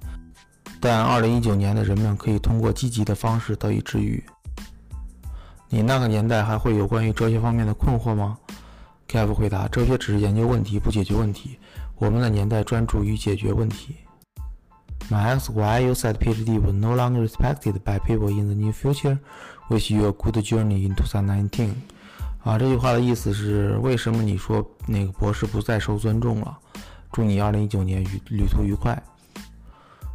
[0.82, 4.22] 但2019年的人们可以通过积极的方式得以治愈。
[5.70, 8.38] 你那个年代还会有关于哲学方面的困惑吗
[9.08, 11.60] ？KF 回答：哲学只是研究问题，不解决问题。
[11.98, 13.96] 我们的年代专注于解决问题。
[15.10, 19.20] My ask why you said PhD was no longer respected by people in the near future.
[19.70, 21.70] Wish you a good journey in 2019.
[22.44, 26.58] 啊，这句话的意思是为什么你说那个博士不再受尊重了？
[27.12, 29.02] 祝你2019年旅旅途愉快。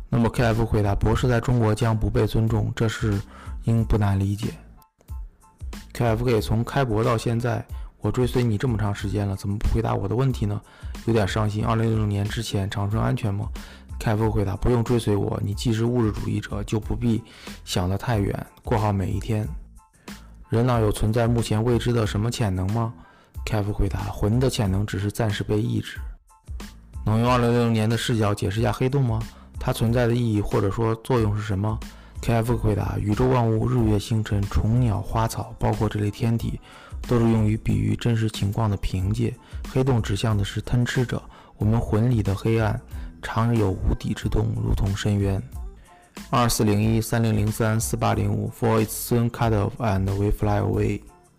[0.09, 3.21] 那么 KF 回答：博士在中国将不被尊重，这是
[3.65, 4.55] 应不难理解。
[5.93, 7.65] KFK 从开博到现在，
[8.01, 10.61] 我追随你这么长时间了，怎么不回答我的问题呢？
[11.07, 11.65] 有点伤心。
[11.65, 13.49] 二零六零年之前长春安全吗
[13.99, 17.23] ？K F 回答：不用追随我，你既是物质主义者，就不必
[17.65, 19.47] 想得太远，过好每一天。
[20.49, 22.95] 人脑有存在目前未知的什么潜能吗
[23.45, 25.99] ？K F 回答：魂的潜能只是暂时被抑制。
[27.05, 29.21] 能用二零六零年的视角解释一下黑洞吗？
[29.59, 31.79] 它存在的意义或者说作用是什么
[32.23, 36.61] ？KF 回答：宇宙万物、日月星辰、虫鸟花草，包括这类天体，
[37.09, 39.35] 都是用于比喻真实情况的凭借。
[39.73, 41.23] 黑洞指向的是吞吃者。
[41.59, 42.81] 我们魂里的黑暗，
[43.23, 45.43] 常有无底之洞，如同深渊。
[46.31, 51.01] 二四零一三零零三四八零五，For it's soon cut off and we fly away。